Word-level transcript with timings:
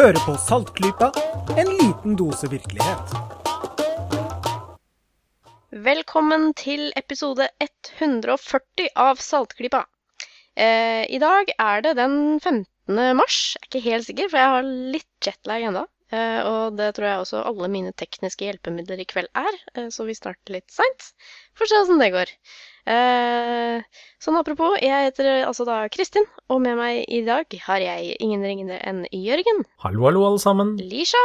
Hører 0.00 0.16
på 0.24 0.32
Saltklypa, 0.40 1.10
en 1.60 1.70
liten 1.76 2.14
dose 2.16 2.48
virkelighet. 2.48 3.10
Velkommen 5.84 6.46
til 6.56 6.86
episode 6.96 7.50
140 7.60 8.88
av 9.04 9.20
Saltklypa. 9.20 9.82
Eh, 10.56 11.04
I 11.04 11.20
dag 11.20 11.52
er 11.52 11.84
det 11.84 11.92
den 11.98 12.16
15. 12.40 12.64
mars. 13.18 13.42
Jeg 13.58 13.60
er 13.60 13.68
ikke 13.68 13.84
helt 13.90 14.08
sikker, 14.08 14.32
for 14.32 14.40
jeg 14.40 14.54
har 14.54 14.72
litt 14.96 15.28
jetlag 15.28 15.68
ennå. 15.68 15.84
Eh, 16.16 16.40
og 16.48 16.80
det 16.80 16.94
tror 16.96 17.10
jeg 17.10 17.26
også 17.26 17.44
alle 17.52 17.68
mine 17.76 17.92
tekniske 17.92 18.48
hjelpemidler 18.48 19.04
i 19.04 19.10
kveld 19.10 19.28
er, 19.36 19.60
eh, 19.74 19.92
så 19.92 20.08
vi 20.08 20.16
starter 20.16 20.56
litt 20.56 20.72
seint. 20.72 21.12
Får 21.52 21.68
se 21.68 21.84
åssen 21.84 22.00
det 22.00 22.14
går. 22.16 22.32
Eh, 22.88 23.82
sånn 24.22 24.38
apropos, 24.40 24.78
jeg 24.80 25.10
heter 25.10 25.44
altså 25.46 25.66
da 25.68 25.82
Kristin, 25.92 26.24
og 26.48 26.62
med 26.64 26.78
meg 26.80 27.04
i 27.12 27.20
dag 27.26 27.44
har 27.66 27.82
jeg 27.84 28.16
ingen 28.24 28.42
ringende 28.46 28.78
enn 28.80 29.02
Jørgen, 29.12 29.64
Hallo, 29.84 30.06
hallo, 30.08 30.24
alle 30.30 30.40
sammen. 30.42 30.76
Lisha, 30.80 31.20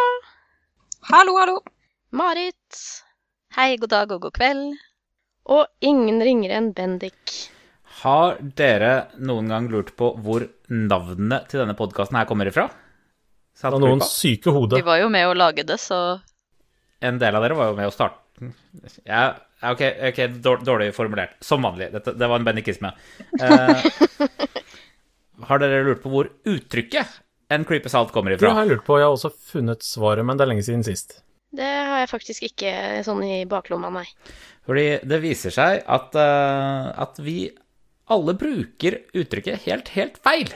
Hallo, 1.11 1.35
hallo. 1.37 1.59
Marit 2.15 2.79
Hei, 3.55 3.75
god 3.79 3.89
dag 3.93 4.11
og 4.11 4.21
god 4.25 4.33
kveld. 4.35 4.73
og 5.45 5.67
ingen 5.85 6.17
ringere 6.25 6.57
enn 6.57 6.71
Bendik. 6.73 7.35
Har 8.01 8.39
dere 8.41 9.11
noen 9.21 9.47
gang 9.47 9.69
lurt 9.69 9.93
på 9.95 10.09
hvor 10.19 10.47
navnene 10.67 11.43
til 11.47 11.61
denne 11.61 11.75
podkasten 11.77 12.17
her 12.17 12.25
kommer 12.25 12.49
ifra? 12.49 12.65
Det 13.55 13.69
var 13.71 13.79
noen 13.79 14.01
syke 14.03 14.51
hoder. 14.51 14.81
Vi 14.81 14.87
var 14.87 14.99
jo 14.99 15.07
med 15.13 15.29
å 15.29 15.37
lage 15.37 15.63
det, 15.63 15.77
så 15.79 16.19
En 16.99 17.19
del 17.21 17.35
av 17.35 17.43
dere 17.45 17.55
var 17.55 17.69
jo 17.69 17.75
med 17.77 17.87
å 17.87 17.93
starte 17.93 18.17
Jeg 18.41 19.05
ja, 19.05 19.35
ok, 19.63 19.81
ok, 20.09 20.19
dårlig 20.65 20.89
formulert. 20.95 21.35
Som 21.43 21.61
vanlig. 21.67 21.91
Dette, 21.93 22.13
det 22.17 22.27
var 22.27 22.39
en 22.39 22.47
benikisme. 22.47 22.91
Uh, 23.41 23.83
har 25.49 25.59
dere 25.61 25.83
lurt 25.85 26.01
på 26.03 26.11
hvor 26.13 26.29
uttrykket 26.47 27.21
'en 27.49 27.65
creepy 27.65 27.89
salt' 27.89 28.11
kommer 28.11 28.31
Det 28.33 28.39
ifra? 28.41 28.53
har 28.53 28.65
jeg 28.65 28.75
lurt 28.75 28.85
på. 28.85 28.97
Jeg 28.97 29.05
har 29.05 29.13
også 29.13 29.31
funnet 29.51 29.83
svaret, 29.85 30.25
men 30.25 30.37
det 30.37 30.43
er 30.45 30.49
lenge 30.53 30.65
siden 30.65 30.83
sist. 30.83 31.21
Det 31.55 31.63
har 31.63 31.99
jeg 32.01 32.09
faktisk 32.09 32.43
ikke 32.43 33.03
sånn 33.05 33.21
i 33.23 33.45
baklomma, 33.45 33.89
nei. 33.93 34.05
Fordi 34.65 34.99
det 35.05 35.21
viser 35.21 35.53
seg 35.53 35.83
at, 35.87 36.15
uh, 36.15 36.91
at 36.97 37.19
vi 37.21 37.51
alle 38.09 38.33
bruker 38.33 38.97
uttrykket 39.13 39.63
helt, 39.65 39.87
helt 39.95 40.17
feil. 40.25 40.49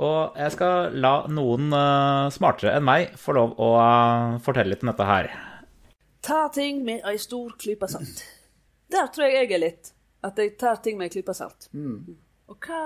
Og 0.00 0.32
jeg 0.40 0.54
skal 0.54 0.94
la 0.96 1.26
noen 1.28 1.68
uh, 1.72 2.30
smartere 2.32 2.78
enn 2.78 2.84
meg 2.84 3.12
få 3.20 3.34
lov 3.36 3.52
å 3.60 3.68
uh, 3.76 4.38
fortelle 4.40 4.72
litt 4.72 4.82
om 4.82 4.88
dette 4.88 5.04
her. 5.08 5.28
Ta 6.22 6.44
ting 6.54 6.84
med 6.86 7.02
ei 7.08 7.16
stor 7.18 7.50
klype 7.58 7.88
salt. 7.90 8.20
Der 8.92 9.08
tror 9.10 9.26
jeg 9.26 9.48
jeg 9.48 9.56
er 9.56 9.62
litt. 9.62 9.90
At 10.22 10.38
jeg 10.38 10.52
tar 10.60 10.78
ting 10.84 10.98
med 11.00 11.08
ei 11.10 11.14
klype 11.16 11.34
salt. 11.34 11.66
Og 11.72 12.68
hva 12.68 12.82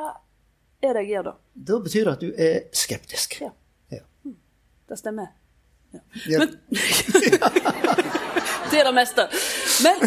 er 0.81 0.97
det 0.97 1.03
jeg 1.05 1.11
gjør 1.11 1.27
da? 1.31 1.35
Da 1.69 1.81
betyr 1.85 2.09
det 2.09 2.15
at 2.15 2.25
du 2.25 2.31
er 2.33 2.63
skeptisk. 2.73 3.41
Ja. 3.45 3.51
Ja. 3.93 4.01
Det 4.89 4.99
stemmer. 5.01 5.35
Ja. 5.93 6.01
Men 6.41 6.57
Det 8.71 8.81
er 8.81 8.85
det 8.89 8.95
meste. 8.97 9.29
Men 9.85 10.01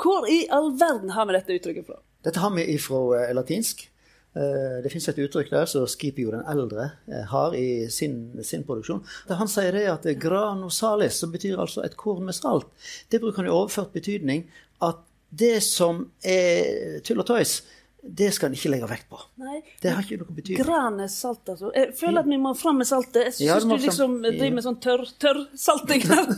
hvor 0.00 0.24
i 0.30 0.46
all 0.50 0.70
verden 0.80 1.10
har 1.12 1.26
vi 1.28 1.34
dette 1.36 1.56
uttrykket 1.58 1.86
fra? 1.86 1.98
Dette 2.24 2.40
har 2.40 2.50
vi 2.54 2.64
ifra 2.74 3.00
eh, 3.18 3.32
latinsk. 3.36 3.89
Eh, 4.36 4.82
Det 4.82 4.90
finnes 4.92 5.08
et 5.10 5.18
uttrykk 5.18 5.50
der 5.50 5.66
som 5.66 5.86
Scipio 5.90 6.30
den 6.30 6.44
eldre 6.46 6.90
eh, 7.10 7.24
har 7.32 7.54
i 7.58 7.88
sin, 7.90 8.42
sin 8.46 8.62
produksjon. 8.64 9.02
Der 9.28 9.40
han 9.40 9.48
sier 9.50 9.72
det 9.74 9.86
at 9.90 10.04
'grano 10.06 10.68
granosalis, 10.68 11.18
som 11.18 11.32
betyr 11.32 11.58
altså 11.58 11.82
et 11.84 11.96
korn 11.96 12.24
med 12.24 12.34
salt, 12.34 12.66
det 13.10 13.20
bruker 13.20 13.42
han 13.42 13.46
i 13.46 13.56
overført 13.56 13.92
betydning 13.92 14.46
at 14.82 15.02
det 15.30 15.62
som 15.62 16.10
er 16.22 17.00
tull 17.04 17.20
og 17.20 17.26
tøys, 17.26 17.62
det 18.02 18.30
skal 18.32 18.48
en 18.48 18.54
ikke 18.56 18.70
legge 18.72 18.86
vekt 18.88 19.08
på. 19.12 19.18
Nei, 19.42 19.58
Det 19.82 19.90
har 19.92 20.02
ikke 20.02 20.16
noe 20.22 20.32
betydning. 20.36 20.64
gran 20.64 21.00
er 21.04 21.08
salt, 21.12 21.42
altså. 21.52 21.70
Jeg 21.76 21.92
føler 21.98 22.22
at 22.22 22.28
vi 22.30 22.38
må 22.40 22.54
fram 22.56 22.78
med 22.80 22.88
saltet. 22.88 23.26
Jeg 23.28 23.34
syns 23.36 23.46
ja, 23.48 23.58
du 23.60 23.74
liksom 23.74 24.14
fram. 24.22 24.36
driver 24.38 24.54
med 24.56 24.64
sånn 24.64 24.78
tørr-tørr-salting 24.86 26.06
her. 26.10 26.30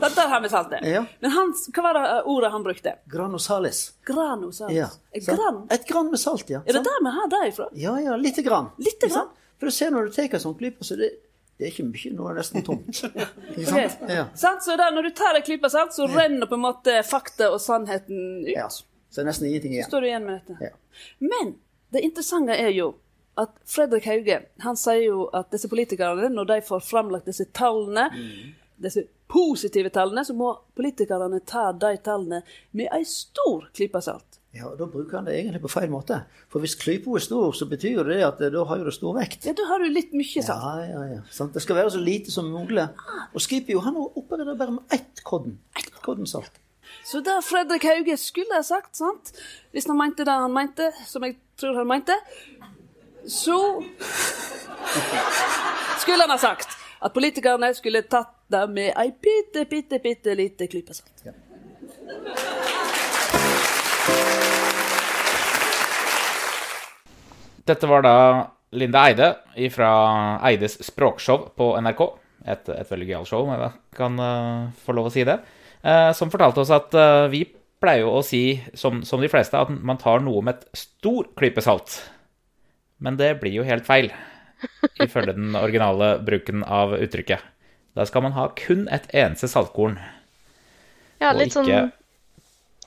Dette 0.00 0.26
har 0.32 0.40
vi 0.42 0.48
saltet. 0.48 0.86
Ja. 0.90 1.04
Men 1.20 1.30
han, 1.36 1.52
hva 1.74 1.82
var 1.86 1.98
det 2.00 2.22
ordet 2.34 2.50
han 2.54 2.62
brukte? 2.66 2.96
Granosalis. 3.10 3.84
Granosalis. 4.04 4.76
Ja. 4.76 4.88
Et 5.12 5.26
gran? 5.26 5.62
Et 5.70 5.86
gran 5.88 6.10
med 6.10 6.20
salt, 6.20 6.50
ja. 6.50 6.62
Er 6.66 6.78
det 6.80 6.84
der 6.88 7.04
vi 7.06 7.12
har 7.18 7.28
det 7.36 7.42
ifra? 7.52 7.68
Ja, 7.78 7.94
ja, 8.02 8.16
lite 8.16 8.42
grann. 8.42 8.72
Lite 8.78 9.06
gran? 9.08 9.14
grann? 9.28 9.28
For 9.60 9.70
du 9.70 9.76
ser 9.76 9.90
når 9.94 10.08
du 10.10 10.16
tar 10.16 10.34
en 10.34 10.42
sånn 10.42 10.56
klype, 10.58 10.84
så 10.84 10.96
det, 10.98 11.12
det 11.58 11.68
er 11.68 11.70
ikke 11.70 11.86
mye, 11.86 12.10
nå 12.16 12.26
er 12.28 12.34
det 12.34 12.42
nesten 12.42 12.64
tomt. 12.66 13.04
Sant? 13.70 14.02
Ja. 14.10 14.26
Så 14.34 14.74
da, 14.76 14.90
når 14.90 15.08
du 15.08 15.10
tar 15.14 15.38
en 15.38 15.46
klype 15.46 15.70
salt, 15.70 15.94
så 15.94 16.08
renner 16.10 16.50
på 16.50 16.58
en 16.58 16.64
måte 16.66 16.98
fakta 17.06 17.52
og 17.54 17.62
sannheten 17.62 18.42
ut. 18.48 18.50
ja. 18.56 18.66
Så 19.14 19.20
det 19.20 19.24
er 19.24 19.30
nesten 19.30 19.46
ingenting 19.46 19.76
igjen. 19.76 19.86
Står 19.86 20.02
du 20.02 20.08
igjen 20.08 20.24
med 20.26 20.40
dette. 20.40 20.70
Ja. 20.72 21.08
Men 21.22 21.54
det 21.94 22.02
interessante 22.02 22.56
er 22.58 22.72
jo 22.74 22.88
at 23.38 23.54
Fredrik 23.70 24.08
Hauge 24.10 24.40
han 24.64 24.78
sier 24.78 25.04
jo 25.06 25.28
at 25.34 25.54
disse 25.54 25.70
politikerne, 25.70 26.26
når 26.34 26.50
de 26.50 26.60
får 26.66 26.82
framlagt 26.82 27.30
disse 27.30 27.46
tallene, 27.54 28.08
disse 28.82 29.06
positive 29.30 29.90
tallene, 29.94 30.24
så 30.26 30.34
må 30.34 30.50
politikerne 30.74 31.38
ta 31.46 31.68
de 31.78 31.94
tallene 32.02 32.42
med 32.74 32.90
ei 32.94 33.04
stor 33.06 33.68
klype 33.74 34.02
salt. 34.02 34.40
Ja, 34.54 34.68
og 34.70 34.78
Da 34.78 34.86
bruker 34.86 35.18
han 35.18 35.26
det 35.26 35.34
egentlig 35.34 35.62
på 35.64 35.70
feil 35.72 35.90
måte. 35.90 36.20
For 36.50 36.62
hvis 36.62 36.76
klypa 36.78 37.16
er 37.18 37.22
stor, 37.24 37.54
så 37.58 37.66
betyr 37.70 38.04
det 38.06 38.20
at 38.22 38.42
eh, 38.42 38.52
da 38.54 38.62
har 38.70 38.78
jo 38.78 38.86
det 38.86 38.94
stor 38.94 39.16
vekt. 39.16 39.48
Ja, 39.48 39.54
da 39.58 39.66
har 39.66 39.82
du 39.82 39.88
litt 39.90 40.14
mye 40.14 40.42
salt. 40.46 40.50
Ja, 40.50 40.90
ja, 40.92 41.06
ja. 41.16 41.22
Sant? 41.34 41.56
Det 41.56 41.62
skal 41.64 41.80
være 41.80 41.90
så 41.94 42.02
lite 42.02 42.34
som 42.34 42.52
mulig. 42.54 42.86
Og 43.34 43.42
Skipio 43.42 43.82
han 43.82 43.98
opererer 43.98 44.54
bare 44.58 44.76
med 44.76 44.94
ett 44.94 45.24
kodden. 45.26 45.58
Ett 45.78 45.90
kodden 46.06 46.30
salt. 46.30 46.62
Så 47.04 47.20
det 47.20 47.42
Fredrik 47.44 47.84
Hauge 47.84 48.16
skulle 48.16 48.54
ha 48.54 48.62
sagt, 48.62 48.96
sant? 48.96 49.32
hvis 49.72 49.86
han 49.86 49.98
mente 49.98 50.24
det 50.24 50.32
han 50.32 50.52
mente, 50.52 50.88
som 51.04 51.24
jeg 51.26 51.36
tror 51.60 51.76
han 51.76 51.88
mente, 51.90 52.16
så 53.28 53.58
skulle 56.00 56.24
han 56.24 56.32
ha 56.32 56.38
sagt 56.40 56.72
at 57.04 57.12
politikerne 57.12 57.68
skulle 57.76 58.06
tatt 58.08 58.32
det 58.48 58.62
med 58.72 58.92
ei 58.96 59.10
bitte, 59.12 59.66
bitte, 59.68 59.98
bitte 60.00 60.36
lite 60.38 60.68
klype 60.72 60.96
salt. 60.96 61.26
Dette 67.64 67.88
var 67.88 68.04
da 68.04 68.16
Linda 68.76 69.04
Eide 69.08 69.28
fra 69.72 69.90
Eides 70.44 70.78
språkshow 70.84 71.50
på 71.56 71.74
NRK. 71.84 72.02
Et, 72.44 72.68
et 72.68 72.90
veldig 72.90 73.06
gøyalt 73.08 73.28
show, 73.28 73.44
om 73.44 73.52
jeg 73.52 73.70
kan 73.96 74.16
uh, 74.20 74.72
få 74.84 74.96
lov 74.96 75.08
å 75.08 75.12
si 75.12 75.24
det. 75.24 75.38
Eh, 75.84 76.10
som 76.16 76.32
fortalte 76.32 76.64
oss 76.64 76.72
at 76.74 76.94
eh, 76.96 77.26
vi 77.32 77.44
pleier 77.84 78.04
jo 78.06 78.14
å 78.18 78.24
si, 78.24 78.60
som, 78.78 79.02
som 79.04 79.22
de 79.22 79.30
fleste, 79.30 79.58
at 79.58 79.70
man 79.70 80.00
tar 80.00 80.22
noe 80.24 80.42
med 80.44 80.56
et 80.56 80.84
stor 80.84 81.28
klype 81.36 81.64
salt. 81.64 81.98
Men 83.04 83.18
det 83.20 83.34
blir 83.42 83.58
jo 83.58 83.66
helt 83.66 83.86
feil, 83.86 84.08
ifølge 85.02 85.34
den 85.36 85.56
originale 85.58 86.14
bruken 86.24 86.64
av 86.64 86.96
uttrykket. 86.96 87.42
Da 87.94 88.06
skal 88.08 88.24
man 88.24 88.34
ha 88.34 88.48
kun 88.58 88.86
et 88.90 89.06
eneste 89.14 89.50
saltkorn. 89.50 89.98
Ja, 91.20 91.30
Og 91.30 91.38
litt 91.38 91.54
sånn, 91.54 91.68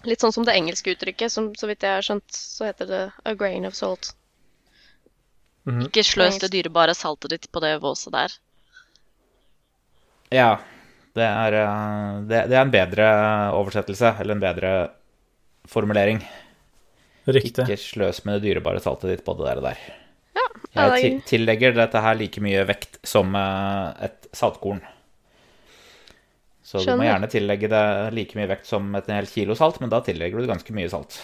litt 0.07 0.23
sånn 0.23 0.33
som 0.35 0.47
det 0.47 0.57
engelske 0.57 0.95
uttrykket, 0.95 1.31
som 1.31 1.53
så 1.55 1.69
vidt 1.69 1.85
jeg 1.85 1.99
har 1.99 2.05
skjønt, 2.05 2.27
så 2.33 2.67
heter 2.67 2.89
det 2.89 3.03
a 3.23 3.35
grain 3.37 3.67
of 3.69 3.77
salt. 3.77 4.11
Ikke 5.83 6.03
sløs 6.05 6.39
det 6.39 6.53
dyrebare 6.53 6.95
saltet 6.95 7.33
ditt 7.33 7.47
på 7.51 7.59
det 7.63 7.73
våset 7.83 8.13
der. 8.15 8.35
Ja, 10.31 10.51
det 11.17 11.27
er, 11.27 11.57
eh, 11.63 12.17
det, 12.29 12.41
det 12.51 12.57
er 12.57 12.63
en 12.63 12.73
bedre 12.73 13.07
oversettelse, 13.57 14.15
eller 14.21 14.37
en 14.37 14.43
bedre 14.43 14.73
formulering. 15.67 16.21
Riktig. 17.27 17.65
Ikke 17.65 17.79
sløs 17.81 18.21
med 18.25 18.37
det 18.37 18.47
dyrebare 18.47 18.79
saltet 18.83 19.11
ditt 19.11 19.25
på 19.27 19.35
det 19.39 19.49
der. 19.49 19.59
og 19.59 19.65
der. 19.67 19.81
Ja, 20.37 20.45
ja, 20.45 20.85
Jeg 20.85 20.91
det 21.01 21.09
er, 21.09 21.25
tillegger 21.27 21.75
dette 21.75 22.03
her 22.05 22.15
like 22.19 22.43
mye 22.43 22.61
vekt 22.69 23.01
som 23.07 23.35
eh, 23.35 24.05
et 24.07 24.29
saltkorn. 24.37 24.79
Så 26.67 26.81
du 26.83 26.93
må 26.99 27.05
gjerne 27.07 27.29
tillegge 27.31 27.69
det 27.71 27.83
like 28.15 28.35
mye 28.35 28.49
vekt 28.51 28.67
som 28.67 28.87
et 28.99 29.07
helt 29.11 29.31
kilo 29.31 29.55
salt, 29.55 29.77
men 29.79 29.91
da 29.91 30.01
tillegger 30.03 30.41
du 30.43 30.49
ganske 30.49 30.73
mye 30.75 30.89
salt. 30.91 31.15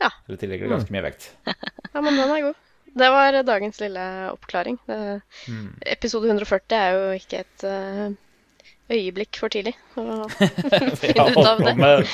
Ja. 0.00 0.08
Eller 0.26 0.40
tillegger 0.40 0.68
du 0.68 0.72
ganske 0.72 0.92
mye 0.94 1.04
vekt. 1.04 1.26
ja, 1.46 2.00
men 2.00 2.16
den 2.16 2.32
er 2.32 2.46
god. 2.46 2.60
Det 2.94 3.08
var 3.10 3.36
dagens 3.42 3.80
lille 3.82 4.04
oppklaring. 4.32 4.78
Det, 4.88 5.00
Mm. 5.50 5.74
Episode 5.92 6.30
140 6.30 6.76
er 6.78 6.94
jo 6.94 7.08
ikke 7.18 7.40
et 7.42 7.64
eh, 7.68 8.14
øyeblikk 8.92 9.38
for 9.40 9.48
tidlig 9.52 9.72
å 9.96 10.26
finne 11.00 11.24
ut 11.30 11.36
av 11.40 11.58
det. 11.64 11.72
med 11.78 12.04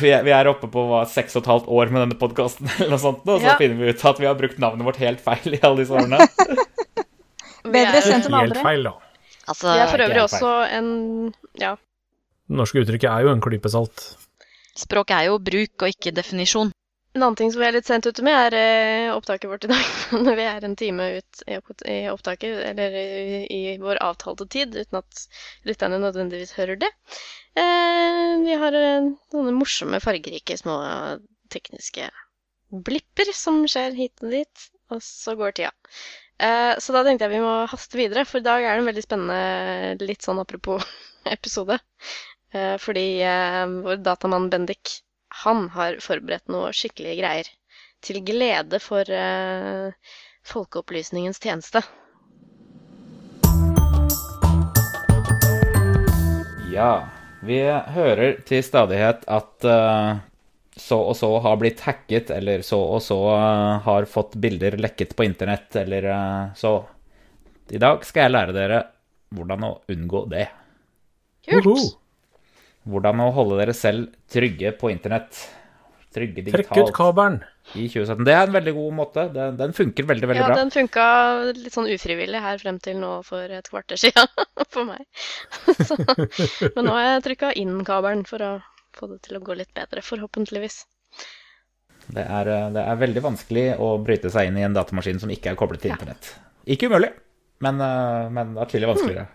vi 0.00 0.10
er, 0.12 0.48
oppe 0.50 0.68
på 0.70 0.82
hva, 0.90 1.02
seks 1.08 1.36
og 1.38 1.42
et 1.44 1.50
halvt 1.50 1.68
år 1.72 1.90
med 1.92 2.02
denne 2.04 2.18
podkasten, 2.20 2.68
eller 2.78 2.92
noe 2.94 3.02
sånt, 3.02 3.22
nå, 3.26 3.38
så 3.40 3.46
Ja. 3.52 3.56
finner 3.60 3.76
vi 3.80 3.90
ut 3.94 4.04
at 4.12 4.20
vi 4.22 4.28
har 4.28 4.36
brukt 4.38 4.58
navnet 4.62 4.86
vårt 4.86 5.00
helt 5.02 5.20
feil 5.24 5.56
i 5.56 5.60
alle 5.62 5.82
disse 5.82 5.94
årene. 5.96 6.18
Bedre 7.64 8.00
sendt 8.04 8.26
enn 8.28 8.34
enn 8.34 8.40
Helt 8.46 8.60
feil, 8.62 8.82
da. 8.88 8.94
Altså, 9.50 9.66
vi 9.74 9.80
er 9.82 9.88
for 9.90 10.04
øvrig 10.06 10.22
også 10.24 10.50
en 10.78 10.88
Ja. 11.60 11.72
Det 12.50 12.56
norske 12.58 12.80
uttrykket 12.82 13.10
er 13.10 13.20
jo 13.26 13.30
en 13.34 13.42
klype 13.42 13.70
salt. 13.70 13.98
språk 14.78 15.10
er 15.14 15.24
jo 15.28 15.34
bruk 15.38 15.82
og 15.84 15.88
ikke 15.92 16.12
definisjon. 16.14 16.70
En 17.12 17.22
annen 17.22 17.36
ting 17.36 17.50
som 17.50 17.58
vi 17.58 17.66
er 17.66 17.74
litt 17.74 17.88
sent 17.88 18.06
ute 18.06 18.22
med, 18.22 18.54
er 18.54 18.54
eh, 18.54 19.12
opptaket 19.16 19.50
vårt 19.50 19.64
i 19.66 19.70
dag. 19.72 19.86
Når 20.26 20.36
vi 20.38 20.44
er 20.46 20.66
en 20.66 20.76
time 20.78 21.08
ut 21.16 21.42
i, 21.50 21.56
opptaket, 22.12 22.60
eller 22.68 22.94
i, 23.50 23.60
vår 23.82 23.98
avtalte 24.06 24.46
tid, 24.50 24.76
uten 24.78 25.00
at 25.00 25.24
lytterne 25.66 25.98
nødvendigvis 26.04 26.54
hører 26.54 26.78
det. 26.84 26.90
Eh, 27.58 28.36
vi 28.44 28.60
har 28.62 28.78
eh, 28.78 29.10
sånne 29.34 29.56
morsomme, 29.58 29.98
fargerike, 30.04 30.54
små 30.60 30.78
tekniske 31.50 32.06
blipper 32.70 33.34
som 33.34 33.64
skjer 33.66 33.98
hit 33.98 34.22
og 34.22 34.30
dit. 34.36 34.70
og 34.94 35.02
så 35.02 35.34
går 35.38 35.54
tida. 35.54 35.74
Så 36.80 36.94
da 36.94 37.02
tenkte 37.04 37.26
jeg 37.26 37.34
vi 37.34 37.42
må 37.44 37.66
haste 37.68 37.98
videre, 37.98 38.22
for 38.24 38.40
i 38.40 38.46
dag 38.46 38.62
er 38.64 38.78
det 38.78 38.80
en 38.80 38.88
veldig 38.88 39.02
spennende, 39.04 40.06
litt 40.08 40.24
sånn 40.24 40.40
apropos 40.40 40.86
episode. 41.36 41.76
Fordi 42.80 43.04
vår 43.84 44.00
datamann 44.00 44.48
Bendik, 44.50 44.94
han 45.30 45.68
har 45.74 46.00
forberedt 46.02 46.50
noe 46.50 46.72
skikkelig 46.74 47.16
greier. 47.20 47.50
Til 48.00 48.20
glede 48.24 48.80
for 48.80 49.04
uh, 49.12 49.92
folkeopplysningens 50.48 51.40
tjeneste. 51.42 51.82
Ja, 56.70 56.92
vi 57.44 57.60
hører 57.66 58.40
til 58.48 58.64
stadighet 58.64 59.26
at 59.28 59.68
uh, 59.68 60.20
så 60.76 61.00
og 61.10 61.16
så 61.18 61.30
har 61.44 61.58
blitt 61.60 61.82
hacket, 61.84 62.30
eller 62.32 62.64
så 62.64 62.78
og 62.96 63.02
så 63.04 63.18
uh, 63.34 63.80
har 63.84 64.08
fått 64.08 64.38
bilder 64.40 64.78
lekket 64.80 65.16
på 65.16 65.26
internett, 65.28 65.74
eller 65.76 66.08
uh, 66.08 66.54
så. 66.56 66.78
I 67.70 67.78
dag 67.78 68.02
skal 68.06 68.26
jeg 68.26 68.34
lære 68.34 68.54
dere 68.56 68.78
hvordan 69.36 69.66
å 69.68 69.74
unngå 69.92 70.24
det. 70.32 70.48
Kult! 71.46 72.00
Hvordan 72.88 73.20
å 73.20 73.30
holde 73.36 73.58
dere 73.60 73.74
selv 73.76 74.08
trygge 74.32 74.72
på 74.80 74.90
internett. 74.92 75.36
Trygge 76.14 76.42
Trekk 76.42 76.48
ut 76.48 76.74
digitalt 76.74 76.94
kabelen. 76.96 77.36
i 77.78 77.84
2017. 77.86 78.24
Det 78.26 78.32
er 78.34 78.48
en 78.48 78.54
veldig 78.56 78.72
god 78.74 78.94
måte. 78.98 79.24
Den, 79.34 79.56
den 79.60 79.74
funker 79.76 80.08
veldig, 80.08 80.26
veldig 80.30 80.40
Ja, 80.42 80.48
bra. 80.50 80.56
den 80.58 80.72
funka 80.74 81.04
litt 81.54 81.76
sånn 81.76 81.86
ufrivillig 81.92 82.40
her 82.42 82.58
frem 82.58 82.80
til 82.82 82.96
nå 82.98 83.10
for 83.22 83.46
et 83.46 83.68
kvarter 83.70 84.00
siden 84.00 84.26
for 84.74 84.88
meg. 84.88 85.04
Så, 85.86 85.98
men 86.00 86.88
nå 86.88 86.96
har 86.96 87.04
jeg 87.12 87.26
trykka 87.28 87.52
inn 87.60 87.76
kabelen 87.86 88.24
for 88.26 88.42
å 88.42 88.50
få 88.96 89.06
det 89.12 89.20
til 89.28 89.38
å 89.38 89.44
gå 89.44 89.54
litt 89.60 89.70
bedre, 89.76 90.02
forhåpentligvis. 90.02 90.80
Det 92.10 92.24
er, 92.26 92.48
det 92.74 92.82
er 92.82 92.96
veldig 92.98 93.22
vanskelig 93.22 93.66
å 93.78 93.92
bryte 94.02 94.32
seg 94.34 94.48
inn 94.50 94.58
i 94.58 94.64
en 94.66 94.74
datamaskin 94.74 95.20
som 95.22 95.30
ikke 95.30 95.52
er 95.52 95.58
koblet 95.60 95.84
til 95.84 95.92
internett. 95.94 96.32
Ikke 96.66 96.88
umulig, 96.90 97.12
men, 97.62 97.78
eh, 97.86 98.26
men 98.34 98.56
atskillig 98.58 98.88
vanskeligere. 98.90 99.28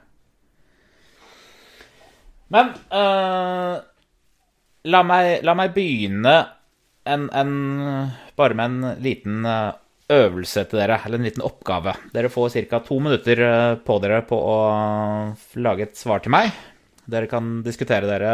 Men 2.53 2.75
uh, 2.94 3.81
la, 4.86 5.01
meg, 5.07 5.42
la 5.45 5.53
meg 5.57 5.74
begynne 5.75 6.36
en, 7.06 7.30
en, 7.33 7.51
bare 8.38 8.53
med 8.57 8.65
en 8.65 9.01
liten 9.03 9.45
eh, 9.45 9.74
øvelse 10.09 10.63
til 10.69 10.80
dere, 10.81 11.00
eller 11.06 11.18
en 11.21 11.27
liten 11.27 11.45
oppgave. 11.45 11.94
Dere 12.13 12.30
får 12.33 12.50
ca. 12.69 12.80
to 12.86 13.00
minutter 13.01 13.42
eh, 13.45 13.75
på 13.77 14.00
dere 14.01 14.21
på 14.25 14.38
å 14.38 14.57
lage 15.62 15.83
et 15.86 15.97
svar 16.00 16.19
til 16.25 16.31
meg. 16.33 16.50
Dere 17.06 17.27
kan 17.30 17.62
diskutere 17.65 18.09
dere 18.09 18.31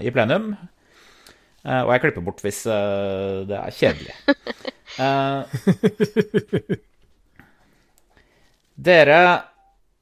i 0.00 0.10
plenum. 0.14 0.54
Uh, 1.64 1.80
og 1.86 1.90
jeg 1.94 2.00
klipper 2.02 2.24
bort 2.26 2.42
hvis 2.44 2.58
uh, 2.68 3.40
det 3.48 3.56
er 3.56 3.72
kjedelig. 3.72 4.12
Uh, 5.00 5.48
dere 8.88 9.20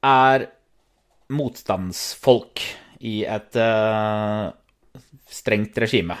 er 0.03 0.39
motstandsfolk 1.31 2.82
i 3.03 3.21
et 3.27 3.59
uh, 3.59 4.47
strengt 5.27 5.77
regime. 5.83 6.15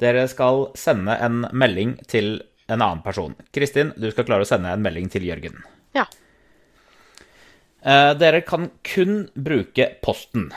Dere 0.00 0.24
skal 0.30 0.70
sende 0.78 1.16
en 1.20 1.42
melding 1.52 1.96
til 2.08 2.38
en 2.70 2.78
annen 2.78 3.02
person. 3.04 3.34
Kristin, 3.52 3.92
du 3.98 4.08
skal 4.12 4.26
klare 4.28 4.46
å 4.46 4.48
sende 4.48 4.72
en 4.72 4.84
melding 4.84 5.10
til 5.12 5.26
Jørgen. 5.26 5.58
Ja. 5.96 6.06
Uh, 7.82 8.12
dere 8.20 8.44
kan 8.46 8.70
kun 8.86 9.24
bruke 9.34 9.90
posten. 10.04 10.50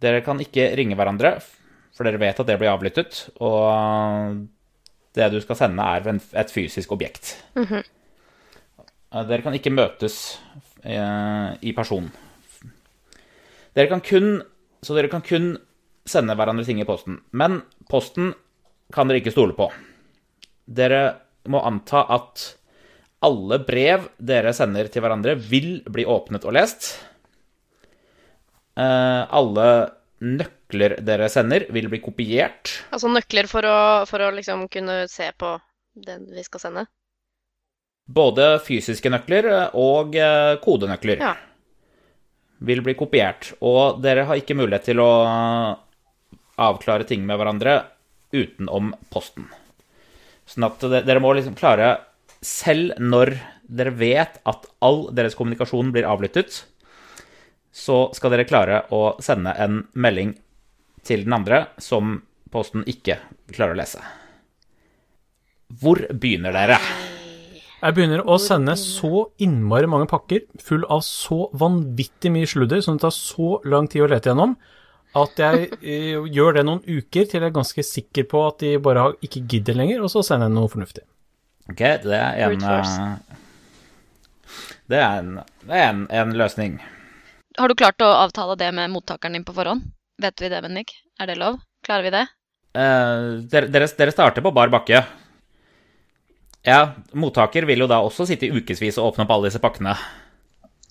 Dere 0.00 0.24
kan 0.24 0.40
ikke 0.42 0.72
ringe 0.80 0.96
hverandre, 0.96 1.36
for 1.94 2.08
dere 2.08 2.20
vet 2.20 2.40
at 2.40 2.48
det 2.48 2.56
blir 2.60 2.72
avlyttet. 2.72 3.26
Og 3.44 4.46
det 5.16 5.28
du 5.34 5.40
skal 5.44 5.58
sende, 5.58 5.84
er 5.84 6.06
et 6.40 6.52
fysisk 6.52 6.94
objekt. 6.96 7.34
Eh, 7.58 9.24
Dere 9.26 9.42
kan 9.42 9.56
ikke 9.56 9.72
møtes 9.74 10.38
i 10.86 11.74
person. 11.76 12.06
Dere 13.76 13.90
kan 13.90 14.02
kun 14.02 14.40
Så 14.82 14.96
dere 14.96 15.10
kan 15.12 15.22
kun 15.22 15.52
sende 16.08 16.34
hverandre 16.34 16.64
ting 16.64 16.80
i 16.80 16.88
posten. 16.88 17.20
Men 17.36 17.60
posten 17.90 18.32
kan 18.94 19.10
dere 19.10 19.20
ikke 19.20 19.34
stole 19.34 19.52
på. 19.54 19.68
Dere 20.64 21.02
må 21.50 21.60
anta 21.62 22.00
at 22.10 22.46
alle 23.20 23.58
brev 23.68 24.08
dere 24.16 24.54
sender 24.56 24.88
til 24.88 25.04
hverandre, 25.04 25.36
vil 25.36 25.82
bli 25.84 26.06
åpnet 26.08 26.46
og 26.48 26.56
lest. 26.56 26.94
Eh, 28.80 29.22
alle 29.28 29.66
nøkler 30.24 30.96
dere 31.04 31.28
sender, 31.32 31.66
vil 31.72 31.90
bli 31.92 32.00
kopiert. 32.00 32.72
Altså 32.94 33.12
nøkler 33.12 33.48
for 33.50 33.68
å, 33.68 33.76
for 34.08 34.24
å 34.24 34.32
liksom 34.36 34.64
kunne 34.72 35.02
se 35.12 35.28
på 35.36 35.52
den 36.00 36.26
vi 36.32 36.44
skal 36.46 36.64
sende. 36.64 36.86
Både 38.10 38.54
fysiske 38.64 39.12
nøkler 39.12 39.52
og 39.78 40.16
eh, 40.18 40.56
kodenøkler 40.64 41.20
Ja. 41.22 41.36
Vil 42.60 42.82
bli 42.84 42.94
kopiert. 42.98 43.52
Og 43.64 44.00
dere 44.04 44.26
har 44.28 44.40
ikke 44.40 44.56
mulighet 44.58 44.90
til 44.90 45.02
å 45.02 45.10
avklare 46.60 47.06
ting 47.08 47.24
med 47.26 47.40
hverandre 47.40 47.80
utenom 48.36 48.92
posten. 49.12 49.48
Sånn 50.48 50.66
at 50.66 50.82
dere 50.82 51.22
må 51.22 51.32
liksom 51.36 51.56
klare, 51.58 51.94
selv 52.44 52.98
når 53.00 53.34
dere 53.70 53.94
vet 53.94 54.40
at 54.48 54.66
all 54.82 55.06
deres 55.14 55.36
kommunikasjon 55.38 55.92
blir 55.94 56.08
avlyttet, 56.08 56.64
så 57.70 58.08
skal 58.16 58.34
dere 58.34 58.48
klare 58.48 58.82
å 58.90 59.14
sende 59.22 59.54
en 59.62 59.84
melding 59.94 60.34
til 61.06 61.24
den 61.24 61.36
andre 61.36 61.64
som 61.78 62.18
posten 62.50 62.82
ikke 62.90 63.20
klarer 63.54 63.76
å 63.76 63.80
lese. 63.80 64.02
Hvor 65.80 66.02
begynner 66.10 66.54
dere? 66.54 66.80
Jeg 67.80 67.96
begynner 67.96 68.20
å 68.28 68.36
sende 68.40 68.74
så 68.76 69.22
innmari 69.40 69.88
mange 69.88 70.08
pakker 70.10 70.42
full 70.60 70.82
av 70.92 71.00
så 71.06 71.46
vanvittig 71.56 72.28
mye 72.34 72.48
sludder 72.48 72.82
som 72.84 72.98
det 72.98 73.06
tar 73.06 73.14
så 73.16 73.54
lang 73.64 73.88
tid 73.88 74.04
å 74.04 74.08
lete 74.12 74.28
gjennom, 74.32 74.52
at 75.16 75.40
jeg 75.40 75.70
eh, 75.80 76.18
gjør 76.30 76.58
det 76.58 76.64
noen 76.68 76.82
uker 76.84 77.24
til 77.26 77.40
jeg 77.40 77.48
er 77.48 77.54
ganske 77.56 77.82
sikker 77.86 78.26
på 78.30 78.42
at 78.46 78.60
de 78.62 78.74
bare 78.84 79.06
har- 79.06 79.16
ikke 79.24 79.42
gidder 79.48 79.78
lenger, 79.80 80.02
og 80.04 80.12
så 80.12 80.22
sender 80.26 80.50
jeg 80.50 80.54
noe 80.58 80.70
fornuftig. 80.70 81.02
Ok, 81.72 81.80
det 82.04 82.18
er 82.20 82.44
en 82.50 82.62
eh, 82.68 83.16
Det 84.90 84.98
er 85.00 85.18
en, 85.22 85.32
det 85.64 85.80
er 85.80 85.88
en, 85.88 86.04
en 86.10 86.36
løsning. 86.36 86.76
Har 87.58 87.68
du 87.72 87.74
klart 87.78 88.02
å 88.04 88.10
avtale 88.26 88.56
det 88.60 88.68
med 88.76 88.92
mottakeren 88.92 89.34
din 89.38 89.44
på 89.46 89.54
forhånd? 89.56 89.88
Vet 90.20 90.38
vi 90.44 90.50
det, 90.52 90.60
Bendik? 90.62 90.92
Er 91.18 91.26
det 91.32 91.38
lov? 91.40 91.56
Klarer 91.86 92.06
vi 92.06 92.12
det? 92.14 92.26
Eh, 92.76 93.40
dere, 93.50 93.72
dere 93.72 94.12
starter 94.12 94.44
på 94.44 94.52
bar 94.54 94.68
bakke. 94.70 95.00
Ja, 96.66 96.80
mottaker 97.16 97.64
vil 97.68 97.80
jo 97.80 97.86
da 97.88 98.02
også 98.04 98.26
sitte 98.28 98.46
i 98.48 98.52
ukevis 98.52 98.98
og 99.00 99.12
åpne 99.12 99.24
opp 99.24 99.32
alle 99.36 99.48
disse 99.48 99.62
pakkene. 99.62 99.94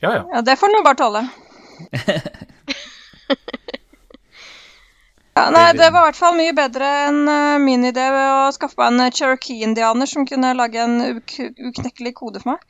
Ja, 0.01 0.13
ja. 0.15 0.23
Ja, 0.33 0.41
det 0.45 0.55
får 0.57 0.73
du 0.73 0.79
bare 0.85 0.97
tåle. 0.97 1.25
Ja, 5.39 5.45
nei, 5.55 5.69
det 5.77 5.87
var 5.93 6.01
i 6.01 6.07
hvert 6.09 6.17
fall 6.19 6.35
mye 6.35 6.51
bedre 6.57 6.87
enn 7.07 7.19
eh, 7.31 7.59
min 7.63 7.85
idé 7.87 8.03
ved 8.11 8.25
å 8.33 8.49
skaffe 8.51 8.81
meg 8.81 9.05
en 9.07 9.13
Cherokee-indianer 9.15 10.09
som 10.09 10.25
kunne 10.27 10.49
lage 10.57 10.81
en 10.83 10.97
uknekkelig 11.21 12.11
kode 12.17 12.41
for 12.43 12.55
meg. 12.55 12.65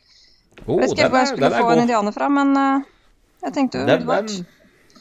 Oh, 0.68 0.75
Jeg 0.77 0.84
vet 0.84 0.94
ikke 0.94 1.08
hvor 1.10 1.22
jeg 1.24 1.32
skulle 1.32 1.50
få 1.56 1.63
en 1.63 1.70
god. 1.72 1.82
indianer 1.86 2.13
fra, 2.13 2.27
men 2.36 2.51
uh, 2.60 2.84
jeg 3.48 3.56
tenkte 3.56 3.79
Den, 3.88 4.03
umiddelbart. 4.03 4.36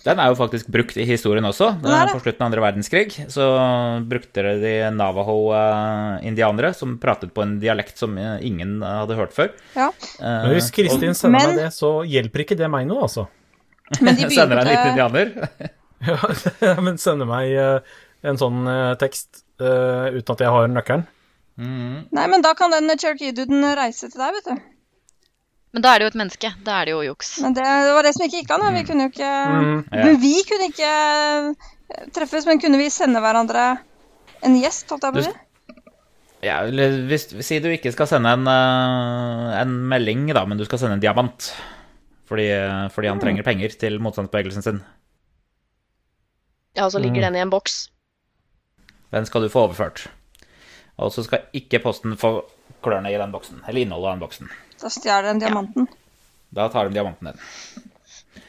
Den, 0.09 0.19
er 0.25 0.31
jo 0.33 0.37
faktisk 0.41 0.69
brukt 0.73 0.97
i 0.99 1.05
historien 1.09 1.45
også. 1.45 1.71
Den 1.83 1.93
er 1.95 2.09
det. 2.09 2.15
På 2.17 2.23
slutten 2.25 2.43
av 2.43 2.49
andre 2.51 2.63
verdenskrig 2.65 3.07
så 3.31 3.47
brukte 4.09 4.45
de 4.63 4.73
Navaho-indianere 4.97 6.73
som 6.77 6.97
pratet 7.03 7.33
på 7.37 7.43
en 7.45 7.57
dialekt 7.63 7.99
som 8.01 8.17
ingen 8.19 8.79
hadde 8.83 9.17
hørt 9.19 9.35
før. 9.37 9.53
Ja. 9.77 9.91
Men 10.21 10.55
hvis 10.57 10.71
Kristin 10.75 11.15
sender 11.19 11.39
Men- 11.39 11.57
meg 11.57 11.61
det, 11.65 11.73
så 11.77 11.93
hjelper 12.09 12.45
ikke 12.47 12.57
det 12.59 12.71
meg 12.73 12.87
noe, 12.91 13.05
altså. 13.09 13.27
Men 14.01 14.17
de 14.19 14.29
Sender 14.37 14.61
deg 14.61 14.67
en 14.67 14.73
liten 14.73 14.95
indianer. 14.95 15.75
Ja, 16.63 16.77
men 16.79 16.95
sender 17.03 17.27
meg 17.27 17.51
eh, 17.59 17.81
en 18.23 18.37
sånn 18.39 18.61
eh, 18.71 18.93
tekst 19.01 19.41
uten 19.59 20.31
at 20.37 20.43
jeg 20.45 20.53
har 20.55 20.69
nøkkelen. 20.71 21.01
Nei, 21.59 22.27
men 22.31 22.45
da 22.45 22.53
kan 22.55 22.71
den 22.71 22.87
Cherokee-duden 22.95 23.65
reise 23.75 24.07
til 24.13 24.21
deg, 24.23 24.37
vet 24.37 24.47
du. 24.47 24.61
Men 25.77 25.85
da 25.85 25.91
er 25.95 26.01
det 26.01 26.07
jo 26.07 26.13
et 26.15 26.21
menneske. 26.23 26.51
Da 26.65 26.79
er 26.81 26.89
det 26.89 26.95
jo 26.95 27.03
juks. 27.11 27.35
Men 27.45 27.55
det, 27.57 27.65
det 27.65 27.93
var 27.97 28.07
det 28.07 28.15
som 28.17 28.25
ikke 28.25 28.41
gikk 28.41 28.55
an. 28.57 28.65
ja. 28.65 28.71
Vi 28.79 28.85
kunne 28.89 29.05
jo 29.07 29.13
ikke 29.13 29.33
Mm. 29.49 29.83
Ja. 29.93 30.05
Men 30.05 30.21
vi 30.23 30.33
kunne 30.49 30.69
ikke 30.71 30.93
eh, 31.99 32.07
treffes, 32.17 32.47
men 32.49 32.61
kunne 32.63 32.81
vi 32.81 32.89
sende 32.93 33.21
hverandre 33.21 33.67
en 34.47 34.57
gjest, 34.63 34.89
holdt 34.91 35.05
jeg 35.09 35.17
på 35.17 35.23
å 35.23 35.27
si? 35.29 35.35
Ja, 36.47 36.61
hvis, 36.71 37.27
Si 37.45 37.59
du 37.59 37.67
ikke 37.73 37.91
skal 37.93 38.07
sende 38.07 38.31
en, 38.37 38.47
eh, 38.49 39.57
en 39.61 39.75
melding, 39.91 40.29
da, 40.33 40.45
men 40.47 40.59
du 40.61 40.65
skal 40.65 40.79
sende 40.81 40.97
en 40.99 41.05
diamant. 41.05 41.51
Fordi, 42.29 42.45
fordi 42.93 43.09
han 43.09 43.21
trenger 43.21 43.43
penger 43.47 43.73
til 43.81 43.97
motstandsbevegelsen 44.05 44.63
sin. 44.65 44.83
Ja, 46.77 46.85
og 46.85 46.93
så 46.93 47.01
ligger 47.01 47.25
den 47.25 47.37
i 47.37 47.41
en 47.41 47.51
boks. 47.51 47.89
Den 49.11 49.25
skal 49.27 49.43
du 49.43 49.49
få 49.49 49.65
overført. 49.67 50.05
Og 51.01 51.13
så 51.15 51.25
skal 51.25 51.47
ikke 51.57 51.81
posten 51.83 52.17
få 52.21 52.43
klørne 52.85 53.11
i 53.11 53.17
den 53.19 53.33
boksen, 53.33 53.63
eller 53.67 53.81
innholdet 53.81 54.11
av 54.11 54.17
den 54.19 54.25
boksen. 54.27 54.51
Da 54.79 54.91
stjeler 54.93 55.31
den 55.31 55.43
diamanten. 55.43 55.89
Da 56.55 56.69
tar 56.73 56.89
de 56.89 56.97
diamanten 56.97 57.31
din. 57.31 57.39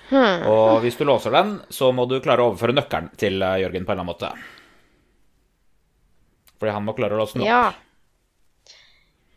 Hmm. 0.10 0.46
Og 0.50 0.80
hvis 0.82 0.98
du 0.98 1.04
låser 1.06 1.34
den, 1.36 1.60
så 1.70 1.92
må 1.94 2.06
du 2.10 2.18
klare 2.24 2.42
å 2.42 2.52
overføre 2.52 2.74
nøkkelen 2.74 3.12
til 3.20 3.44
eh, 3.46 3.60
Jørgen 3.64 3.86
på 3.86 3.94
en 3.94 4.00
eller 4.00 4.06
annen 4.06 4.14
måte. 4.14 4.32
Fordi 6.60 6.74
han 6.76 6.86
må 6.88 6.96
klare 6.98 7.16
å 7.16 7.22
låse 7.22 7.38
den 7.38 7.46
opp. 7.46 7.52
Ja. 7.52 7.66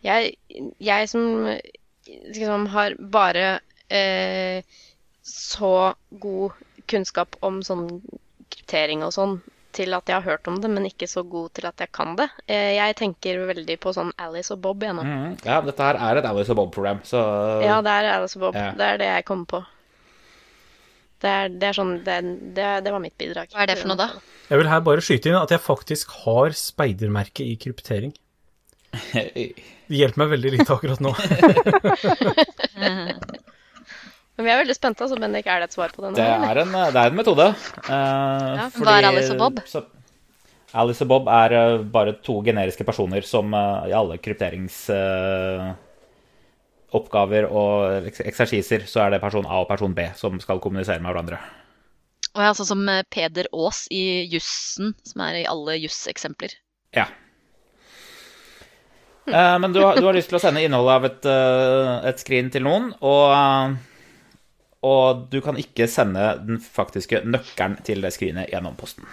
Jeg, 0.02 0.34
jeg 0.82 1.10
som 1.12 1.46
liksom 2.08 2.66
har 2.72 2.96
bare 2.98 3.60
eh, 3.92 4.64
så 5.22 5.94
god 6.10 6.56
kunnskap 6.90 7.36
om 7.46 7.60
sånn 7.62 7.86
kryptering 8.52 9.04
og 9.06 9.12
sånn, 9.14 9.36
til 9.74 9.94
at 9.96 10.10
jeg 10.10 10.18
har 10.18 10.26
hørt 10.26 10.48
om 10.50 10.58
det, 10.62 10.70
men 10.70 10.86
ikke 10.88 11.08
så 11.10 11.24
god 11.28 11.52
til 11.56 11.66
at 11.68 11.82
jeg 11.82 11.90
kan 11.94 12.14
det. 12.18 12.28
Eh, 12.46 12.74
jeg 12.76 12.96
tenker 12.98 13.42
veldig 13.48 13.76
på 13.82 13.94
sånn 13.96 14.12
Alice 14.20 14.52
og 14.54 14.62
Bob 14.64 14.82
igjen 14.84 14.98
nå. 15.00 15.06
Mhm. 15.06 15.36
Ja, 15.48 15.60
dette 15.66 15.88
her 15.88 16.00
er 16.08 16.20
et 16.20 16.28
Alice 16.28 16.52
og 16.52 16.60
Bob-program, 16.60 17.02
så 17.08 17.20
Ja, 17.64 17.80
det 17.84 17.94
er 17.98 18.10
Alice 18.16 18.38
og 18.38 18.46
Bob. 18.46 18.58
Ja. 18.58 18.72
Det 18.78 18.88
er 18.88 19.02
det 19.02 19.10
jeg 19.10 19.28
kommer 19.28 19.50
på. 19.54 19.62
Det 21.22 21.30
er, 21.30 21.52
det 21.54 21.66
er 21.68 21.76
sånn 21.76 21.92
det, 22.02 22.16
det, 22.56 22.68
det 22.82 22.92
var 22.92 23.02
mitt 23.02 23.14
bidrag. 23.20 23.52
Hva 23.52 23.62
er 23.62 23.70
det 23.70 23.78
for 23.78 23.92
noe, 23.92 24.00
da? 24.00 24.08
Jeg 24.48 24.58
vil 24.58 24.70
her 24.72 24.80
bare 24.82 25.04
skyte 25.04 25.30
inn 25.30 25.38
at 25.38 25.52
jeg 25.54 25.62
faktisk 25.62 26.16
har 26.24 26.56
speidermerke 26.58 27.46
i 27.46 27.54
kryptering. 27.62 28.14
Det 29.92 29.98
hjelper 29.98 30.22
meg 30.22 30.30
veldig 30.32 30.50
lite 30.54 30.72
akkurat 30.72 31.02
nå. 31.04 31.10
Men 34.38 34.46
vi 34.46 34.50
er 34.54 34.60
veldig 34.62 34.74
spente, 34.78 35.04
altså, 35.04 35.18
Bendik. 35.20 35.46
Er 35.46 35.60
det 35.60 35.68
et 35.70 35.74
svar 35.76 35.90
på 35.92 36.00
det 36.02 36.10
nå? 36.12 36.16
Det 36.16 36.24
er 36.24 36.62
en, 36.62 36.72
det 36.72 36.96
er 37.02 37.10
en 37.10 37.16
metode. 37.18 37.46
Eh, 37.52 38.62
fordi- 38.72 38.86
Hva 38.86 38.94
er 38.98 39.08
Alice 39.10 39.32
og 39.34 39.38
Bob? 39.42 39.60
Så, 39.68 39.82
Alice 40.72 41.04
og 41.04 41.08
Bob 41.10 41.26
er 41.28 41.52
uh, 41.52 41.82
bare 41.84 42.14
to 42.24 42.38
generiske 42.46 42.84
personer 42.88 43.20
som 43.28 43.52
uh, 43.52 43.84
i 43.84 43.92
alle 43.92 44.16
krypteringsoppgaver 44.24 45.76
og 47.50 48.06
eks- 48.08 48.24
eksersiser, 48.24 48.86
så 48.88 49.04
er 49.04 49.10
det 49.14 49.20
person 49.20 49.44
A 49.44 49.60
og 49.60 49.68
person 49.68 49.92
B 49.96 50.08
som 50.16 50.40
skal 50.40 50.60
kommunisere 50.64 51.00
med 51.04 51.12
hverandre. 51.12 51.38
Og 52.32 52.40
jeg 52.40 52.48
er 52.48 52.56
sånn 52.56 52.70
som 52.72 52.86
Peder 53.12 53.46
Aas 53.52 53.82
i 53.92 54.24
jussen, 54.32 54.94
som 55.04 55.20
er 55.26 55.42
i 55.42 55.46
alle 55.48 55.76
jusseksempler. 55.82 56.54
Ja. 56.96 57.04
Eh, 59.28 59.58
men 59.60 59.72
du 59.76 59.82
har, 59.84 60.00
du 60.00 60.06
har 60.08 60.16
lyst 60.16 60.32
til 60.32 60.38
å 60.40 60.42
sende 60.42 60.62
innholdet 60.64 60.96
av 60.96 61.04
et, 61.10 61.26
et 62.14 62.18
skrin 62.24 62.48
til 62.50 62.64
noen, 62.64 62.94
og, 63.04 63.76
og 64.82 65.28
du 65.30 65.38
kan 65.44 65.58
ikke 65.60 65.86
sende 65.90 66.24
den 66.42 66.58
faktiske 66.62 67.22
nøkkelen 67.26 67.78
til 67.86 68.02
det 68.02 68.12
skrinet 68.14 68.50
gjennom 68.50 68.74
posten. 68.78 69.06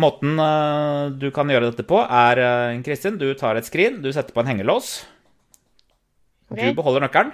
Måten 0.00 0.38
eh, 0.38 1.10
du 1.18 1.30
kan 1.34 1.50
gjøre 1.50 1.72
dette 1.72 1.86
på, 1.88 1.98
er 2.04 2.40
eh, 2.44 2.80
Kristin, 2.86 3.18
du 3.20 3.32
tar 3.38 3.58
et 3.58 3.68
skrin, 3.68 4.00
du 4.04 4.10
setter 4.12 4.36
på 4.36 4.44
en 4.44 4.52
hengelås. 4.52 5.00
Du 6.50 6.66
beholder 6.74 7.06
nøkkelen, 7.06 7.32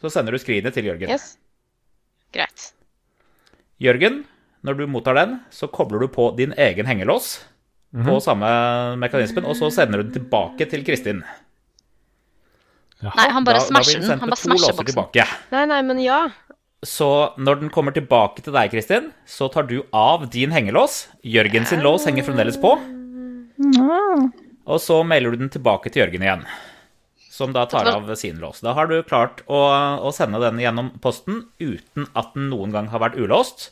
så 0.00 0.12
sender 0.12 0.34
du 0.34 0.40
skrinet 0.40 0.74
til 0.76 0.90
Jørgen. 0.90 1.10
Yes. 1.10 1.36
Greit. 2.32 2.72
Jørgen, 3.82 4.22
når 4.62 4.78
du 4.78 4.84
mottar 4.90 5.16
den, 5.18 5.40
så 5.50 5.66
kobler 5.72 6.04
du 6.04 6.12
på 6.12 6.30
din 6.38 6.54
egen 6.60 6.86
hengelås 6.86 7.40
på 7.92 8.20
samme 8.24 8.48
mekanismen, 8.96 9.44
og 9.44 9.56
så 9.58 9.68
sender 9.74 10.00
du 10.00 10.06
den 10.06 10.14
tilbake 10.16 10.64
til 10.70 10.84
Kristin. 10.86 11.20
Nei, 13.02 13.28
han 13.34 13.44
bare 13.44 13.58
Da- 13.58 13.66
da 13.66 13.66
blir 13.66 13.82
smasher 13.82 13.92
den 13.98 14.08
den. 14.08 14.10
sendt 14.18 14.22
med 14.28 14.36
to 14.36 14.42
smasher 14.42 14.60
låser 14.66 14.76
boksen. 14.78 14.86
tilbake. 14.94 15.26
Nei, 15.52 15.64
nei, 15.66 15.82
men 15.82 15.98
ja. 16.00 16.20
Så 16.84 17.08
når 17.38 17.60
den 17.60 17.70
kommer 17.70 17.92
tilbake 17.94 18.42
til 18.42 18.52
deg, 18.52 18.70
Kristin, 18.70 19.12
så 19.26 19.50
tar 19.52 19.62
du 19.70 19.82
av 19.92 20.28
din 20.30 20.50
hengelås. 20.50 21.06
Jørgen 21.24 21.64
sin 21.66 21.80
lås 21.80 22.04
henger 22.06 22.24
fremdeles 22.26 22.56
på. 22.60 22.72
Og 24.66 24.78
så 24.80 25.02
mailer 25.06 25.30
du 25.34 25.36
den 25.42 25.50
tilbake 25.50 25.90
til 25.92 26.02
Jørgen 26.04 26.22
igjen, 26.22 26.44
som 27.30 27.52
da 27.54 27.64
tar 27.66 27.86
av 27.90 28.10
sin 28.18 28.38
lås. 28.42 28.60
Da 28.62 28.74
har 28.74 28.86
du 28.86 29.02
klart 29.02 29.42
å, 29.48 29.60
å 30.02 30.12
sende 30.14 30.40
den 30.40 30.58
gjennom 30.62 30.92
posten 31.02 31.46
uten 31.60 32.06
at 32.14 32.34
den 32.34 32.48
noen 32.50 32.72
gang 32.74 32.88
har 32.92 33.02
vært 33.02 33.18
ulåst, 33.18 33.70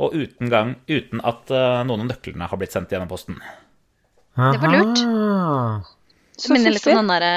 og 0.00 0.14
uten, 0.16 0.48
gang, 0.48 0.76
uten 0.88 1.20
at 1.28 1.50
uh, 1.52 1.82
noen 1.84 2.06
av 2.06 2.12
nøklene 2.14 2.48
har 2.48 2.56
blitt 2.60 2.72
sendt 2.72 2.88
gjennom 2.94 3.08
posten. 3.10 3.36
Det 4.36 4.60
var 4.62 4.72
lurt. 4.72 5.02
Det 6.40 6.48
minner 6.54 6.72
litt 6.72 6.86
om 6.88 7.02
den 7.02 7.10
derre 7.12 7.34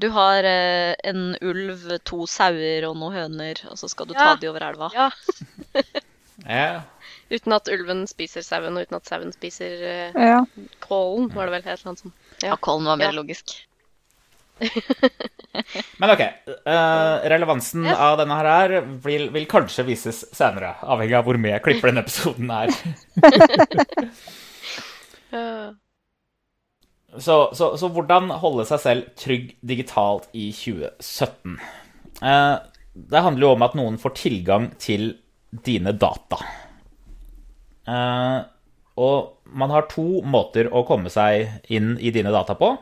Du 0.00 0.08
har 0.14 0.46
eh, 0.48 0.94
en 1.10 1.34
ulv, 1.44 1.82
to 2.08 2.24
sauer 2.30 2.86
og 2.88 2.96
noen 2.96 3.12
høner, 3.18 3.60
og 3.70 3.76
så 3.80 3.88
skal 3.92 4.08
du 4.08 4.14
ta 4.16 4.30
Ja. 4.32 4.36
de 4.40 4.48
over 4.52 4.68
elva. 4.70 4.90
Ja. 4.96 5.10
Ja, 6.40 6.80
Uten 7.28 7.52
at 7.52 7.68
ulven 7.68 8.06
spiser 8.08 8.40
sauen, 8.40 8.72
og 8.78 8.86
uten 8.86 8.96
at 8.96 9.04
sauen 9.10 9.28
spiser 9.34 9.82
eh, 9.84 10.14
Ja. 10.16 10.38
kålen, 10.80 11.26
var 11.34 11.50
det 11.50 11.52
vel 11.52 11.60
et 11.60 11.66
eller 11.74 11.90
annet 11.90 12.00
sånt. 12.06 12.14
Ja, 12.40 12.56
Kollen 12.56 12.88
var 12.88 12.96
mer 12.96 13.10
Ja. 13.12 13.18
logisk. 13.18 13.52
Men 16.00 16.10
ok, 16.14 16.20
eh, 16.20 17.28
relevansen 17.32 17.84
av 17.92 18.16
denne 18.22 18.36
her 18.40 18.48
er, 18.54 18.74
vil, 19.04 19.28
vil 19.36 19.46
kanskje 19.52 19.84
vises 19.88 20.22
senere, 20.36 20.72
avhengig 20.80 21.16
av 21.20 21.28
hvor 21.28 21.36
mye 21.40 21.58
jeg 21.58 21.64
klipper 21.68 21.92
denne 21.92 22.06
episoden 22.08 22.50
er. 22.56 22.72
Ja. 25.30 25.74
Så, 27.18 27.50
så, 27.58 27.72
så 27.78 27.88
hvordan 27.90 28.30
holde 28.38 28.66
seg 28.68 28.82
selv 28.82 29.08
trygg 29.18 29.54
digitalt 29.66 30.28
i 30.36 30.50
2017? 30.54 31.56
Eh, 32.22 32.56
det 33.10 33.22
handler 33.24 33.46
jo 33.46 33.52
om 33.56 33.66
at 33.66 33.76
noen 33.78 33.98
får 33.98 34.14
tilgang 34.20 34.70
til 34.78 35.12
dine 35.50 35.94
data. 35.98 36.38
Eh, 37.90 38.38
og 39.00 39.50
man 39.50 39.74
har 39.74 39.88
to 39.90 40.22
måter 40.22 40.70
å 40.70 40.84
komme 40.86 41.10
seg 41.10 41.70
inn 41.72 41.96
i 41.98 42.12
dine 42.14 42.32
data 42.34 42.54
på. 42.58 42.74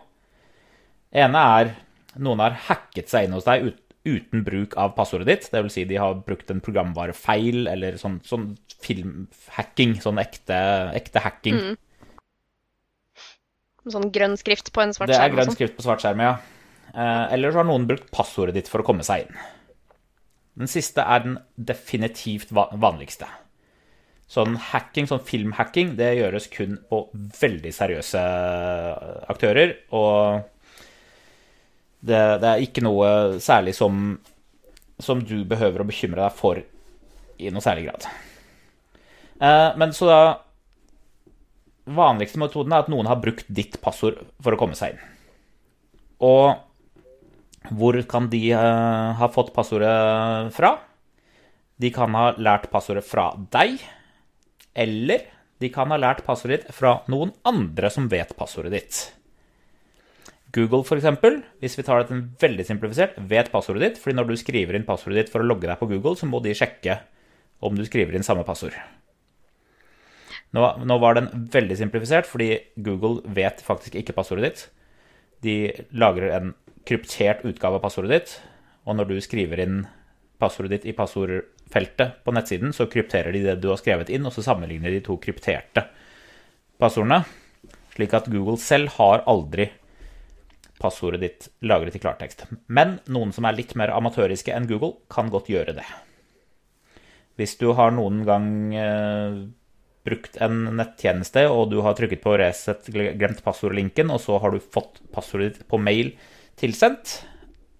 ene 1.12 1.44
er 1.58 1.76
noen 2.18 2.42
har 2.42 2.56
hacket 2.68 3.08
seg 3.08 3.26
inn 3.26 3.36
hos 3.36 3.46
deg 3.46 3.68
ut, 3.68 3.82
uten 4.08 4.42
bruk 4.44 4.74
av 4.80 4.94
passordet 4.96 5.28
ditt. 5.28 5.50
Vil 5.52 5.72
si 5.72 5.84
de 5.88 6.00
har 6.00 6.20
brukt 6.26 6.50
en 6.50 6.60
programvarefeil 6.64 7.68
eller 7.70 7.96
sånn, 8.00 8.20
sånn 8.26 8.50
filmhacking. 8.84 9.98
Sånn 10.02 10.20
ekte, 10.20 10.58
ekte 10.98 11.22
hacking. 11.24 11.60
Sånn 13.92 14.10
grønn 14.12 14.36
skrift 14.40 14.72
på 14.72 14.82
en 14.84 14.92
svart 14.96 15.08
Det 15.10 15.16
er 15.16 15.24
skjerm. 15.26 15.36
grønn 15.36 15.50
sånn. 15.50 15.56
skrift 15.58 15.76
på 15.78 15.82
svart 15.86 16.02
skjerm, 16.04 16.20
ja. 16.20 16.36
Eh, 16.94 17.32
Eller 17.34 17.50
så 17.52 17.62
har 17.62 17.68
noen 17.68 17.86
brukt 17.88 18.10
passordet 18.14 18.54
ditt 18.54 18.68
for 18.68 18.80
å 18.82 18.86
komme 18.86 19.04
seg 19.06 19.26
inn. 19.26 19.36
Den 20.58 20.66
siste 20.70 21.04
er 21.06 21.20
den 21.22 21.38
definitivt 21.56 22.50
vanligste. 22.52 23.26
Sånn 24.28 24.56
hacking, 24.56 25.06
sånn 25.08 25.22
filmhacking, 25.24 25.94
det 25.96 26.16
gjøres 26.18 26.48
kun 26.52 26.78
på 26.90 27.08
veldig 27.14 27.70
seriøse 27.72 28.20
aktører. 29.30 29.76
Og 29.96 30.42
det, 32.04 32.18
det 32.42 32.50
er 32.50 32.64
ikke 32.64 32.82
noe 32.84 33.38
særlig 33.42 33.74
som, 33.78 34.18
som 35.02 35.22
du 35.24 35.44
behøver 35.48 35.82
å 35.82 35.88
bekymre 35.88 36.26
deg 36.26 36.36
for 36.38 36.60
i 37.38 37.50
noe 37.54 37.62
særlig 37.64 37.86
grad. 37.88 38.06
Eh, 39.40 39.70
Men 39.78 39.94
så 39.96 40.06
da 40.10 40.20
vanligste 41.96 42.40
metoden 42.40 42.74
er 42.74 42.84
at 42.84 42.90
noen 42.92 43.08
har 43.10 43.20
brukt 43.22 43.48
ditt 43.48 43.78
passord 43.82 44.20
for 44.42 44.54
å 44.54 44.60
komme 44.60 44.76
seg 44.78 44.94
inn. 44.94 45.02
Og 46.28 47.72
hvor 47.78 47.98
kan 48.08 48.28
de 48.32 48.42
eh, 48.56 49.10
ha 49.18 49.28
fått 49.32 49.52
passordet 49.56 50.52
fra? 50.56 50.76
De 51.78 51.90
kan 51.94 52.14
ha 52.16 52.32
lært 52.40 52.70
passordet 52.72 53.06
fra 53.06 53.30
deg, 53.52 53.78
eller 54.78 55.28
de 55.62 55.70
kan 55.74 55.90
ha 55.92 55.98
lært 56.00 56.24
passordet 56.26 56.64
ditt 56.64 56.74
fra 56.74 57.00
noen 57.10 57.32
andre 57.46 57.90
som 57.92 58.08
vet 58.10 58.34
passordet 58.38 58.74
ditt. 58.74 59.00
Google, 60.54 60.80
eksempel, 60.96 61.42
hvis 61.60 61.76
vi 61.76 61.84
tar 61.84 62.06
det 62.08 62.22
veldig 62.40 62.64
simplifisert, 62.64 63.18
vet 63.30 63.50
passordet 63.52 63.84
ditt, 63.84 63.98
fordi 64.00 64.16
når 64.16 64.30
du 64.30 64.38
skriver 64.40 64.78
inn 64.78 64.86
passordet 64.88 65.20
ditt 65.20 65.32
for 65.32 65.44
å 65.44 65.48
logge 65.48 65.68
deg 65.68 65.76
på 65.80 65.90
Google, 65.90 66.16
så 66.16 66.28
må 66.30 66.40
de 66.40 66.56
sjekke 66.56 67.02
om 67.60 67.76
du 67.76 67.84
skriver 67.84 68.16
inn 68.16 68.24
samme 68.26 68.46
passord. 68.48 68.72
Nå, 70.56 70.64
nå 70.88 70.96
var 71.02 71.18
den 71.18 71.28
veldig 71.52 71.76
simplifisert, 71.76 72.28
fordi 72.28 72.54
Google 72.80 73.20
vet 73.36 73.60
faktisk 73.64 73.98
ikke 74.00 74.16
passordet 74.16 74.46
ditt. 74.46 74.62
De 75.44 75.56
lagrer 75.92 76.32
en 76.38 76.54
kryptert 76.88 77.44
utgave 77.46 77.78
av 77.78 77.84
passordet 77.84 78.14
ditt, 78.14 78.36
og 78.88 78.96
når 78.96 79.10
du 79.10 79.18
skriver 79.20 79.60
inn 79.64 79.82
passordet 80.40 80.78
ditt 80.78 80.88
i 80.88 80.96
passordfeltet 80.96 82.22
på 82.24 82.32
nettsiden, 82.32 82.72
så 82.72 82.88
krypterer 82.90 83.34
de 83.34 83.44
det 83.44 83.58
du 83.60 83.68
har 83.72 83.80
skrevet 83.80 84.08
inn, 84.14 84.24
og 84.24 84.32
så 84.32 84.44
sammenligner 84.46 84.94
de 84.94 85.02
to 85.04 85.18
krypterte 85.20 85.84
passordene. 86.80 87.24
Slik 87.92 88.14
at 88.14 88.30
Google 88.30 88.56
selv 88.62 88.94
har 88.96 89.26
aldri 89.28 89.68
passordet 90.78 91.20
ditt 91.24 91.48
lagret 91.66 91.96
i 91.98 92.00
klartekst. 92.02 92.46
Men 92.70 93.00
noen 93.10 93.34
som 93.34 93.48
er 93.48 93.56
litt 93.58 93.74
mer 93.78 93.92
amatøriske 93.96 94.54
enn 94.54 94.68
Google, 94.70 94.94
kan 95.10 95.30
godt 95.32 95.50
gjøre 95.50 95.74
det. 95.80 95.86
Hvis 97.38 97.58
du 97.58 97.72
har 97.78 97.92
noen 97.94 98.22
gang 98.26 98.48
eh, 98.74 99.40
brukt 100.08 100.38
en 100.44 100.64
nettjeneste, 100.78 101.44
og 101.52 101.68
du 101.72 101.78
har 101.84 101.96
trykket 101.98 102.24
på 102.24 102.34
reset, 102.40 102.90
glemt 102.92 103.44
passordlinken, 103.44 104.10
og 104.14 104.22
så 104.24 104.40
har 104.42 104.54
du 104.54 104.58
fått 104.62 105.02
passordet 105.14 105.52
ditt 105.52 105.68
på 105.70 105.80
mail 105.80 106.14
tilsendt, 106.58 107.20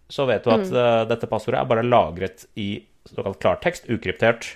så 0.09 0.25
vet 0.29 0.45
du 0.47 0.53
at 0.55 0.71
eh, 0.71 1.03
dette 1.11 1.29
passordet 1.29 1.61
er 1.61 1.69
bare 1.69 1.85
lagret 1.85 2.47
i 2.61 2.71
såkalt 3.09 3.41
klartekst, 3.43 3.89
ukryptert. 3.93 4.55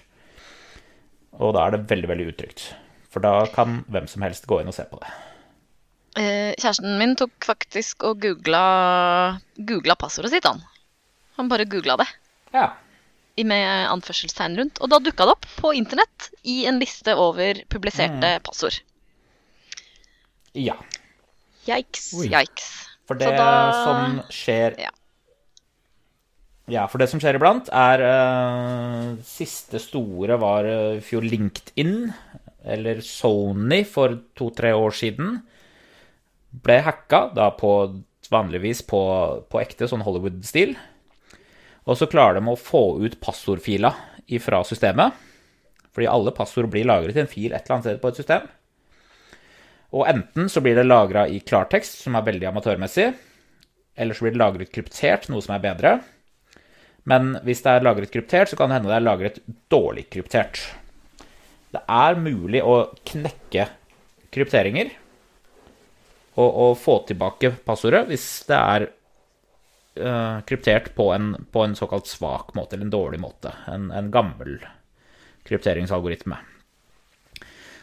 Og 1.41 1.52
da 1.57 1.67
er 1.67 1.76
det 1.76 1.87
veldig, 1.91 2.09
veldig 2.11 2.31
utrygt. 2.33 2.64
For 3.12 3.25
da 3.25 3.45
kan 3.52 3.83
hvem 3.93 4.09
som 4.09 4.25
helst 4.25 4.49
gå 4.49 4.61
inn 4.61 4.71
og 4.73 4.76
se 4.76 4.87
på 4.88 5.00
det. 5.02 5.11
Eh, 6.21 6.52
kjæresten 6.61 6.99
min 7.00 7.14
tok 7.17 7.33
faktisk 7.45 8.05
og 8.09 8.21
googla, 8.21 8.64
googla 9.57 9.97
passordet 10.00 10.35
sitt, 10.35 10.49
han. 10.49 10.61
Han 11.38 11.49
bare 11.49 11.69
googla 11.69 11.97
det. 12.00 12.09
Ja. 12.52 12.73
I- 13.37 13.45
Med 13.49 13.89
anførselstegn 13.89 14.57
rundt. 14.59 14.81
Og 14.81 14.91
da 14.93 14.99
dukka 14.99 15.25
det 15.27 15.33
opp 15.37 15.47
på 15.59 15.73
internett 15.75 16.31
i 16.45 16.67
en 16.69 16.79
liste 16.79 17.15
over 17.17 17.62
publiserte 17.73 18.35
passord. 18.45 18.81
Ja. 20.55 20.77
Yikes. 21.67 22.12
Oi. 22.19 22.29
Yikes. 22.29 22.67
For 23.09 23.15
det 23.19 23.31
da- 23.37 23.73
som 23.85 24.21
skjer 24.31 24.77
Ja. 24.79 24.91
Ja, 26.69 26.87
for 26.87 26.99
det 26.99 27.09
som 27.11 27.19
skjer 27.21 27.35
iblant, 27.35 27.69
er 27.75 27.99
uh, 28.07 29.17
Siste 29.27 29.81
store 29.83 30.37
var 30.39 30.65
i 30.65 30.97
uh, 30.97 31.01
fjor 31.03 31.23
LinkedIn, 31.27 32.12
eller 32.65 33.01
Sony 33.03 33.85
for 33.85 34.15
to-tre 34.39 34.71
år 34.73 34.95
siden. 34.95 35.43
Ble 36.62 36.79
hacka, 36.87 37.35
da 37.35 37.51
på 37.51 37.73
vanligvis 38.31 38.81
på, 38.87 39.01
på 39.51 39.61
ekte, 39.61 39.89
sånn 39.91 40.05
Hollywood-stil. 40.07 40.77
Og 41.89 41.99
så 41.99 42.09
klarer 42.11 42.39
de 42.39 42.51
å 42.51 42.59
få 42.59 42.83
ut 43.03 43.19
passordfila 43.23 43.93
fra 44.41 44.62
systemet. 44.65 45.17
Fordi 45.93 46.09
alle 46.09 46.33
passord 46.35 46.71
blir 46.73 46.87
lagret 46.89 47.19
i 47.19 47.23
en 47.25 47.31
fil 47.31 47.53
et 47.53 47.65
eller 47.65 47.77
annet 47.77 47.89
sted 47.89 48.01
på 48.03 48.12
et 48.12 48.21
system. 48.23 48.47
Og 49.93 50.07
enten 50.09 50.49
så 50.49 50.62
blir 50.65 50.79
det 50.79 50.87
lagra 50.87 51.27
i 51.29 51.43
klartekst, 51.45 51.99
som 52.01 52.17
er 52.17 52.25
veldig 52.25 52.49
amatørmessig, 52.49 53.11
eller 54.01 54.17
så 54.17 54.25
blir 54.25 54.33
det 54.33 54.41
lagret 54.41 54.73
kryptert, 54.73 55.29
noe 55.29 55.45
som 55.45 55.53
er 55.59 55.65
bedre. 55.67 55.93
Men 57.09 57.35
hvis 57.45 57.61
det 57.65 57.75
er 57.75 57.85
lagret 57.85 58.12
kryptert, 58.15 58.49
så 58.49 58.57
kan 58.57 58.71
det 58.71 58.79
hende 58.79 58.93
det 58.93 58.97
er 58.97 59.05
lagret 59.05 59.43
dårlig 59.73 60.07
kryptert. 60.15 60.62
Det 61.73 61.83
er 61.85 62.21
mulig 62.21 62.62
å 62.65 62.87
knekke 63.09 63.67
krypteringer 64.33 64.95
og, 66.41 66.49
og 66.49 66.73
få 66.81 66.99
tilbake 67.09 67.53
passordet 67.67 68.07
hvis 68.09 68.27
det 68.49 68.57
er 68.57 68.87
eh, 69.97 70.39
kryptert 70.49 70.95
på 70.95 71.11
en, 71.15 71.35
på 71.53 71.65
en 71.65 71.77
såkalt 71.79 72.07
svak 72.11 72.55
måte, 72.59 72.77
eller 72.77 72.89
en 72.89 72.95
dårlig 72.95 73.21
måte. 73.23 73.53
En, 73.71 73.91
en 73.91 74.11
gammel 74.15 74.59
krypteringsalgoritme. 75.49 76.39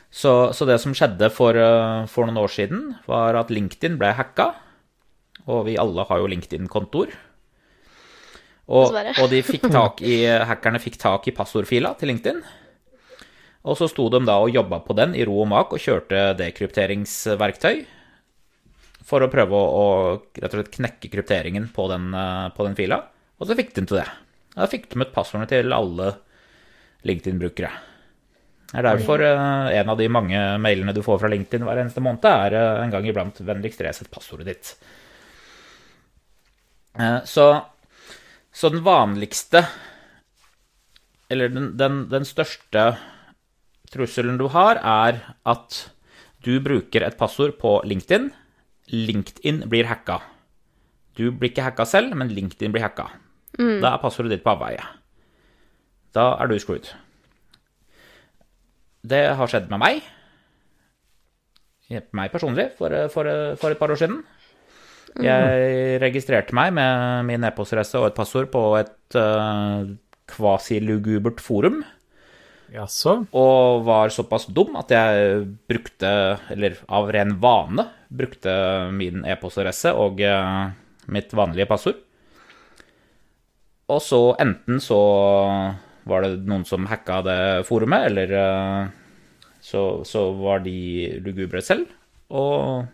Så, 0.09 0.53
så 0.53 0.65
det 0.65 0.79
som 0.81 0.95
skjedde 0.97 1.29
for, 1.29 1.53
uh, 1.53 2.07
for 2.09 2.25
noen 2.25 2.39
år 2.41 2.49
siden, 2.53 2.85
var 3.05 3.37
at 3.37 3.51
LinkedIn 3.53 3.99
ble 4.01 4.13
hacka. 4.17 4.53
Og 5.49 5.67
vi 5.67 5.77
alle 5.81 6.05
har 6.09 6.21
jo 6.21 6.29
LinkedIn-kontoer. 6.31 7.13
Og, 8.69 8.93
og 8.93 9.27
de 9.31 9.41
fikk 9.45 9.65
i, 10.05 10.23
hackerne 10.25 10.81
fikk 10.81 10.99
tak 11.01 11.27
i 11.29 11.33
passordfila 11.33 11.95
til 11.97 12.11
LinkedIn. 12.11 12.41
Og 13.69 13.77
så 13.77 13.89
sto 13.89 14.07
de 14.13 14.21
da 14.25 14.37
og 14.41 14.53
jobba 14.53 14.79
på 14.85 14.95
den 14.97 15.15
i 15.17 15.25
ro 15.27 15.41
og 15.43 15.49
mak 15.51 15.73
og 15.75 15.81
kjørte 15.81 16.29
dekrypteringsverktøy 16.39 17.81
for 19.09 19.25
å 19.25 19.31
prøve 19.31 19.57
å, 19.57 19.65
å 19.65 19.85
rett 20.37 20.53
og 20.53 20.59
slett 20.59 20.73
knekke 20.75 21.11
krypteringen 21.11 21.69
på 21.73 21.87
den, 21.91 22.11
eh, 22.13 22.47
på 22.53 22.65
den 22.67 22.77
fila. 22.77 23.01
Og 23.39 23.49
så 23.49 23.57
fikk 23.57 23.73
de 23.75 23.85
til 23.85 24.01
det. 24.01 24.07
Da 24.55 24.67
fikk 24.69 24.89
de 24.91 25.01
ut 25.01 25.13
passordene 25.15 25.49
til 25.49 25.73
alle 25.73 26.11
LinkedIn-brukere. 27.07 27.71
Det 28.69 28.77
er 28.77 28.85
derfor 28.85 29.23
eh, 29.25 29.79
en 29.79 29.93
av 29.93 29.97
de 29.97 30.09
mange 30.13 30.41
mailene 30.61 30.93
du 30.93 31.01
får 31.05 31.21
fra 31.23 31.31
LinkedIn 31.31 31.65
hver 31.65 31.81
eneste 31.81 32.03
måned, 32.05 32.27
er 32.29 32.57
eh, 32.59 32.81
en 32.83 32.93
gang 32.93 33.07
iblant 33.09 33.41
'vennligst 33.41 33.81
resett 33.85 34.11
passordet 34.13 34.49
ditt'. 34.51 34.73
Så, 37.29 37.43
så 38.51 38.69
den 38.73 38.81
vanligste 38.83 39.61
Eller 41.31 41.47
den, 41.53 41.77
den, 41.77 42.09
den 42.11 42.25
største 42.27 42.97
trusselen 43.93 44.39
du 44.41 44.49
har, 44.51 44.81
er 44.81 45.21
at 45.47 45.77
du 46.43 46.57
bruker 46.59 47.05
et 47.05 47.15
passord 47.15 47.55
på 47.61 47.77
LinkedIn. 47.87 48.31
LinkedIn 48.93 49.63
blir 49.69 49.89
hacka. 49.89 50.19
Du 51.17 51.29
blir 51.31 51.51
ikke 51.51 51.65
hacka 51.65 51.85
selv, 51.89 52.15
men 52.17 52.31
LinkedIn 52.33 52.73
blir 52.73 52.85
hacka. 52.85 53.09
Da 53.59 53.93
er 53.93 54.01
passordet 54.01 54.31
ditt 54.33 54.45
på 54.45 54.53
avveie. 54.53 54.83
Da 56.15 56.31
er 56.39 56.49
du 56.49 56.55
screwed. 56.61 56.89
Det 59.09 59.23
har 59.35 59.51
skjedd 59.51 59.69
med 59.71 59.81
meg. 59.81 60.03
Meg 61.89 62.33
personlig, 62.33 62.69
for, 62.77 62.93
for, 63.13 63.29
for 63.59 63.73
et 63.73 63.79
par 63.79 63.91
år 63.93 63.99
siden. 63.99 64.21
Jeg 65.19 65.99
registrerte 66.03 66.55
meg 66.55 66.73
med 66.77 67.25
min 67.27 67.45
e-postadresse 67.47 67.97
og 67.99 68.11
et 68.11 68.17
passord 68.17 68.51
på 68.53 68.61
et 68.77 69.17
uh, 69.17 69.89
kvasilugubert 70.29 71.41
forum. 71.41 71.81
Jaså? 72.73 73.15
Og 73.33 73.83
var 73.87 74.11
såpass 74.13 74.47
dum 74.53 74.77
at 74.79 74.91
jeg 74.93 75.45
brukte, 75.69 76.11
eller 76.53 76.77
av 76.85 77.09
ren 77.13 77.33
vane, 77.41 77.87
brukte 78.09 78.51
min 78.93 79.25
e-postadresse 79.25 79.93
og 79.97 80.21
eh, 80.21 80.69
mitt 81.09 81.33
vanlige 81.33 81.69
passord. 81.69 81.97
Og 83.89 84.01
så 84.05 84.21
enten 84.41 84.77
så 84.83 84.99
var 86.09 86.25
det 86.25 86.45
noen 86.45 86.65
som 86.67 86.85
hacka 86.89 87.23
det 87.25 87.39
forumet, 87.69 88.05
eller 88.11 88.35
eh, 88.37 88.83
så, 89.65 90.05
så 90.05 90.29
var 90.37 90.61
de 90.65 90.77
lugubre 91.25 91.63
selv. 91.65 91.89
Og 92.29 92.85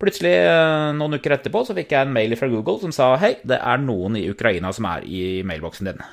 plutselig, 0.00 0.32
eh, 0.48 0.88
noen 0.96 1.20
uker 1.20 1.36
etterpå, 1.36 1.66
så 1.68 1.76
fikk 1.76 1.92
jeg 1.92 2.08
en 2.08 2.16
mail 2.16 2.36
fra 2.40 2.48
Google 2.52 2.80
som 2.80 2.96
sa 2.96 3.12
hei, 3.20 3.36
det 3.44 3.60
er 3.60 3.84
noen 3.84 4.16
i 4.20 4.26
Ukraina 4.32 4.72
som 4.72 4.88
er 4.88 5.04
i 5.04 5.22
mailboksen 5.46 5.92
din. 5.92 6.04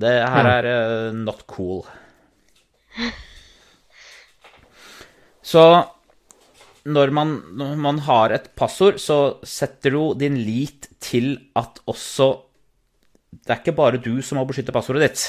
Det 0.00 0.12
her 0.32 0.48
er 0.48 0.68
uh, 0.68 1.16
not 1.16 1.44
cool. 1.50 1.84
Så 5.42 5.62
når 6.88 7.12
man, 7.14 7.34
når 7.58 7.76
man 7.78 7.98
har 8.06 8.34
et 8.34 8.48
passord, 8.58 8.98
så 8.98 9.38
setter 9.46 9.94
du 9.94 10.14
din 10.18 10.38
lit 10.42 10.88
til 11.02 11.36
at 11.58 11.78
også 11.86 12.30
Det 13.32 13.50
er 13.52 13.60
ikke 13.62 13.76
bare 13.76 14.00
du 14.02 14.20
som 14.22 14.36
må 14.38 14.44
beskytte 14.48 14.74
passordet 14.74 15.06
ditt. 15.06 15.22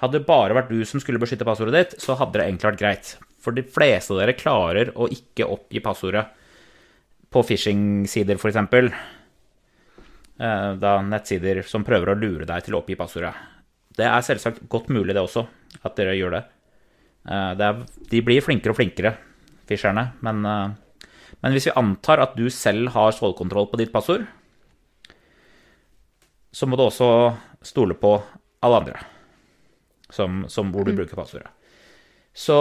Hadde 0.00 0.16
det 0.16 0.26
bare 0.28 0.54
vært 0.56 0.70
du 0.72 0.80
som 0.86 1.00
skulle 1.02 1.20
beskytte 1.20 1.44
passordet 1.44 1.74
ditt, 1.74 1.96
så 2.00 2.16
hadde 2.16 2.38
det 2.38 2.46
egentlig 2.46 2.70
vært 2.70 2.80
greit. 2.80 3.10
For 3.42 3.52
de 3.54 3.64
fleste 3.66 4.14
av 4.14 4.22
dere 4.22 4.36
klarer 4.38 4.92
å 4.96 5.08
ikke 5.12 5.46
oppgi 5.46 5.82
passordet 5.84 6.24
på 7.28 7.42
phishing-sider, 7.44 8.40
f.eks. 8.40 8.56
Eh, 10.40 10.72
Da 10.80 10.94
nettsider 11.04 11.60
som 11.68 11.84
prøver 11.84 12.14
å 12.14 12.18
lure 12.18 12.48
deg 12.48 12.64
til 12.64 12.78
å 12.78 12.80
oppgi 12.80 12.96
passordet. 12.98 13.34
Det 13.98 14.06
er 14.06 14.24
selvsagt 14.24 14.62
godt 14.70 14.90
mulig, 14.94 15.14
det 15.16 15.22
også, 15.22 15.44
at 15.82 15.96
dere 15.98 16.16
gjør 16.18 16.38
det. 16.38 16.44
Eh, 17.28 17.52
det 17.58 17.66
er, 17.66 17.82
de 18.12 18.22
blir 18.24 18.44
flinkere 18.44 18.74
og 18.74 18.78
flinkere, 18.78 19.14
fischerne. 19.68 20.12
Men, 20.24 20.44
eh, 20.46 21.10
men 21.42 21.54
hvis 21.54 21.68
vi 21.68 21.76
antar 21.78 22.22
at 22.22 22.36
du 22.38 22.46
selv 22.50 22.92
har 22.94 23.14
stålkontroll 23.14 23.70
på 23.72 23.80
ditt 23.80 23.92
passord, 23.94 24.26
så 26.54 26.66
må 26.66 26.78
du 26.78 26.86
også 26.86 27.08
stole 27.62 27.94
på 27.98 28.16
alle 28.64 28.78
andre 28.82 29.00
som, 30.10 30.44
som 30.48 30.72
hvor 30.72 30.86
du 30.86 30.94
bruker 30.96 31.18
passordet. 31.18 31.50
Så 32.32 32.56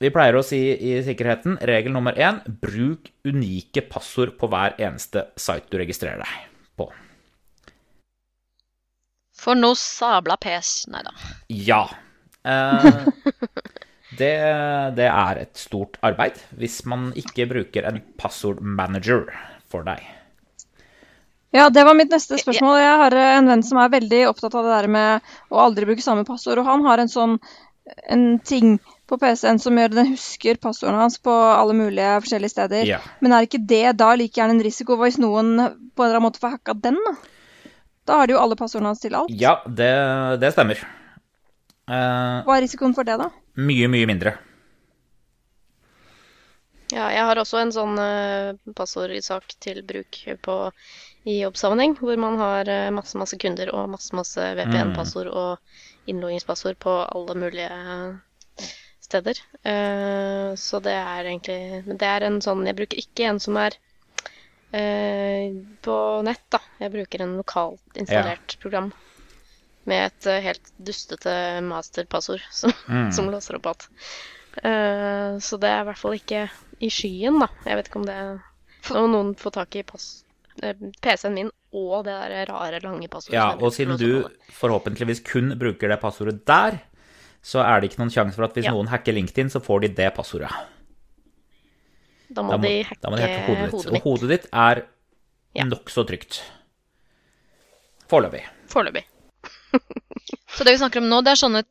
vi 0.00 0.10
pleier 0.12 0.38
å 0.38 0.44
si 0.44 0.58
i 0.58 0.94
sikkerheten 1.04 1.58
regel 1.68 1.92
nummer 1.94 2.16
én 2.16 2.40
bruk 2.62 3.10
unike 3.28 3.84
passord 3.90 4.36
på 4.40 4.48
hver 4.50 4.78
eneste 4.80 5.28
site 5.40 5.68
du 5.70 5.78
registrerer 5.80 6.24
deg 6.24 6.48
på. 6.80 6.88
For 9.40 9.56
noe 9.56 9.78
sabla 9.78 10.36
pes. 10.40 10.84
Nei 10.92 11.02
da. 11.06 11.14
Ja. 11.48 11.82
Eh, 12.44 12.86
det, 14.20 14.32
det 14.96 15.08
er 15.08 15.40
et 15.42 15.60
stort 15.60 15.98
arbeid 16.06 16.38
hvis 16.60 16.82
man 16.88 17.10
ikke 17.18 17.48
bruker 17.50 17.88
en 17.88 18.02
passordmanager 18.20 19.28
for 19.70 19.86
deg. 19.86 20.04
Ja, 21.50 21.66
det 21.72 21.82
var 21.82 21.96
mitt 21.98 22.12
neste 22.14 22.38
spørsmål. 22.38 22.76
Jeg 22.78 22.98
har 23.00 23.16
en 23.24 23.50
venn 23.50 23.64
som 23.66 23.80
er 23.82 23.90
veldig 23.90 24.20
opptatt 24.28 24.54
av 24.54 24.68
det 24.68 24.76
der 24.76 24.92
med 24.92 25.32
å 25.50 25.64
aldri 25.64 25.88
bruke 25.88 26.04
samme 26.04 26.22
passord, 26.28 26.60
og 26.62 26.68
han 26.68 26.84
har 26.86 27.02
en 27.02 27.10
sånn 27.10 27.40
en 28.06 28.38
ting 28.46 28.76
på 29.10 29.16
PC-en 29.18 29.58
som 29.58 29.74
gjør 29.74 29.96
den 29.96 30.12
husker 30.12 30.60
passordene 30.62 31.00
hans 31.02 31.16
på 31.18 31.32
alle 31.32 31.74
mulige 31.74 32.12
forskjellige 32.22 32.52
steder. 32.52 32.84
Ja. 32.86 33.00
Men 33.18 33.34
er 33.34 33.48
ikke 33.48 33.64
det 33.72 33.96
da 33.98 34.12
like 34.14 34.38
gjerne 34.38 34.60
en 34.60 34.62
risiko 34.62 34.94
hvis 35.00 35.18
noen 35.18 35.56
på 35.58 36.04
en 36.04 36.06
eller 36.06 36.20
annen 36.20 36.28
måte 36.28 36.42
får 36.42 36.54
hacka 36.54 36.76
den? 36.86 37.00
Da 37.08 37.39
Da 38.10 38.18
har 38.18 38.26
de 38.26 38.34
jo 38.34 38.40
alle 38.42 38.58
passordene 38.58 38.90
hans 38.90 39.02
til 39.04 39.14
alt. 39.14 39.30
Ja, 39.38 39.60
det, 39.66 39.90
det 40.42 40.50
stemmer. 40.56 40.80
Uh, 41.86 42.42
Hva 42.46 42.56
er 42.56 42.64
risikoen 42.66 42.94
for 42.96 43.06
det, 43.06 43.20
da? 43.20 43.30
mye, 43.60 43.90
mye 43.90 44.08
mindre. 44.08 44.34
Ja, 46.90 47.06
jeg 47.14 47.22
har 47.22 47.38
også 47.38 47.60
en 47.60 47.70
sånn 47.74 47.98
uh, 48.02 48.56
passordsak 48.74 49.54
til 49.62 49.78
bruk 49.86 50.18
på, 50.42 50.56
i 51.22 51.36
jobbsammenheng, 51.44 51.94
hvor 52.00 52.18
man 52.18 52.38
har 52.40 52.66
uh, 52.66 52.88
masse, 52.94 53.14
masse 53.20 53.38
kunder 53.38 53.70
og 53.70 53.92
masse, 53.92 54.10
masse 54.16 54.48
VPN-passord 54.58 55.30
og 55.30 56.10
innloggingspassord 56.10 56.80
på 56.82 56.96
alle 57.04 57.36
mulige 57.38 57.70
steder. 59.06 59.38
Uh, 59.62 60.50
så 60.58 60.82
det 60.82 60.96
er 60.98 61.30
egentlig 61.30 61.84
Men 61.86 62.00
det 62.00 62.08
er 62.08 62.24
en 62.26 62.38
sånn 62.42 62.62
Jeg 62.66 62.78
bruker 62.78 63.00
ikke 63.02 63.26
en 63.28 63.40
som 63.42 63.58
er 63.60 63.74
eh, 63.76 63.89
på 64.70 65.94
nett, 66.26 66.42
da. 66.52 66.60
Jeg 66.78 66.92
bruker 66.94 67.24
en 67.24 67.36
lokalt 67.40 67.98
installert 67.98 68.56
program 68.62 68.92
med 69.88 70.06
et 70.10 70.26
eh, 70.30 70.42
helt 70.44 70.72
dustete 70.78 71.32
masterpassord 71.66 72.42
som, 72.54 72.72
Mm. 72.88 73.08
som 73.16 73.30
låser 73.32 73.56
opp 73.58 73.66
alt. 73.72 73.88
Eh, 74.62 75.38
så 75.42 75.58
det 75.62 75.70
er 75.70 75.82
i 75.82 75.88
hvert 75.88 75.98
fall 75.98 76.16
ikke 76.18 76.44
i 76.80 76.90
skyen, 76.92 77.40
da. 77.42 77.48
Jeg 77.66 77.76
vet 77.80 77.88
ikke 77.90 78.00
om 78.02 78.06
det 78.08 78.18
Når 78.90 79.08
noen 79.12 79.34
får 79.36 79.52
tak 79.58 79.76
i 79.76 79.82
pass, 79.84 80.22
eh, 80.62 80.72
PC-en 81.04 81.34
min 81.36 81.50
og 81.76 82.04
det 82.06 82.14
der 82.16 82.46
rare, 82.48 82.80
lange 82.82 83.06
passordet 83.12 83.36
Ja, 83.36 83.52
og 83.54 83.70
siden 83.76 83.98
du 84.00 84.24
forhåpentligvis 84.56 85.20
kun 85.22 85.52
bruker 85.60 85.88
det 85.92 86.00
passordet 86.02 86.40
der, 86.48 86.80
så 87.42 87.60
er 87.62 87.80
det 87.80 87.90
ikke 87.92 88.00
noen 88.02 88.10
sjanse 88.14 88.34
for 88.34 88.44
at 88.48 88.54
hvis 88.56 88.64
Ja. 88.66 88.72
noen 88.74 88.88
hacker 88.90 89.12
LinkedIn, 89.14 89.50
så 89.52 89.60
får 89.62 89.80
de 89.82 89.88
det 90.00 90.08
passordet. 90.16 90.50
Da 92.30 92.42
må, 92.46 92.56
de 92.62 92.72
hacke, 92.86 93.00
da 93.02 93.10
må 93.10 93.18
de 93.18 93.24
hacke 93.26 93.42
hodet 93.48 93.64
ditt. 93.64 93.72
hodet 93.74 93.92
Og 93.96 94.04
hodet 94.06 94.28
ditt 94.30 94.48
er 94.52 94.82
Ja. 95.58 95.64
nokså 95.66 96.04
trygt. 96.06 96.42
Foreløpig. 98.10 98.44
Foreløpig. 98.70 99.04
Så 100.54 100.64
det 100.66 100.74
vi 100.76 100.78
snakker 100.82 101.02
om 101.02 101.08
nå, 101.10 101.20
det 101.26 101.32
er 101.34 101.40
sånne 101.42 101.62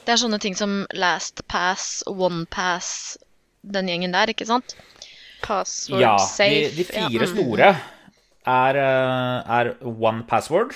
Det 0.00 0.14
er 0.14 0.20
sånne 0.20 0.38
ting 0.40 0.54
som 0.56 0.86
last 0.96 1.42
pass, 1.48 2.02
one 2.08 2.46
pass, 2.50 3.18
den 3.62 3.88
gjengen 3.90 4.12
der, 4.14 4.30
ikke 4.32 4.46
sant? 4.48 4.74
Password 5.44 6.00
Ja, 6.00 6.14
de, 6.16 6.24
safe. 6.24 6.70
de 6.76 6.84
fire 6.88 7.10
ja. 7.12 7.26
mm. 7.26 7.34
store 7.34 7.68
er, 8.46 8.78
eh, 8.80 9.50
er 9.58 9.70
One 9.84 10.24
Password, 10.28 10.72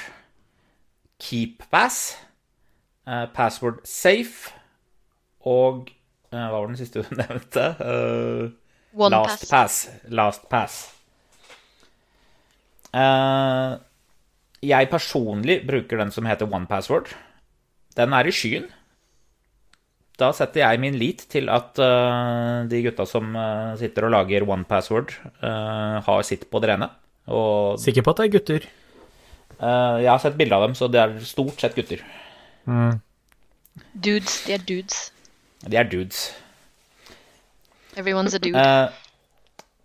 Keep 1.25 1.65
Pass, 1.73 2.17
eh, 3.09 3.25
Password 3.35 3.81
Safe 3.89 4.53
og 5.41 5.89
Hva 6.35 6.51
var 6.61 6.67
den 6.71 6.79
siste 6.81 7.03
du 7.05 7.15
nevnte? 7.21 7.65
Uh, 7.79 8.51
One 8.99 9.15
last 9.17 9.47
pass. 9.47 9.51
pass. 9.51 10.11
Last 10.11 10.49
Pass. 10.51 10.81
Uh, 12.95 13.77
jeg 14.65 14.89
personlig 14.93 15.61
bruker 15.67 16.01
den 16.01 16.13
som 16.15 16.27
heter 16.29 16.49
One 16.51 16.67
Password. 16.71 17.11
Den 17.99 18.15
er 18.17 18.27
i 18.31 18.33
skyen. 18.35 18.69
Da 20.19 20.29
setter 20.35 20.63
jeg 20.63 20.79
min 20.79 20.95
lit 20.95 21.25
til 21.33 21.49
at 21.51 21.75
uh, 21.83 22.63
de 22.71 22.83
gutta 22.87 23.03
som 23.11 23.33
eh, 23.35 23.73
sitter 23.81 24.07
og 24.07 24.13
lager 24.15 24.45
One 24.47 24.63
Password, 24.69 25.11
eh, 25.43 25.97
har 26.07 26.21
sitt 26.23 26.47
på 26.53 26.61
det 26.63 26.71
rene. 26.71 26.87
Og 27.35 27.81
Sikker 27.83 28.05
på 28.07 28.15
at 28.15 28.21
det 28.23 28.27
er 28.29 28.35
gutter. 28.37 28.69
eh, 29.59 29.97
jeg 30.05 30.11
har 30.13 30.23
sett 30.23 30.39
bilde 30.39 30.55
av 30.55 30.69
dem, 30.69 30.77
så 30.79 30.87
det 30.87 31.01
er 31.03 31.17
stort 31.27 31.59
sett 31.59 31.75
gutter. 31.75 32.05
Dudes, 33.99 34.37
de 34.47 34.55
er 34.55 34.63
dudes. 34.71 35.01
De 35.65 35.79
er 35.81 35.89
dudes. 35.89 36.29
Everyone's 37.97 38.35
a 38.35 38.41
dude. 38.43 38.59
Eh, 38.59 38.89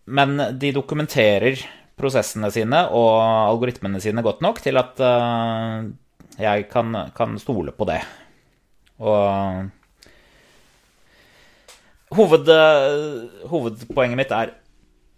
men 0.09 0.37
de 0.59 0.71
dokumenterer 0.75 1.61
prosessene 1.99 2.49
sine 2.53 2.85
og 2.95 3.19
algoritmene 3.21 4.01
sine 4.01 4.23
godt 4.25 4.41
nok 4.43 4.61
til 4.63 4.79
at 4.81 4.99
eh, 5.03 5.89
jeg 6.39 6.69
kan, 6.71 6.95
kan 7.15 7.37
stole 7.39 7.71
på 7.75 7.87
det. 7.89 7.99
Og 8.99 9.69
hoved, 12.17 12.49
eh, 12.49 13.47
hovedpoenget 13.51 14.19
mitt 14.19 14.35
er 14.35 14.55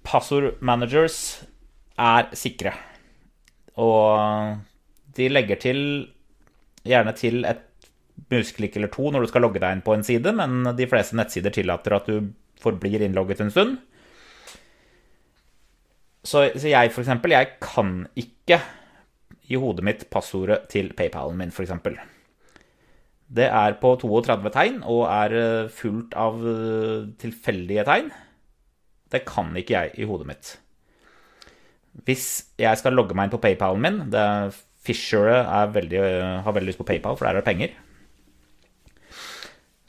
passord 0.04 0.60
managers 0.62 1.42
er 1.98 2.30
sikre. 2.38 2.74
Og 3.80 4.58
de 5.16 5.30
legger 5.32 5.62
til 5.62 5.82
gjerne 6.88 7.14
til 7.18 7.46
et 7.46 7.68
musklikk 8.32 8.78
eller 8.78 8.92
to 8.94 9.12
når 9.12 9.26
du 9.26 9.32
skal 9.32 9.46
logge 9.46 9.62
deg 9.62 9.78
inn 9.78 9.86
på 9.86 9.96
en 9.96 10.06
side, 10.08 10.34
men 10.38 10.76
de 10.78 10.88
fleste 10.90 11.18
nettsider 11.20 11.54
tillater 11.56 11.98
at 11.98 12.10
du 12.10 12.32
forblir 12.62 13.04
innlogget 13.04 13.44
en 13.44 13.52
stund. 13.54 13.80
Så, 16.22 16.46
så 16.54 16.70
jeg, 16.70 16.92
for 16.94 17.02
eksempel, 17.02 17.34
jeg 17.34 17.56
kan 17.64 18.06
ikke 18.20 18.60
i 19.52 19.60
hodet 19.60 19.86
mitt 19.86 20.08
passordet 20.14 20.68
til 20.72 20.92
PayPalen 20.96 21.40
min, 21.40 21.54
for 21.54 21.66
eksempel. 21.66 21.98
Det 23.32 23.48
er 23.48 23.78
på 23.82 23.94
32 24.00 24.52
tegn 24.54 24.82
og 24.84 25.06
er 25.08 25.36
eh, 25.40 25.70
fullt 25.72 26.16
av 26.20 26.42
eh, 26.44 27.08
tilfeldige 27.20 27.86
tegn. 27.88 28.12
Det 29.12 29.24
kan 29.28 29.56
ikke 29.60 29.76
jeg 29.76 29.96
i 30.04 30.08
hodet 30.08 30.28
mitt. 30.30 30.52
Hvis 32.08 32.28
jeg 32.60 32.80
skal 32.80 32.96
logge 32.96 33.16
meg 33.18 33.28
inn 33.28 33.34
på 33.34 33.42
PayPalen 33.44 33.84
min 33.84 34.04
det 34.12 34.26
Fisher 34.82 35.28
er 35.30 35.74
veldig, 35.76 36.00
har 36.42 36.54
veldig 36.56 36.72
lyst 36.72 36.80
på 36.80 36.88
PayPal, 36.88 37.18
for 37.18 37.28
der 37.28 37.38
er 37.38 37.44
det 37.44 37.50
penger. 37.50 37.74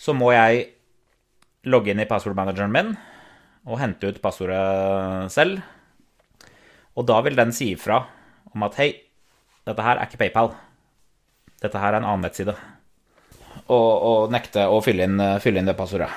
Så 0.02 0.14
må 0.18 0.32
jeg 0.34 0.64
logge 1.70 1.92
inn 1.92 2.02
i 2.02 2.08
passordmanageren 2.10 2.72
min 2.74 2.94
og 3.70 3.78
hente 3.78 4.08
ut 4.10 4.18
passordet 4.22 5.30
selv. 5.30 5.60
Og 6.98 7.06
da 7.06 7.20
vil 7.22 7.36
den 7.38 7.52
si 7.54 7.68
ifra 7.76 8.00
om 8.52 8.64
at 8.66 8.74
hei, 8.80 8.88
dette 9.64 9.84
her 9.86 10.00
er 10.02 10.08
ikke 10.10 10.18
PayPal. 10.24 10.50
Dette 11.62 11.78
her 11.78 11.94
er 11.94 12.00
en 12.00 12.08
annen 12.08 12.26
nettside. 12.26 12.56
Og, 13.70 13.90
og 14.02 14.32
nekte 14.34 14.64
å 14.66 14.80
fylle 14.82 15.06
inn, 15.06 15.22
fylle 15.44 15.62
inn 15.62 15.68
det 15.70 15.76
passordet. 15.78 16.10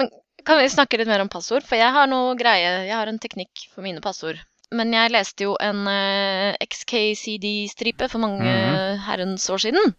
Men 0.00 0.08
kan 0.48 0.56
vi 0.62 0.70
snakke 0.72 0.96
litt 0.98 1.10
mer 1.10 1.20
om 1.20 1.28
passord? 1.30 1.66
For 1.68 1.76
jeg 1.76 1.92
har 1.92 2.08
noe 2.08 2.32
greie, 2.40 2.86
jeg 2.88 2.96
har 2.96 3.10
en 3.12 3.20
teknikk 3.20 3.66
for 3.74 3.84
mine 3.84 4.00
passord. 4.00 4.40
Men 4.72 4.92
jeg 4.96 5.12
leste 5.12 5.44
jo 5.46 5.54
en 5.64 5.84
eh, 5.92 6.56
XKCD-stripe 6.64 8.08
for 8.12 8.20
mange 8.24 8.48
Mhm. 8.48 8.98
herrens 9.04 9.44
år 9.52 9.60
siden. 9.68 9.94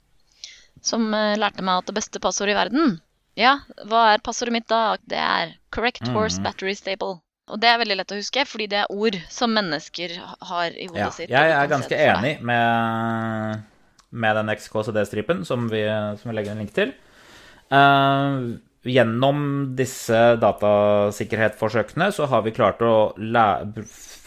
Som 0.81 1.13
eh, 1.13 1.37
lærte 1.37 1.61
meg 1.65 1.83
at 1.83 1.85
det 1.89 1.95
beste 2.01 2.19
passordet 2.21 2.55
i 2.55 2.59
verden 2.59 2.97
Ja, 3.39 3.53
hva 3.87 4.01
er 4.13 4.19
passordet 4.25 4.51
mitt 4.57 4.67
da? 4.67 4.97
Det 5.07 5.17
er 5.17 5.53
correct 5.71 6.07
horse 6.11 6.37
Mhm. 6.39 6.43
battery 6.43 6.73
stable. 6.75 7.21
Og 7.49 7.59
det 7.61 7.69
er 7.71 7.79
veldig 7.81 7.95
lett 7.97 8.11
å 8.13 8.17
huske, 8.19 8.43
fordi 8.45 8.67
det 8.69 8.77
er 8.83 8.91
ord 8.93 9.15
som 9.29 9.49
mennesker 9.55 10.11
har 10.51 10.69
i 10.75 10.85
hodet 10.85 10.99
Ja, 11.01 11.09
sitt. 11.09 11.29
jeg 11.29 11.51
er 11.55 11.67
ganske 11.71 11.95
enig 11.97 12.41
med, 12.45 13.63
med 14.11 14.35
den 14.35 14.49
XKCD-stripen 14.55 15.45
som, 15.47 15.67
vi- 15.69 16.17
som 16.19 16.29
vi 16.29 16.35
legger 16.35 16.51
en 16.51 16.59
link 16.59 16.73
til. 16.73 16.93
Uh, 17.71 18.57
gjennom 18.85 19.75
disse 19.75 20.37
datasikkerhetsforsøkene 20.41 22.11
så 22.13 22.27
har 22.27 22.41
vi 22.45 22.51
klart 22.51 22.79
å 22.81 23.13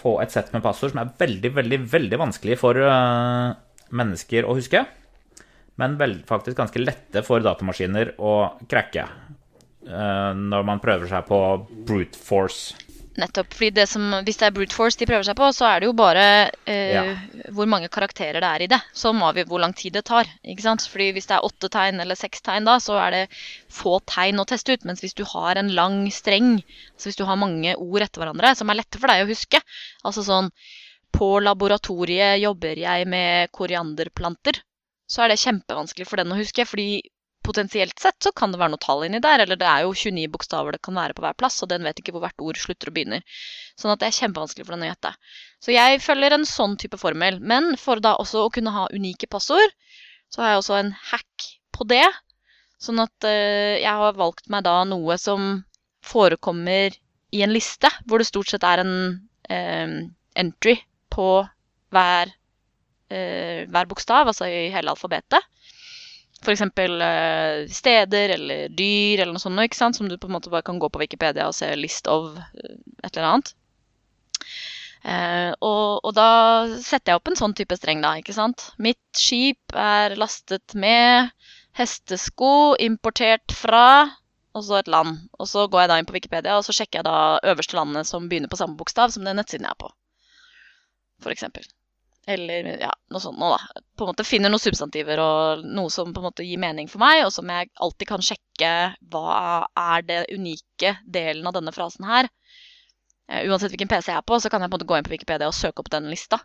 få 0.02 0.20
et 0.22 0.30
sett 0.34 0.52
med 0.52 0.62
passord 0.62 0.90
som 0.92 1.00
er 1.02 1.12
veldig, 1.18 1.52
veldig, 1.54 1.78
veldig 1.90 2.18
vanskelig 2.18 2.58
for 2.58 2.74
uh, 2.78 3.54
mennesker 3.92 4.44
å 4.48 4.54
huske. 4.58 4.84
Men 5.82 5.98
vel, 5.98 6.20
faktisk 6.28 6.60
ganske 6.60 6.78
lette 6.82 7.24
for 7.26 7.42
datamaskiner 7.42 8.14
å 8.22 8.36
krekke 8.70 9.08
uh, 9.08 10.30
når 10.38 10.66
man 10.68 10.82
prøver 10.82 11.10
seg 11.10 11.26
på 11.26 11.42
brute 11.88 12.18
force. 12.18 12.76
Nettopp. 13.18 13.50
fordi 13.52 13.70
det 13.76 13.84
som, 13.90 14.06
Hvis 14.24 14.38
det 14.40 14.46
er 14.46 14.54
brute 14.56 14.72
force 14.72 14.96
de 14.96 15.04
prøver 15.08 15.26
seg 15.26 15.36
på, 15.36 15.50
så 15.52 15.66
er 15.68 15.82
det 15.82 15.88
jo 15.90 15.92
bare 15.96 16.24
uh, 16.48 16.92
Ja. 16.94 17.02
hvor 17.52 17.68
mange 17.68 17.90
karakterer 17.92 18.40
det 18.40 18.48
er 18.48 18.64
i 18.64 18.68
det, 18.72 18.78
som 18.96 19.20
avgjør 19.26 19.50
hvor 19.50 19.60
lang 19.60 19.74
tid 19.76 19.92
det 19.98 20.04
tar. 20.08 20.30
ikke 20.44 20.64
sant? 20.64 20.86
Fordi 20.88 21.10
Hvis 21.12 21.28
det 21.28 21.36
er 21.36 21.44
åtte 21.44 21.68
tegn 21.68 22.00
eller 22.00 22.16
seks 22.16 22.40
tegn, 22.40 22.64
da, 22.64 22.78
så 22.80 22.96
er 23.02 23.10
det 23.16 23.22
få 23.68 23.98
tegn 24.08 24.40
å 24.40 24.46
teste 24.48 24.72
ut. 24.72 24.86
Mens 24.88 25.04
hvis 25.04 25.18
du 25.18 25.24
har 25.28 25.60
en 25.60 25.68
lang 25.76 26.06
streng, 26.10 26.62
altså 26.94 27.10
hvis 27.10 27.20
du 27.20 27.26
har 27.28 27.36
mange 27.36 27.76
ord 27.76 28.06
etter 28.06 28.22
hverandre, 28.22 28.54
som 28.56 28.70
er 28.70 28.80
lette 28.80 29.02
for 29.02 29.12
deg 29.12 29.26
å 29.26 29.28
huske 29.28 29.60
Altså 30.04 30.24
sånn 30.24 30.48
På 31.12 31.36
laboratoriet 31.44 32.40
jobber 32.40 32.78
jeg 32.80 33.04
med 33.06 33.52
korianderplanter. 33.52 34.62
Så 35.12 35.24
er 35.24 35.32
det 35.32 35.42
kjempevanskelig 35.42 36.06
for 36.08 36.22
den 36.22 36.32
å 36.32 36.38
huske, 36.38 36.64
fordi 36.68 37.02
potensielt 37.42 37.98
sett 37.98 38.22
så 38.22 38.30
kan 38.32 38.52
det 38.52 38.60
være 38.60 38.72
noe 38.72 38.82
tall 38.82 39.02
inni 39.04 39.20
der, 39.22 39.42
eller 39.42 39.58
det 39.58 39.66
er 39.66 39.84
jo 39.84 39.94
29 39.98 40.30
bokstaver 40.32 40.76
det 40.76 40.82
kan 40.86 40.96
være 40.96 41.16
på 41.16 41.24
hver 41.24 41.36
plass, 41.38 41.58
og 41.64 41.70
den 41.72 41.84
vet 41.86 41.98
ikke 42.00 42.14
hvor 42.14 42.22
hvert 42.24 42.44
ord 42.44 42.60
slutter 42.60 42.90
og 42.90 42.96
begynner. 42.96 43.24
Sånn 43.78 43.92
at 43.92 44.02
det 44.02 44.08
er 44.08 44.18
kjempevanskelig 44.20 44.66
for 44.66 44.76
den 44.76 44.86
å 44.86 44.90
gjette. 44.92 45.12
Så 45.62 45.74
jeg 45.74 46.02
følger 46.04 46.36
en 46.36 46.46
sånn 46.48 46.76
type 46.80 47.00
formel. 47.00 47.40
Men 47.42 47.74
for 47.80 48.02
da 48.02 48.14
også 48.22 48.46
å 48.46 48.52
kunne 48.54 48.74
ha 48.74 48.86
unike 48.94 49.28
passord, 49.30 49.74
så 50.32 50.42
har 50.42 50.52
jeg 50.52 50.62
også 50.62 50.78
en 50.78 50.92
hack 51.10 51.48
på 51.74 51.86
det. 51.90 52.06
Sånn 52.82 53.02
at 53.02 53.28
eh, 53.28 53.82
jeg 53.82 53.94
har 54.00 54.18
valgt 54.18 54.48
meg 54.52 54.64
da 54.66 54.80
noe 54.88 55.18
som 55.20 55.64
forekommer 56.02 56.94
i 57.32 57.42
en 57.44 57.54
liste, 57.54 57.90
hvor 58.06 58.20
det 58.20 58.28
stort 58.28 58.50
sett 58.52 58.64
er 58.66 58.82
en 58.82 58.94
eh, 59.50 59.98
entry 60.38 60.76
på 61.12 61.28
hver, 61.92 62.32
hver 63.72 63.88
bokstav, 63.90 64.30
altså 64.30 64.48
i 64.48 64.70
hele 64.72 64.92
alfabetet. 64.92 65.48
For 66.42 66.50
eksempel 66.50 66.98
eh, 67.04 67.68
steder 67.70 68.34
eller 68.36 68.70
dyr 68.74 69.22
eller 69.22 69.36
noe 69.36 69.42
sånt, 69.42 69.62
ikke 69.62 69.78
sant? 69.78 69.98
som 69.98 70.08
du 70.10 70.16
på 70.18 70.26
en 70.30 70.34
måte 70.34 70.50
bare 70.50 70.66
kan 70.66 70.80
gå 70.82 70.90
på 70.90 71.02
Wikipedia 71.02 71.46
og 71.46 71.54
se 71.54 71.68
list 71.78 72.10
of 72.10 72.34
eh, 72.34 72.78
et 73.04 73.12
eller 73.14 73.28
annet. 73.28 73.52
Eh, 75.02 75.50
og, 75.62 76.02
og 76.02 76.14
da 76.18 76.30
setter 76.82 77.12
jeg 77.12 77.20
opp 77.20 77.30
en 77.30 77.38
sånn 77.38 77.54
type 77.58 77.78
streng, 77.78 78.02
da. 78.02 78.16
ikke 78.18 78.34
sant? 78.34 78.72
Mitt 78.82 79.02
skip 79.18 79.76
er 79.78 80.16
lastet 80.18 80.74
med 80.78 81.30
hestesko 81.78 82.74
importert 82.82 83.54
fra 83.54 83.86
og 84.52 84.66
så 84.66 84.80
et 84.80 84.90
land. 84.90 85.22
Og 85.38 85.48
så 85.48 85.68
går 85.70 85.84
jeg 85.84 85.92
da 85.92 86.00
inn 86.00 86.08
på 86.10 86.16
Wikipedia 86.16 86.58
og 86.58 86.66
så 86.66 86.74
sjekker 86.76 87.00
jeg 87.00 87.08
da 87.08 87.38
øverste 87.54 87.78
landet 87.78 88.10
som 88.10 88.26
begynner 88.28 88.50
på 88.52 88.58
samme 88.60 88.76
bokstav 88.80 89.14
som 89.14 89.24
den 89.26 89.38
nettsiden 89.38 89.70
jeg 89.70 89.78
er 89.78 89.80
på. 89.86 89.94
For 91.22 91.34
eksempel. 91.34 91.64
Eller 92.26 92.68
ja, 92.78 92.90
noe 93.10 93.20
sånt 93.20 93.38
noe, 93.40 93.56
da. 93.58 93.82
På 93.98 94.04
en 94.04 94.12
måte 94.12 94.26
finner 94.26 94.52
noen 94.52 94.62
substantiver 94.62 95.18
og 95.22 95.64
noe 95.66 95.90
som 95.90 96.12
på 96.14 96.22
en 96.22 96.28
måte 96.28 96.46
gir 96.46 96.60
mening 96.62 96.90
for 96.90 97.02
meg, 97.02 97.24
og 97.26 97.32
som 97.34 97.50
jeg 97.50 97.70
alltid 97.82 98.08
kan 98.12 98.22
sjekke 98.22 98.70
hva 99.10 99.38
er 99.66 100.06
det 100.06 100.20
unike 100.30 100.94
delen 101.02 101.48
av 101.50 101.56
denne 101.56 101.74
frasen 101.74 102.06
her. 102.06 102.30
Eh, 103.28 103.48
uansett 103.48 103.74
hvilken 103.74 103.90
PC 103.90 104.12
jeg 104.12 104.20
er 104.20 104.28
på, 104.28 104.38
så 104.38 104.52
kan 104.52 104.62
jeg 104.62 104.70
på 104.70 104.76
en 104.76 104.78
måte 104.78 104.90
gå 104.92 104.98
inn 104.98 105.08
på 105.08 105.14
Wikipedia 105.16 105.50
og 105.50 105.58
søke 105.58 105.82
opp 105.82 105.90
den 105.90 106.06
lista. 106.12 106.38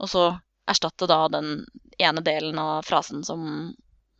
Og 0.00 0.12
så 0.12 0.26
erstatte 0.68 1.08
da 1.10 1.24
den 1.32 1.64
ene 2.02 2.22
delen 2.24 2.60
av 2.60 2.84
frasen 2.86 3.24
som 3.24 3.42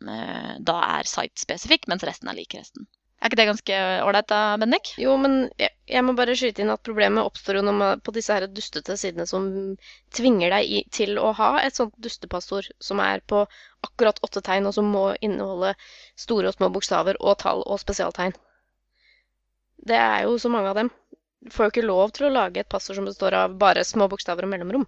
eh, 0.07 0.53
da 0.65 0.79
er 0.97 1.09
site-spesifikk, 1.09 1.85
mens 1.91 2.05
resten 2.09 2.31
er 2.31 2.41
lik 2.41 2.57
resten. 2.57 2.89
Er 3.23 3.31
ikke 3.31 3.37
det 3.39 3.45
ganske 3.47 3.75
ålreit 4.03 4.27
da, 4.27 4.37
Bendik? 4.59 4.89
Jo, 4.99 5.13
men 5.15 5.45
jeg, 5.55 5.71
jeg 5.87 6.03
må 6.03 6.11
bare 6.17 6.33
skyte 6.35 6.59
inn 6.59 6.73
at 6.73 6.81
problemet 6.83 7.23
oppstår 7.23 7.61
jo 7.61 7.61
når 7.63 7.75
man, 7.77 8.01
på 8.03 8.11
disse 8.17 8.35
her 8.35 8.49
dustete 8.51 8.97
sidene 8.99 9.23
som 9.29 9.45
tvinger 10.11 10.51
deg 10.51 10.67
i, 10.67 10.81
til 10.91 11.15
å 11.21 11.29
ha 11.37 11.53
et 11.61 11.79
sånt 11.79 11.95
dustepassord 12.03 12.67
som 12.83 12.99
er 12.99 13.23
på 13.23 13.45
akkurat 13.87 14.19
åtte 14.27 14.43
tegn, 14.43 14.67
og 14.67 14.75
som 14.75 14.91
må 14.91 15.05
inneholde 15.23 15.71
store 16.19 16.51
og 16.51 16.57
små 16.57 16.67
bokstaver 16.75 17.21
og 17.23 17.39
tall 17.45 17.63
og 17.63 17.79
spesialtegn. 17.79 18.35
Det 19.87 20.03
er 20.03 20.27
jo 20.27 20.35
så 20.39 20.51
mange 20.51 20.73
av 20.73 20.81
dem. 20.81 20.91
Du 21.47 21.55
får 21.55 21.69
jo 21.69 21.75
ikke 21.77 21.87
lov 21.87 22.11
til 22.17 22.27
å 22.27 22.35
lage 22.41 22.59
et 22.59 22.71
passord 22.75 22.99
som 22.99 23.07
består 23.07 23.39
av 23.39 23.55
bare 23.59 23.87
små 23.87 24.11
bokstaver 24.11 24.43
og 24.43 24.51
mellomrom. 24.51 24.83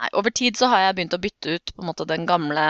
Nei, 0.00 0.12
over 0.20 0.36
tid 0.36 0.60
så 0.60 0.68
har 0.72 0.84
jeg 0.84 1.00
begynt 1.00 1.16
å 1.16 1.24
bytte 1.24 1.56
ut 1.56 1.72
på 1.72 1.80
en 1.80 1.88
måte 1.94 2.08
den 2.08 2.28
gamle 2.28 2.68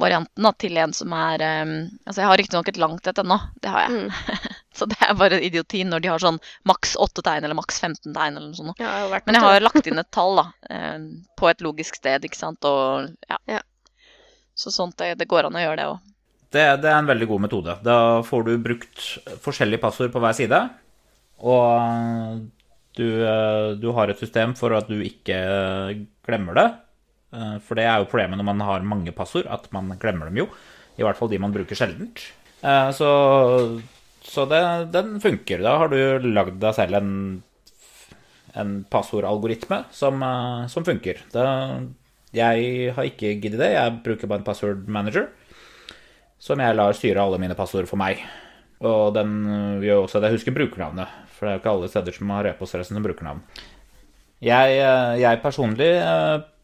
varianten 0.00 0.46
da, 0.46 0.52
til 0.58 0.78
en 0.80 0.92
som 0.96 1.12
er 1.16 1.44
um, 1.62 1.72
Altså, 2.04 2.22
jeg 2.22 2.28
har 2.30 2.40
riktignok 2.40 2.70
et 2.72 2.80
langt 2.80 3.10
et 3.10 3.22
ennå, 3.22 3.38
det 3.62 3.72
har 3.72 3.86
jeg. 3.86 4.08
Mm. 4.08 4.36
så 4.78 4.88
det 4.90 4.98
er 5.06 5.16
bare 5.20 5.40
idioti 5.46 5.82
når 5.86 6.04
de 6.04 6.12
har 6.12 6.22
sånn 6.22 6.40
maks 6.68 6.96
8 7.00 7.24
tegn 7.26 7.46
eller 7.46 7.58
maks 7.58 7.80
15 7.82 8.14
tegn 8.14 8.36
eller 8.36 8.48
noe 8.48 8.58
sånt. 8.58 8.82
Ja, 8.82 8.92
jeg 9.04 9.24
Men 9.26 9.38
jeg 9.38 9.46
har 9.46 9.66
lagt 9.66 9.90
inn 9.90 10.02
et 10.02 10.12
tall, 10.18 10.42
da, 10.42 10.48
Um, 10.70 11.24
på 11.34 11.48
et 11.50 11.62
logisk 11.64 11.96
sted, 11.98 12.22
ikke 12.22 12.38
sant, 12.38 12.62
og 12.68 13.08
ja. 13.26 13.40
Ja. 13.50 13.58
Så 14.54 14.70
sånt, 14.70 14.94
det, 15.00 15.16
det 15.18 15.26
går 15.26 15.48
an 15.48 15.56
å 15.58 15.62
gjøre 15.64 15.78
det 15.80 15.86
òg. 15.90 16.10
Det, 16.50 16.62
det 16.82 16.90
er 16.90 16.98
en 16.98 17.08
veldig 17.08 17.26
god 17.30 17.42
metode. 17.46 17.74
Da 17.86 17.96
får 18.26 18.46
du 18.46 18.52
brukt 18.62 19.02
forskjellige 19.42 19.82
passord 19.82 20.12
på 20.14 20.22
hver 20.22 20.36
side. 20.36 20.60
Og 21.42 22.40
du, 22.98 23.06
eh, 23.24 23.70
du 23.80 23.90
har 23.96 24.10
et 24.10 24.18
system 24.20 24.54
for 24.58 24.74
at 24.76 24.90
du 24.90 24.98
ikke 25.02 25.40
glemmer 26.26 26.58
det. 26.58 26.66
Eh, 27.32 27.56
For 27.62 27.78
det 27.78 27.86
er 27.86 28.00
jo 28.02 28.08
problemet 28.10 28.40
når 28.40 28.48
man 28.50 28.64
har 28.66 28.86
mange 28.86 29.12
passord, 29.16 29.46
at 29.50 29.68
man 29.74 29.92
glemmer 30.02 30.30
dem 30.30 30.42
jo. 30.42 30.48
I 30.98 31.04
hvert 31.06 31.16
fall 31.18 31.30
de 31.32 31.38
man 31.42 31.54
bruker 31.54 31.78
sjeldent. 31.78 32.24
Eh, 32.62 32.90
Så, 32.96 33.10
så 34.26 34.46
det, 34.50 34.62
den 34.92 35.18
funker. 35.22 35.62
Da 35.64 35.76
har 35.80 35.88
du 35.92 36.26
lagd 36.26 36.58
deg 36.62 36.76
selv 36.76 36.98
en, 36.98 37.14
en 38.58 38.74
passordalgoritme 38.90 39.84
som, 39.94 40.22
eh, 40.22 40.66
som 40.72 40.86
funker. 40.86 41.22
Det, 41.32 41.46
jeg 42.36 42.92
har 42.94 43.08
ikke 43.08 43.36
giddet 43.42 43.58
det. 43.62 43.72
Jeg 43.74 44.00
bruker 44.04 44.30
bare 44.30 44.42
en 44.42 44.46
password 44.46 44.86
manager 44.88 45.30
som 46.40 46.60
jeg 46.62 46.72
lar 46.72 46.94
styre 46.96 47.20
alle 47.20 47.36
mine 47.42 47.56
passord 47.58 47.88
for 47.90 48.00
meg. 48.00 48.22
Og 48.80 49.10
den 49.12 49.34
gjør 49.84 50.06
også 50.06 50.20
at 50.20 50.24
jeg 50.28 50.38
husker 50.38 50.54
brukernavnet, 50.56 51.10
for 51.34 51.44
det 51.44 51.50
er 51.50 51.56
jo 51.58 51.60
ikke 51.60 51.72
alle 51.74 51.88
steder 51.92 52.14
som 52.16 52.30
har 52.32 52.46
e-postadressen 52.48 52.96
som 52.96 53.04
brukernavn. 53.04 53.42
Jeg, 54.40 54.78
jeg 55.20 55.40
personlig 55.42 55.90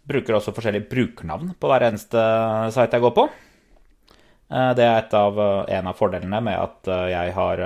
bruker 0.07 0.39
også 0.39 0.55
forskjellige 0.55 0.89
brukernavn 0.91 1.55
på 1.59 1.71
hver 1.71 1.89
eneste 1.89 2.23
site 2.75 2.99
jeg 2.99 3.05
går 3.07 3.15
på. 3.17 3.27
Eh, 4.53 4.73
Det 4.79 4.85
er 4.85 4.99
et 4.99 5.15
av, 5.15 5.39
eh, 5.39 5.79
en 5.79 5.91
av 5.91 5.99
fordelene 5.99 6.41
med 6.43 6.55
at 6.55 6.89
eh, 6.89 7.11
jeg 7.11 7.35
har 7.35 7.63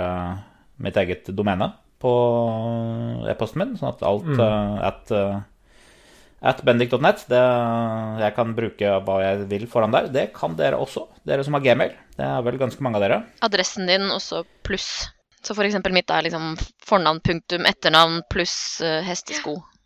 mitt 0.81 0.97
eget 0.97 1.29
domene 1.37 1.75
på 2.01 2.13
e-posten 3.29 3.61
min, 3.61 3.75
sånn 3.77 3.93
at 3.93 4.03
alt 4.09 4.25
mm. 4.25 4.79
at, 4.89 5.11
at 6.41 6.63
bendik.net. 6.65 7.27
Jeg 7.29 8.33
kan 8.33 8.55
bruke 8.57 8.95
hva 9.05 9.19
jeg 9.21 9.43
vil 9.51 9.67
foran 9.69 9.93
der. 9.93 10.09
Det 10.09 10.31
kan 10.33 10.57
dere 10.57 10.81
også, 10.81 11.05
dere 11.29 11.45
som 11.45 11.59
har 11.59 11.61
gmail. 11.67 11.93
Det 12.17 12.25
er 12.25 12.47
vel 12.47 12.57
ganske 12.57 12.81
mange 12.81 12.97
av 12.97 13.05
dere. 13.05 13.19
Adressen 13.45 13.85
din 13.85 14.09
også 14.09 14.47
pluss. 14.65 15.11
Så 15.45 15.53
for 15.53 15.69
eksempel 15.69 15.93
mitt 15.93 16.09
er 16.09 16.25
liksom 16.25 16.57
fornavn 16.89 17.21
punktum 17.21 17.69
etternavn 17.69 18.23
pluss 18.33 18.81
hestesko. 18.81 19.59
hestesko. 19.61 19.80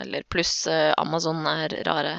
Eller 0.00 0.24
pluss 0.26 0.66
eh, 0.66 0.92
Amazon 0.98 1.44
er 1.46 1.74
rare. 1.86 2.14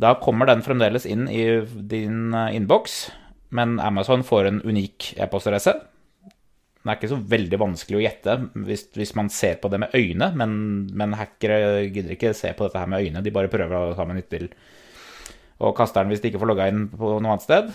Da 0.00 0.14
kommer 0.22 0.48
den 0.48 0.64
fremdeles 0.64 1.06
inn 1.06 1.28
i 1.28 1.44
din 1.66 2.34
eh, 2.34 2.56
innboks, 2.56 3.10
men 3.54 3.78
Amazon 3.82 4.24
får 4.26 4.48
en 4.48 4.60
unik 4.66 5.12
e-postadresse. 5.20 5.76
Den 6.80 6.90
er 6.90 6.96
ikke 6.96 7.10
så 7.12 7.20
veldig 7.30 7.58
vanskelig 7.60 7.98
å 7.98 8.02
gjette 8.02 8.36
hvis, 8.64 8.86
hvis 8.96 9.12
man 9.18 9.28
ser 9.32 9.58
på 9.60 9.68
det 9.68 9.82
med 9.82 9.94
øyne, 9.94 10.30
men, 10.38 10.52
men 10.96 11.16
hackere 11.18 11.84
gidder 11.90 12.16
ikke 12.16 12.32
se 12.36 12.54
på 12.56 12.66
dette 12.66 12.80
her 12.80 12.88
med 12.88 13.04
øyne. 13.04 13.22
De 13.22 13.34
bare 13.34 13.52
prøver 13.52 13.90
å 13.92 13.96
ta 13.98 14.06
med 14.08 14.16
nyttil. 14.16 14.48
og 15.60 15.76
kaster 15.76 16.02
den 16.02 16.14
hvis 16.14 16.22
de 16.22 16.30
ikke 16.30 16.40
får 16.40 16.50
logga 16.54 16.70
inn 16.72 16.86
på 16.88 17.18
noe 17.18 17.34
annet 17.34 17.44
sted. 17.44 17.68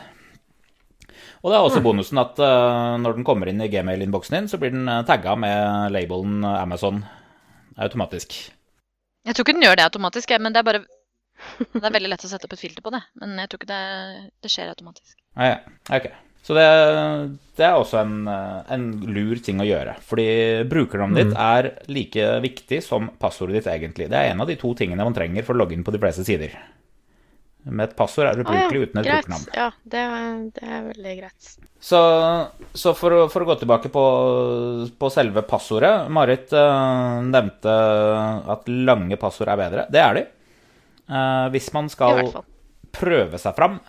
Og 1.45 1.51
det 1.51 1.59
er 1.59 1.67
også 1.67 1.83
bonusen 1.85 2.17
at 2.17 2.39
uh, 2.41 2.97
når 2.97 3.19
den 3.19 3.27
kommer 3.27 3.51
inn 3.51 3.61
i 3.61 3.69
gmail-innboksen 3.69 4.39
din, 4.39 4.49
så 4.49 4.57
blir 4.57 4.73
den 4.73 4.89
tagga 5.05 5.35
med 5.37 5.93
labelen 5.93 6.41
Amazon 6.41 7.03
automatisk. 7.77 8.54
Jeg 9.25 9.35
tror 9.35 9.45
ikke 9.45 9.57
den 9.57 9.65
gjør 9.65 9.79
det 9.79 9.87
automatisk, 9.87 10.31
jeg, 10.31 10.43
men 10.43 10.53
det 10.53 10.61
er 10.61 10.67
bare 10.67 10.85
Det 11.59 11.81
er 11.83 11.95
veldig 11.97 12.11
lett 12.13 12.23
å 12.23 12.29
sette 12.31 12.47
opp 12.47 12.53
et 12.55 12.61
filter 12.61 12.85
på 12.85 12.93
det. 12.93 13.01
Men 13.21 13.35
jeg 13.41 13.51
tror 13.51 13.59
ikke 13.59 13.73
det, 13.73 14.29
det 14.45 14.51
skjer 14.53 14.71
automatisk. 14.71 15.17
Ah, 15.35 15.49
ja. 15.49 15.57
okay. 15.97 16.13
Så 16.45 16.53
det, 16.53 16.65
det 17.57 17.65
er 17.65 17.73
også 17.73 17.97
en, 18.03 18.27
en 18.29 18.85
lur 19.09 19.39
ting 19.43 19.59
å 19.59 19.65
gjøre. 19.65 19.95
Fordi 20.05 20.27
brukernavnet 20.69 21.31
ditt 21.31 21.39
er 21.41 21.69
like 21.89 22.27
viktig 22.43 22.79
som 22.85 23.09
passordet 23.19 23.57
ditt, 23.57 23.69
egentlig. 23.71 24.07
Det 24.11 24.19
er 24.19 24.31
en 24.31 24.43
av 24.45 24.51
de 24.51 24.57
to 24.61 24.71
tingene 24.77 25.07
man 25.07 25.17
trenger 25.17 25.43
for 25.47 25.57
å 25.57 25.63
logge 25.63 25.73
inn 25.73 25.85
på 25.85 25.95
de 25.95 26.01
fleste 26.03 26.23
sider. 26.27 26.53
Med 27.65 27.87
et 27.87 27.95
passord 27.97 28.27
er 28.29 28.37
det 28.37 28.45
Å 28.45 28.53
ja, 28.53 28.65
uten 28.69 28.99
et 29.01 29.07
greit. 29.07 29.25
brukernavn. 29.25 29.45
Ja, 29.57 29.69
det, 29.89 30.01
det 30.53 30.67
er 30.69 30.83
veldig 30.91 31.13
greit. 31.17 31.47
Så, 31.81 31.99
så 32.77 32.93
for, 32.97 33.25
for 33.33 33.45
å 33.45 33.47
gå 33.49 33.55
tilbake 33.61 33.89
på, 33.93 34.03
på 35.01 35.09
selve 35.13 35.41
passordet 35.49 36.11
Marit 36.13 36.53
uh, 36.53 37.21
nevnte 37.25 37.73
at 38.53 38.69
lange 38.69 39.17
passord 39.21 39.49
er 39.53 39.61
bedre. 39.63 39.87
Det 39.89 40.01
er 40.01 40.19
de. 40.19 40.23
Uh, 41.09 41.47
hvis 41.53 41.71
man 41.73 41.89
skal 41.89 42.29
prøve 42.95 43.41
seg 43.41 43.57
fram 43.57 43.79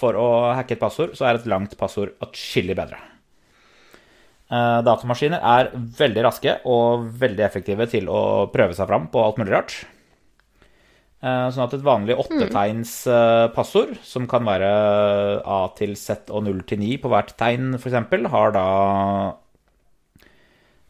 for 0.00 0.16
å 0.16 0.28
hacke 0.56 0.78
et 0.78 0.82
passord, 0.82 1.12
så 1.16 1.28
er 1.28 1.38
et 1.38 1.48
langt 1.48 1.76
passord 1.80 2.16
atskillig 2.24 2.76
bedre. 2.78 3.00
Uh, 4.50 4.80
datamaskiner 4.82 5.44
er 5.44 5.72
veldig 5.76 6.24
raske 6.26 6.56
og 6.66 7.04
veldig 7.20 7.44
effektive 7.46 7.84
til 7.92 8.08
å 8.10 8.48
prøve 8.50 8.74
seg 8.74 8.88
fram 8.88 9.12
på 9.12 9.22
alt 9.22 9.40
mulig 9.40 9.54
rart. 9.54 9.76
Eh, 11.20 11.46
Sånn 11.52 11.66
at 11.66 11.74
et 11.76 11.84
vanlig 11.84 12.16
åttetegns 12.16 12.94
eh, 13.12 13.46
passord, 13.52 13.92
som 14.08 14.24
kan 14.30 14.46
være 14.48 14.70
A 15.44 15.58
til 15.76 15.92
Z 16.00 16.30
og 16.32 16.46
0 16.46 16.62
til 16.70 16.80
9 16.80 16.94
på 17.02 17.10
hvert 17.12 17.34
tegn 17.36 17.74
f.eks., 17.76 17.98
har 18.32 18.54
da 18.56 18.66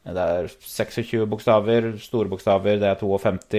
Det 0.07 0.23
er 0.23 0.47
26 0.49 1.27
bokstaver, 1.29 1.90
store 2.01 2.31
bokstaver, 2.31 2.79
det 2.81 2.88
er 2.93 3.01
52, 3.03 3.59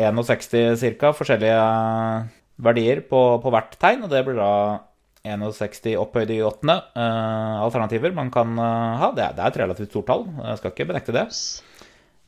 eh, 0.00 0.08
61 0.08 0.96
ca. 0.98 1.12
forskjellige 1.12 1.60
verdier 2.58 3.04
på, 3.06 3.20
på 3.44 3.52
hvert 3.54 3.76
tegn, 3.78 4.02
og 4.08 4.10
det 4.10 4.24
blir 4.26 4.40
da 4.40 4.50
61 5.28 5.92
opphøyd 6.00 6.30
i 6.32 6.40
åttende 6.46 6.80
eh, 6.96 7.56
alternativer 7.62 8.16
man 8.16 8.32
kan 8.32 8.56
eh, 8.56 9.00
ha. 9.04 9.12
Det 9.12 9.26
er, 9.28 9.36
det 9.36 9.44
er 9.44 9.52
et 9.52 9.60
relativt 9.66 9.92
stort 9.92 10.08
tall, 10.08 10.24
jeg 10.40 10.60
skal 10.62 10.72
ikke 10.72 10.88
benekte 10.88 11.14
det. 11.20 11.28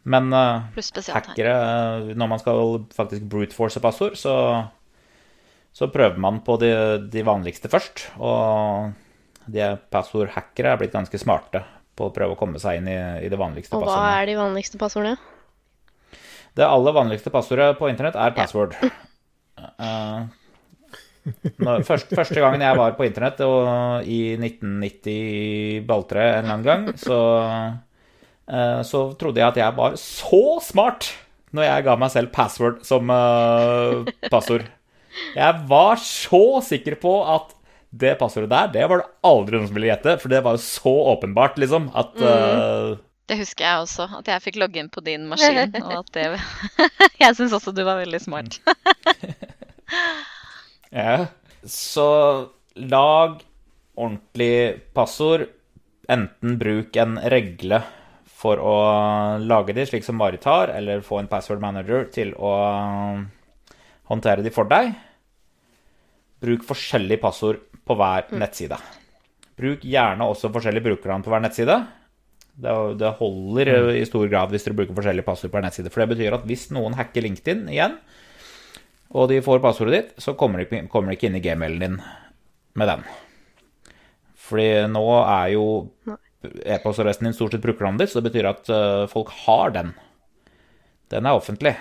Men 0.09 0.33
eh, 0.33 0.81
hackere, 1.13 1.55
eh, 1.55 2.13
når 2.17 2.31
man 2.31 2.41
skal 2.41 2.79
faktisk 2.97 3.27
brute 3.31 3.57
force 3.57 3.83
passord, 3.83 4.17
så, 4.17 4.35
så 5.77 5.91
prøver 5.93 6.21
man 6.21 6.41
på 6.47 6.57
de, 6.63 6.73
de 7.13 7.25
vanligste 7.27 7.69
først. 7.73 8.07
Og 8.19 8.95
de 9.51 9.75
passordhackere 9.93 10.73
er 10.73 10.81
blitt 10.81 10.97
ganske 10.97 11.21
smarte 11.21 11.65
på 11.99 12.09
å 12.09 12.15
prøve 12.15 12.37
å 12.37 12.41
komme 12.41 12.61
seg 12.63 12.81
inn 12.81 12.89
i, 12.89 12.99
i 13.27 13.29
det 13.33 13.41
vanligste 13.41 13.75
passordet. 13.75 13.85
Og 13.85 13.91
hva 13.91 14.01
passordene. 14.01 14.23
er 14.23 14.31
de 14.31 14.41
vanligste 14.41 14.81
passordene? 14.81 15.19
Det 16.57 16.67
aller 16.67 16.97
vanligste 16.97 17.33
passordet 17.35 17.71
på 17.79 17.93
internett 17.93 18.19
er 18.19 18.37
password. 18.37 18.77
Eh, 19.61 20.21
når, 21.61 21.83
først, 21.85 22.15
første 22.17 22.41
gangen 22.41 22.63
jeg 22.65 22.77
var 22.79 22.95
på 22.97 23.05
internett, 23.05 23.43
og 23.45 24.07
i 24.09 24.39
1990 24.39 25.83
Balltre 25.89 26.23
en 26.25 26.39
eller 26.39 26.55
annen 26.55 26.65
gang, 26.65 26.87
så, 26.97 27.19
så 28.87 29.03
trodde 29.15 29.39
jeg 29.39 29.47
at 29.47 29.59
jeg 29.61 29.77
var 29.77 29.95
så 30.01 30.45
smart 30.65 31.13
når 31.55 31.67
jeg 31.67 31.85
ga 31.87 31.97
meg 31.99 32.13
selv 32.13 32.33
password 32.35 32.81
som 32.87 33.11
uh, 33.11 34.07
passord. 34.31 34.67
Jeg 35.35 35.63
var 35.71 35.99
så 36.03 36.45
sikker 36.67 36.99
på 37.03 37.15
at 37.27 37.55
det 37.91 38.15
passordet 38.21 38.51
der, 38.53 38.69
det 38.71 38.87
var 38.91 39.03
det 39.03 39.09
aldri 39.27 39.59
noen 39.59 39.67
som 39.67 39.75
ville 39.75 39.91
gjette, 39.91 40.17
for 40.23 40.31
det 40.31 40.43
var 40.47 40.55
jo 40.55 40.63
så 40.63 40.93
åpenbart, 41.17 41.59
liksom, 41.59 41.89
at 41.99 42.21
eh, 42.23 42.93
Det 43.27 43.39
husker 43.41 43.67
jeg 43.67 43.83
også, 43.83 44.07
at 44.21 44.31
jeg 44.31 44.45
fikk 44.45 44.61
logge 44.63 44.79
inn 44.79 44.91
på 44.95 45.03
din 45.03 45.27
maskin. 45.31 45.75
Og 45.89 45.97
at 45.97 46.13
det 46.15 46.29
Jeg 47.25 47.35
syns 47.39 47.57
også 47.59 47.75
du 47.75 47.83
var 47.87 48.03
veldig 48.03 48.23
smart. 48.23 48.61
Ja. 50.91 51.29
Så 51.67 52.05
lag 52.75 53.43
ordentlig 53.95 54.81
passord. 54.95 55.45
Enten 56.11 56.57
bruk 56.59 56.97
en 56.99 57.15
regle 57.31 57.79
for 58.41 58.61
å 58.63 58.75
lage 59.45 59.75
de, 59.77 59.85
slik 59.89 60.07
som 60.07 60.17
Marit 60.17 60.47
har, 60.49 60.73
eller 60.73 61.05
få 61.05 61.21
en 61.21 61.29
password 61.29 61.61
manager 61.61 62.07
til 62.15 62.33
å 62.41 62.53
håndtere 64.11 64.45
de 64.45 64.53
for 64.55 64.69
deg. 64.71 64.95
Bruk 66.41 66.65
forskjellige 66.65 67.21
passord 67.21 67.61
på 67.85 67.97
hver 68.01 68.31
nettside. 68.33 68.79
Bruk 69.61 69.85
gjerne 69.85 70.29
også 70.31 70.49
forskjellige 70.55 70.87
brukernavn 70.89 71.27
på 71.27 71.33
hver 71.35 71.45
nettside. 71.45 71.77
Det, 72.61 72.73
det 73.01 73.13
holder 73.21 73.73
eh, 73.75 73.91
i 74.01 74.09
stor 74.09 74.25
grad 74.33 74.53
hvis 74.53 74.65
dere 74.67 74.79
bruker 74.79 74.97
forskjellige 74.97 75.27
passord 75.27 75.53
på 75.53 75.59
hver 75.59 75.67
nettside. 75.69 75.93
For 75.93 76.03
det 76.03 76.15
betyr 76.15 76.39
at 76.39 76.49
hvis 76.49 76.71
noen 76.73 76.97
hacker 76.97 77.27
LinkedIn 77.27 77.67
igjen, 77.73 77.99
og 79.11 79.29
de 79.29 79.41
får 79.45 79.61
passordet 79.61 79.97
ditt, 79.97 80.11
så 80.23 80.37
kommer 80.39 80.63
de, 80.63 80.85
kommer 80.89 81.13
de 81.13 81.19
ikke 81.19 81.29
inn 81.29 81.37
i 81.37 81.45
gmailen 81.45 81.85
din 81.85 82.01
med 82.79 82.89
den. 82.89 83.05
Fordi 84.49 84.69
nå 84.91 85.05
er 85.21 85.53
jo 85.59 85.65
e-postadressen 86.43 87.25
din 87.25 87.35
stort 87.35 87.53
sett 87.53 87.63
brukernavnet 87.63 88.05
ditt, 88.05 88.13
så 88.13 88.21
det 88.21 88.31
betyr 88.31 88.49
at 88.51 88.69
eh, 88.73 89.07
folk 89.13 89.33
har 89.45 89.75
den. 89.77 89.93
Den 91.13 91.27
er 91.27 91.37
offentlig. 91.37 91.75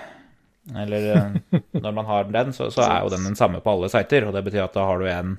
Eller 0.77 1.09
eh, 1.15 1.59
når 1.71 1.91
man 1.95 2.05
har 2.05 2.23
den, 2.29 2.53
så, 2.53 2.69
så 2.71 2.83
er 2.85 3.03
jo 3.03 3.13
den 3.13 3.27
den 3.29 3.37
samme 3.39 3.61
på 3.63 3.71
alle 3.71 3.89
sider, 3.91 4.27
og 4.27 4.35
det 4.35 4.43
betyr 4.47 4.65
at 4.65 4.75
da 4.75 4.87
har 4.89 4.99
du 4.99 5.07
en 5.09 5.37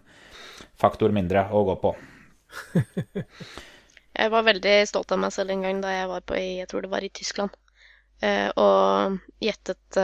faktor 0.80 1.12
mindre 1.14 1.46
å 1.52 1.64
gå 1.68 1.76
på. 1.82 1.94
Jeg 4.20 4.32
var 4.32 4.44
veldig 4.44 4.74
stolt 4.90 5.12
av 5.14 5.20
meg 5.22 5.32
selv 5.32 5.54
en 5.54 5.62
gang 5.64 5.78
da 5.80 5.92
jeg 5.94 6.08
var 6.10 6.24
på 6.26 6.34
jeg 6.36 6.66
tror 6.68 6.82
det 6.82 6.90
var 6.90 7.04
i 7.06 7.12
Tyskland, 7.14 7.54
eh, 8.26 8.50
og 8.58 9.20
gjettet 9.40 9.98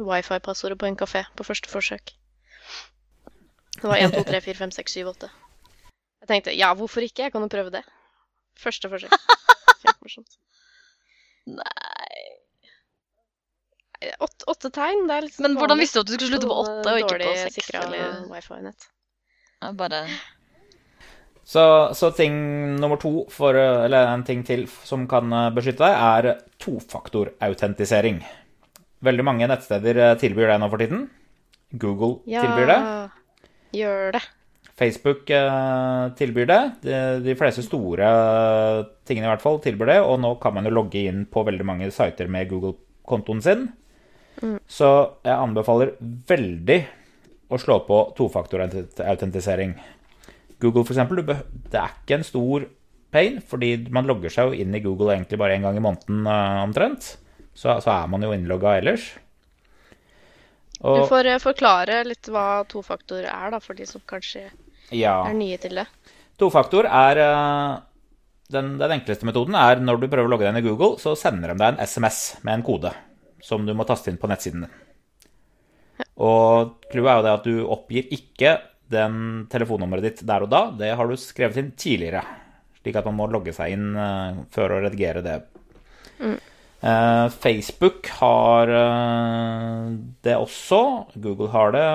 wifi-passordet 0.00 0.78
på 0.80 0.88
en 0.88 0.96
kafé 0.98 1.20
på 1.36 1.44
første 1.46 1.70
forsøk. 1.70 2.14
Det 3.76 3.84
var 3.84 4.00
1, 4.00 4.16
2, 4.16 4.24
3, 4.32 4.40
4, 4.48 4.58
5, 4.64 4.72
6, 4.78 4.96
7, 4.96 5.12
8. 5.12 5.30
Jeg 6.24 6.30
tenkte 6.32 6.56
ja, 6.56 6.72
hvorfor 6.78 7.04
ikke? 7.04 7.28
Jeg 7.28 7.36
kan 7.36 7.44
jo 7.44 7.52
prøve 7.52 7.74
det. 7.76 7.84
Første 8.58 8.90
forsøk. 8.92 9.14
Kjempemorsomt. 9.82 10.36
Nei 11.50 12.20
Åtte, 14.22 14.44
åtte 14.50 14.68
tegn, 14.74 15.04
det 15.06 15.14
er 15.14 15.24
litt 15.28 15.36
Men 15.42 15.54
hvordan 15.54 15.78
visste 15.78 16.00
du 16.00 16.02
at 16.02 16.08
du 16.10 16.14
skulle 16.16 16.30
slutte 16.32 16.48
på 16.50 16.54
åtte 16.64 16.90
og 16.90 16.96
ikke 17.04 17.18
på 17.22 17.34
seks? 17.38 17.54
sikra 17.60 17.82
Eller 17.86 18.16
wifi-nett. 18.32 18.86
Ja, 19.62 19.68
bare 19.78 20.00
Så, 21.46 21.62
så 21.94 22.10
ting 22.14 22.34
nummer 22.82 22.98
to, 23.02 23.12
for, 23.30 23.54
eller 23.54 24.10
en 24.10 24.24
ting 24.26 24.42
til 24.46 24.64
som 24.86 25.06
kan 25.10 25.30
eh, 25.30 25.48
beskytte 25.54 25.86
deg, 25.86 25.94
er 25.94 26.42
tofaktorautentisering. 26.62 28.18
Veldig 29.06 29.26
mange 29.26 29.46
nettsteder 29.50 30.02
eh, 30.02 30.14
tilbyr 30.18 30.50
det 30.50 30.58
nå 30.62 30.70
for 30.74 30.82
tiden. 30.82 31.06
Google 31.82 32.18
Ja, 32.30 32.42
tilbyr 32.42 32.70
det. 32.74 32.78
gjør 33.78 34.12
det. 34.18 34.24
Facebook 34.82 35.30
eh, 35.30 36.06
tilbyr 36.18 36.48
det. 36.50 36.62
De, 36.82 36.96
de 37.24 37.36
fleste 37.38 37.62
store 37.64 38.08
eh, 38.08 38.80
tingene 39.08 39.30
i 39.30 39.32
hvert 39.32 39.44
fall 39.44 39.62
tilbyr 39.62 39.94
det, 39.94 40.00
og 40.02 40.18
nå 40.22 40.34
kan 40.42 40.56
man 40.58 40.66
jo 40.66 40.74
logge 40.74 41.06
inn 41.06 41.24
på 41.30 41.46
veldig 41.46 41.68
mange 41.68 41.92
sider 41.94 42.30
med 42.32 42.50
Google-kontoen 42.50 43.44
sin. 43.44 43.70
Så 44.66 44.88
jeg 45.22 45.38
anbefaler 45.38 45.94
veldig 46.28 46.78
å 47.52 47.58
slå 47.60 47.78
på 47.86 47.98
tofaktorautentisering. 48.18 49.74
Google, 50.62 50.86
for 50.86 50.94
eksempel, 50.94 51.22
det 51.26 51.78
er 51.78 51.92
ikke 51.92 52.18
en 52.18 52.26
stor 52.26 52.66
pain, 53.12 53.40
fordi 53.44 53.74
man 53.92 54.08
logger 54.08 54.32
seg 54.32 54.50
jo 54.50 54.62
inn 54.64 54.74
i 54.74 54.82
Google 54.82 55.12
egentlig 55.14 55.38
bare 55.40 55.58
en 55.58 55.66
gang 55.68 55.78
i 55.78 55.84
måneden 55.84 56.26
eh, 56.26 56.62
omtrent. 56.64 57.16
Så, 57.52 57.76
så 57.84 57.92
er 57.92 58.08
man 58.08 58.24
jo 58.24 58.32
innlogga 58.32 58.78
ellers. 58.80 59.10
Du 60.82 61.04
får 61.06 61.28
forklare 61.38 62.00
litt 62.08 62.26
hva 62.32 62.64
tofaktor 62.66 63.22
er, 63.22 63.52
da, 63.54 63.60
for 63.62 63.78
de 63.78 63.86
som 63.86 64.02
kanskje 64.08 64.48
ja. 64.96 65.16
er 65.28 65.38
nye 65.38 65.58
til 65.62 65.80
det. 65.80 65.86
Tofaktor 66.40 66.88
er 66.88 67.20
eh, 67.22 67.80
den, 68.52 68.74
den 68.80 68.96
enkleste 68.98 69.26
metoden 69.28 69.56
er 69.58 69.80
når 69.82 70.02
du 70.02 70.08
prøver 70.08 70.28
å 70.28 70.32
logge 70.32 70.46
deg 70.46 70.54
inn 70.54 70.62
i 70.62 70.66
Google, 70.66 70.98
så 71.02 71.14
sender 71.18 71.52
de 71.52 71.60
deg 71.60 71.74
en 71.74 71.82
SMS 71.86 72.22
med 72.42 72.58
en 72.58 72.66
kode 72.66 72.92
som 73.42 73.64
du 73.66 73.74
må 73.74 73.86
taste 73.88 74.12
inn 74.12 74.20
på 74.20 74.30
nettsiden 74.30 74.66
din. 74.66 74.78
Og 76.22 76.76
clouet 76.92 77.10
er 77.10 77.18
jo 77.18 77.24
det 77.26 77.32
at 77.32 77.48
du 77.48 77.72
oppgir 77.74 78.12
ikke 78.14 78.56
den 78.92 79.46
telefonnummeret 79.50 80.04
ditt 80.04 80.22
der 80.28 80.44
og 80.44 80.52
da. 80.52 80.62
Det 80.78 80.92
har 80.98 81.08
du 81.08 81.18
skrevet 81.18 81.58
inn 81.62 81.72
tidligere, 81.78 82.22
slik 82.82 82.98
at 82.98 83.08
man 83.08 83.18
må 83.18 83.28
logge 83.32 83.54
seg 83.56 83.74
inn 83.74 83.92
eh, 83.98 84.42
før 84.54 84.76
å 84.76 84.80
redigere 84.84 85.24
det. 85.24 85.38
Eh, 86.22 87.26
Facebook 87.42 88.10
har 88.20 88.72
det 90.26 90.36
også. 90.36 90.82
Google 91.14 91.50
har 91.54 91.74
det. 91.74 91.86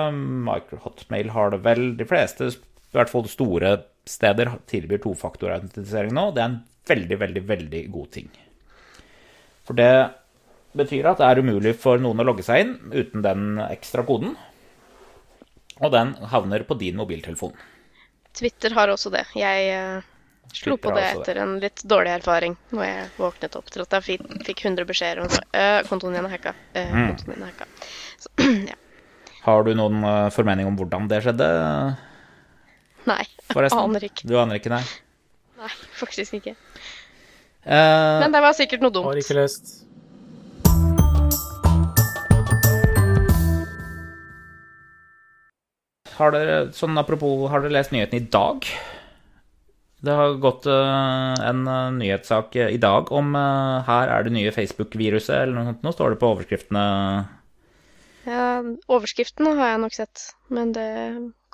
Microhotmail 0.48 1.32
har 1.36 1.54
det 1.54 1.62
vel. 1.64 1.84
De 2.00 2.08
fleste, 2.08 2.50
i 2.88 2.96
hvert 2.96 3.10
fall 3.12 3.26
store 3.28 3.74
steder, 4.08 4.50
tilbyr 4.70 5.02
tofaktorautentisering 5.04 6.14
nå. 6.16 6.30
Det 6.36 6.42
er 6.42 6.50
en 6.52 6.60
veldig, 6.88 7.18
veldig, 7.20 7.42
veldig 7.48 7.82
god 7.92 8.10
ting. 8.16 8.28
For 9.68 9.76
det 9.76 9.90
betyr 10.78 11.10
at 11.10 11.20
det 11.20 11.26
er 11.28 11.40
umulig 11.44 11.74
for 11.80 12.00
noen 12.00 12.22
å 12.22 12.26
logge 12.28 12.44
seg 12.46 12.64
inn 12.64 12.76
uten 12.94 13.24
den 13.24 13.58
ekstra 13.68 14.04
koden. 14.08 14.36
Og 15.78 15.92
den 15.94 16.14
havner 16.32 16.64
på 16.66 16.76
din 16.80 16.96
mobiltelefon. 16.98 17.52
Twitter 18.38 18.72
har 18.76 18.90
også 18.92 19.12
det. 19.12 19.26
Jeg 19.36 19.68
eh, 19.74 20.08
slo 20.56 20.78
på 20.80 20.92
det 20.96 21.04
etter 21.12 21.40
en 21.42 21.56
litt 21.62 21.82
dårlig 21.84 22.16
erfaring 22.16 22.56
når 22.72 22.84
jeg 22.86 23.06
våknet 23.18 23.56
opp 23.60 23.70
til 23.74 23.84
at 23.84 23.96
jeg 23.98 24.06
fikk, 24.08 24.26
fikk 24.48 24.64
100 24.64 24.88
beskjeder 24.88 25.22
om 25.26 25.30
øh, 25.36 25.78
kontoen 25.90 26.16
din 26.16 26.24
er 26.28 26.34
hacka. 26.38 26.54
Eh, 26.72 26.88
Mm. 26.92 27.08
kontoen 27.12 27.34
din 27.34 27.44
er 27.44 27.52
hacka. 27.52 27.68
Så, 28.18 28.32
ja. 28.72 28.78
Har 29.44 29.64
du 29.64 29.72
noen 29.78 30.00
eh, 30.04 30.28
formening 30.34 30.66
om 30.70 30.76
hvordan 30.80 31.08
det 31.10 31.22
skjedde, 31.26 31.48
Nei, 33.08 33.24
forresten? 33.52 33.80
aner 33.80 34.04
ikke. 34.08 34.26
Du 34.28 34.36
aner 34.40 34.58
ikke, 34.60 34.72
nei? 34.72 34.82
Nei, 35.58 35.70
faktisk 35.96 36.38
ikke. 36.38 36.54
Uh, 37.64 38.20
Men 38.22 38.34
det 38.34 38.42
var 38.44 38.56
sikkert 38.56 38.84
noe 38.84 38.92
dumt. 38.94 39.08
Har 39.08 39.20
ikke 39.20 39.38
lest. 39.38 39.72
Har 46.18 46.34
dere, 46.34 46.60
sånn 46.74 46.98
apropos, 46.98 47.46
har 47.52 47.62
dere 47.62 47.76
lest 47.78 47.94
nyheten 47.94 48.18
i 48.18 48.28
dag? 48.32 48.66
Det 50.02 50.14
har 50.14 50.36
gått 50.42 50.66
eh, 50.70 51.36
en 51.42 51.60
eh, 51.66 51.94
nyhetssak 51.94 52.54
i 52.58 52.78
dag 52.78 53.08
om 53.14 53.32
her 53.34 54.10
er 54.14 54.26
det 54.26 54.30
nye 54.34 54.52
Facebook-viruset, 54.54 55.34
eller 55.34 55.54
noe 55.56 55.66
sånt. 55.70 55.82
Nå 55.86 55.92
står 55.94 56.14
det 56.14 56.20
på 56.20 56.30
overskriftene. 56.34 56.84
Ja, 58.26 58.44
overskriften 58.90 59.50
har 59.58 59.72
jeg 59.72 59.82
nok 59.82 59.96
sett, 59.96 60.24
men 60.54 60.74
det 60.74 60.86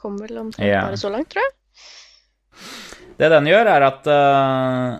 kom 0.04 0.20
vel 0.20 0.36
omtrent 0.44 0.68
Ja. 0.68 0.84
bare 0.86 1.00
så 1.00 1.10
langt, 1.12 1.32
tror 1.32 1.42
jeg. 1.46 1.56
Det 3.18 3.30
den 3.32 3.48
gjør, 3.48 3.70
er 3.70 3.86
at 3.86 4.08
uh, 4.10 4.98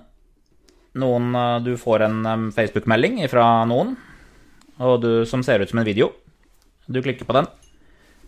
noen 1.02 1.34
uh, 1.34 1.60
Du 1.62 1.74
får 1.78 2.06
en 2.06 2.18
um, 2.26 2.48
Facebook-melding 2.54 3.20
fra 3.30 3.46
noen 3.68 3.96
og 4.82 4.96
du, 5.04 5.10
som 5.28 5.44
ser 5.46 5.62
ut 5.62 5.70
som 5.70 5.78
en 5.78 5.86
video. 5.86 6.08
Du 6.90 6.98
klikker 6.98 7.28
på 7.28 7.36
den, 7.36 7.46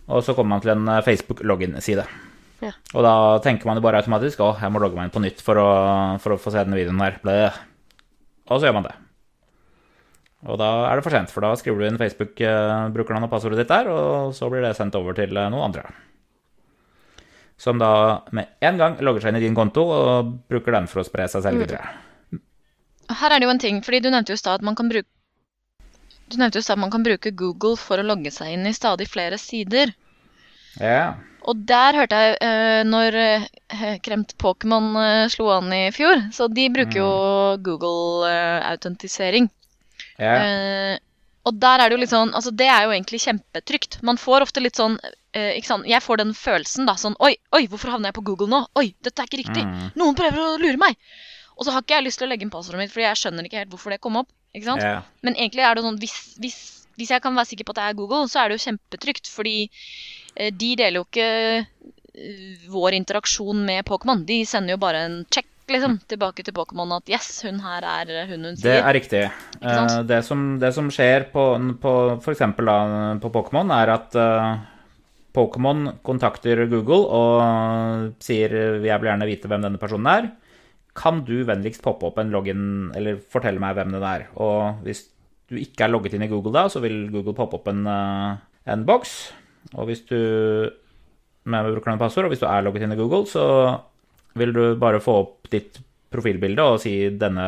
og 0.07 0.23
så 0.23 0.31
kommer 0.31 0.55
man 0.55 0.61
til 0.63 0.71
en 0.71 0.87
Facebook-login-side. 1.03 2.05
Ja. 2.63 2.71
Og 2.95 3.03
da 3.03 3.15
tenker 3.43 3.67
man 3.67 3.75
jo 3.77 3.83
bare 3.83 3.99
automatisk 3.99 4.39
å, 4.41 4.53
jeg 4.55 4.71
må 4.71 4.79
logge 4.79 4.95
meg 4.95 5.09
inn 5.09 5.13
på 5.17 5.23
nytt 5.25 5.43
for 5.43 5.59
å, 5.59 5.67
for 6.23 6.33
å 6.33 6.39
få 6.39 6.53
se 6.53 6.63
denne 6.63 6.79
videoen 6.79 7.03
her. 7.03 7.19
Og 8.47 8.55
så 8.55 8.69
gjør 8.69 8.77
man 8.79 8.87
det. 8.87 8.95
Og 10.47 10.57
da 10.61 10.69
er 10.87 10.97
det 10.97 11.03
for 11.05 11.17
sent, 11.17 11.33
for 11.33 11.43
da 11.43 11.51
skriver 11.59 11.81
du 11.81 11.87
inn 11.89 11.99
Facebook-brukernavn 11.99 13.27
og 13.27 13.31
passordet 13.35 13.59
ditt 13.61 13.71
der, 13.73 13.91
og 13.91 14.35
så 14.37 14.49
blir 14.53 14.63
det 14.63 14.75
sendt 14.77 14.95
over 14.99 15.17
til 15.17 15.33
noen 15.35 15.63
andre. 15.67 15.83
Som 17.57 17.79
da 17.81 18.21
med 18.37 18.51
en 18.61 18.77
gang 18.77 18.97
logger 19.01 19.23
seg 19.23 19.33
inn 19.33 19.39
i 19.41 19.45
din 19.47 19.57
konto 19.57 19.83
og 19.89 20.33
bruker 20.49 20.75
den 20.77 20.89
for 20.91 21.01
å 21.01 21.07
spre 21.07 21.25
seg 21.31 21.45
selv 21.45 21.63
videre. 21.63 21.89
Her 23.07 23.33
er 23.33 23.39
det 23.39 23.47
jo 23.47 23.53
en 23.53 23.61
ting, 23.63 23.79
fordi 23.85 24.03
du 24.03 24.11
nevnte 24.11 24.35
jo 24.35 24.41
at 24.51 24.65
man 24.65 24.77
kan 24.77 24.91
bruke 24.91 25.09
du 26.27 26.35
nevnte 26.35 26.59
jo 26.59 26.65
at 26.73 26.79
man 26.79 26.91
kan 26.91 27.05
bruke 27.05 27.31
Google 27.39 27.79
for 27.79 28.01
å 28.01 28.05
logge 28.05 28.33
seg 28.35 28.57
inn 28.57 28.67
i 28.67 28.75
stadig 28.75 29.07
flere 29.07 29.39
sider. 29.39 29.93
Ja. 30.75 31.15
Og 31.47 31.61
der 31.69 31.95
hørte 31.95 32.17
jeg 32.19 32.35
uh, 32.43 32.81
når 32.83 33.15
eh, 33.21 33.45
Kremt 34.03 34.33
Pokémon 34.41 34.89
eh, 34.99 35.29
slo 35.31 35.47
an 35.55 35.71
i 35.71 35.85
fjor, 35.95 36.25
så 36.35 36.49
de 36.51 36.67
bruker 36.73 36.99
jo 36.99 37.11
Google-autentisering. 37.63 39.47
ja. 40.19 40.35
Og 41.47 41.55
der 41.61 41.79
er 41.81 41.89
det 41.89 41.97
jo 41.97 42.01
litt 42.01 42.11
sånn 42.11 42.33
Altså, 42.35 42.51
det 42.55 42.67
er 42.71 42.85
jo 42.85 42.93
egentlig 42.95 43.21
kjempetrygt. 43.23 43.99
Man 44.07 44.19
får 44.19 44.47
ofte 44.47 44.63
litt 44.63 44.79
sånn 44.79 44.97
eh, 45.03 45.55
Ikke 45.55 45.69
sant. 45.69 45.87
Jeg 45.89 46.03
får 46.03 46.21
den 46.21 46.33
følelsen, 46.37 46.87
da. 46.89 46.97
Sånn 46.99 47.17
Oi, 47.23 47.33
oi, 47.55 47.63
hvorfor 47.71 47.93
havner 47.93 48.11
jeg 48.11 48.19
på 48.19 48.25
Google 48.31 48.49
nå? 48.51 48.63
Oi, 48.79 48.89
dette 49.05 49.23
er 49.23 49.29
ikke 49.29 49.41
riktig. 49.45 49.65
Mm. 49.65 49.91
Noen 49.99 50.17
prøver 50.17 50.43
å 50.43 50.57
lure 50.61 50.79
meg. 50.81 50.97
Og 51.57 51.65
så 51.65 51.73
har 51.73 51.83
ikke 51.83 51.97
jeg 51.97 52.05
lyst 52.05 52.21
til 52.21 52.27
å 52.27 52.31
legge 52.31 52.45
inn 52.45 52.53
passordet 52.53 52.83
mitt, 52.83 52.91
fordi 52.93 53.07
jeg 53.07 53.19
skjønner 53.21 53.47
ikke 53.47 53.61
helt 53.63 53.71
hvorfor 53.73 53.93
det 53.93 54.01
kom 54.03 54.19
opp. 54.19 54.29
Ikke 54.53 54.67
sant? 54.67 54.83
Yeah. 54.85 55.07
Men 55.25 55.37
egentlig 55.39 55.65
er 55.65 55.77
det 55.77 55.83
sånn 55.87 55.97
hvis, 56.01 56.17
hvis, 56.43 56.59
hvis 56.99 57.13
jeg 57.15 57.23
kan 57.23 57.37
være 57.37 57.49
sikker 57.49 57.65
på 57.65 57.73
at 57.73 57.79
det 57.79 57.87
er 57.87 57.97
Google, 57.97 58.27
så 58.29 58.43
er 58.43 58.49
det 58.49 58.59
jo 58.59 58.65
kjempetrygt. 58.67 59.31
Fordi 59.33 59.55
eh, 59.65 60.51
de 60.53 60.71
deler 60.77 61.01
jo 61.01 61.07
ikke 61.07 61.29
eh, 61.57 62.67
vår 62.73 62.99
interaksjon 62.99 63.65
med 63.65 63.87
Pokémon. 63.89 64.21
De 64.27 64.43
sender 64.49 64.77
jo 64.77 64.83
bare 64.85 65.05
en 65.07 65.21
check 65.33 65.49
liksom, 65.71 65.97
tilbake 66.09 66.43
til 66.45 66.55
Pokémon 66.55 66.95
at 66.97 67.11
yes, 67.11 67.41
hun 67.45 67.59
her 67.63 67.85
er 67.85 68.13
hun 68.29 68.47
hun 68.47 68.55
sier. 68.55 68.69
Det 68.69 68.77
er 68.79 68.97
riktig. 68.97 69.21
Eh, 69.61 70.01
Det 70.07 70.23
som, 70.25 70.47
det 70.61 70.73
som 70.75 70.89
skjer 70.93 71.29
på, 71.33 71.45
på 71.81 71.93
f.eks. 72.21 72.43
på 73.23 73.31
Pokémon, 73.35 73.73
er 73.75 73.93
at 73.93 74.15
eh, 74.15 74.57
Pokémon 75.37 75.91
kontakter 76.05 76.65
Google 76.71 77.03
og 77.13 78.13
sier 78.23 78.49
'jeg 78.81 78.99
vil 79.01 79.09
gjerne 79.09 79.29
vite 79.29 79.47
hvem 79.47 79.61
denne 79.61 79.77
personen 79.81 80.07
er'. 80.07 80.31
Kan 80.95 81.21
du 81.23 81.43
vennligst 81.45 81.83
poppe 81.83 82.07
opp 82.07 82.17
en 82.17 82.31
login, 82.31 82.91
eller 82.95 83.17
fortelle 83.17 83.59
meg 83.59 83.75
hvem 83.75 83.91
den 83.91 84.03
er? 84.03 84.27
Og 84.35 84.81
hvis 84.81 85.05
du 85.47 85.55
ikke 85.55 85.85
er 85.85 85.93
logget 85.93 86.13
inn 86.13 86.23
i 86.23 86.31
Google 86.31 86.53
da, 86.53 86.67
så 86.67 86.81
vil 86.81 87.09
Google 87.11 87.35
poppe 87.37 87.59
opp 87.59 87.67
en, 87.67 87.85
eh, 87.85 88.37
en 88.73 88.85
boks. 88.85 89.31
Og 89.75 89.85
hvis 89.87 90.01
du 90.07 90.71
med 91.45 91.63
brukernavn 91.63 92.01
og 92.01 92.03
passord, 92.07 92.25
og 92.25 92.31
hvis 92.31 92.39
du 92.41 92.47
er 92.47 92.63
logget 92.65 92.83
inn 92.83 92.91
i 92.91 92.99
Google, 92.99 93.25
så 93.25 93.79
vil 94.39 94.53
du 94.55 94.63
bare 94.79 95.01
få 95.03 95.19
opp 95.23 95.49
ditt 95.51 95.79
profilbilde 96.13 96.63
og 96.63 96.79
si 96.81 96.95
denne 97.19 97.47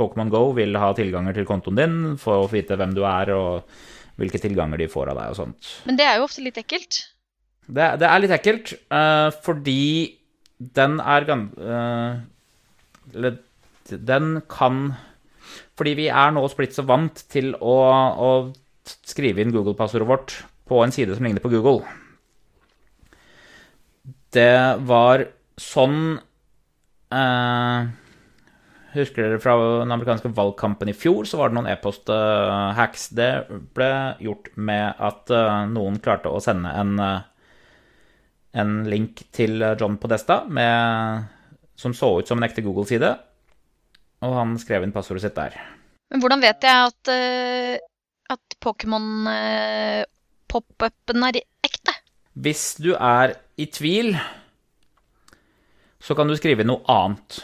Pokémon 0.00 0.32
Go 0.32 0.50
vil 0.56 0.76
ha 0.80 0.90
tilganger 0.96 1.36
til 1.36 1.48
kontoen 1.48 1.78
din, 1.78 1.96
for 2.20 2.44
å 2.44 2.50
vite 2.50 2.78
hvem 2.78 2.94
du 2.96 3.02
er 3.06 3.32
og 3.36 3.68
hvilke 4.20 4.40
tilganger 4.42 4.80
de 4.80 4.88
får 4.90 5.12
av 5.12 5.20
deg 5.20 5.32
og 5.32 5.38
sånt. 5.38 5.74
Men 5.88 5.98
det 6.00 6.06
er 6.06 6.18
jo 6.18 6.26
ofte 6.26 6.44
litt 6.44 6.58
ekkelt. 6.60 7.02
Det, 7.70 7.86
det 8.02 8.08
er 8.08 8.22
litt 8.22 8.34
ekkelt, 8.34 8.74
uh, 8.92 9.28
fordi 9.44 10.16
den 10.58 10.98
er 11.00 11.28
gan... 11.28 11.46
Uh, 11.56 12.20
Eller 13.14 13.38
den 13.90 14.42
kan 14.46 14.92
Fordi 15.74 15.94
vi 15.98 16.10
er 16.12 16.30
nå 16.30 16.44
splitt 16.52 16.76
så 16.76 16.84
vant 16.86 17.24
til 17.32 17.54
å, 17.56 17.76
å 18.14 18.30
skrive 19.08 19.42
inn 19.42 19.54
Google-passordet 19.54 20.08
vårt 20.08 20.34
på 20.70 20.78
en 20.84 20.92
side 20.94 21.16
som 21.16 21.26
ligner 21.26 21.42
på 21.42 21.50
Google. 21.50 21.82
Det 24.30 24.78
var 24.86 25.24
sånn 25.60 25.98
eh, 27.12 27.90
Husker 28.90 29.22
dere 29.22 29.38
fra 29.38 29.54
den 29.84 29.94
amerikanske 29.94 30.32
valgkampen 30.34 30.90
i 30.90 30.96
fjor, 30.98 31.22
så 31.28 31.38
var 31.38 31.50
det 31.50 31.54
noen 31.60 31.68
e-post-hacks. 31.70 33.04
Det 33.14 33.28
ble 33.76 33.90
gjort 34.26 34.48
med 34.58 34.98
at 34.98 35.30
eh, 35.30 35.58
noen 35.70 36.00
klarte 36.02 36.32
å 36.32 36.40
sende 36.42 36.72
en, 36.74 36.96
eh, 36.98 37.20
en 38.58 38.80
link 38.90 39.22
til 39.36 39.62
John 39.78 40.00
Podesta 40.02 40.40
med, 40.50 41.28
som 41.78 41.94
så 41.94 42.16
ut 42.18 42.26
som 42.26 42.40
en 42.40 42.48
ekte 42.48 42.66
Google-side, 42.66 43.12
og 44.26 44.34
han 44.40 44.58
skrev 44.58 44.82
inn 44.82 44.96
passordet 44.96 45.28
sitt 45.28 45.38
der. 45.38 45.54
Men 46.10 46.24
hvordan 46.24 46.42
vet 46.42 46.66
jeg 46.66 46.90
at, 46.90 47.12
eh, 47.14 47.78
at 48.34 48.58
Pokémon 48.58 49.30
eh, 49.30 50.02
pop-upen 50.50 51.28
er 51.28 51.44
ekte? 51.62 51.94
Hvis 52.34 52.74
du 52.82 52.96
er 52.96 53.36
i 53.54 53.68
tvil, 53.70 54.16
så 56.00 56.16
kan 56.16 56.28
du 56.28 56.36
skrive 56.38 56.66
noe 56.66 56.82
annet. 56.90 57.42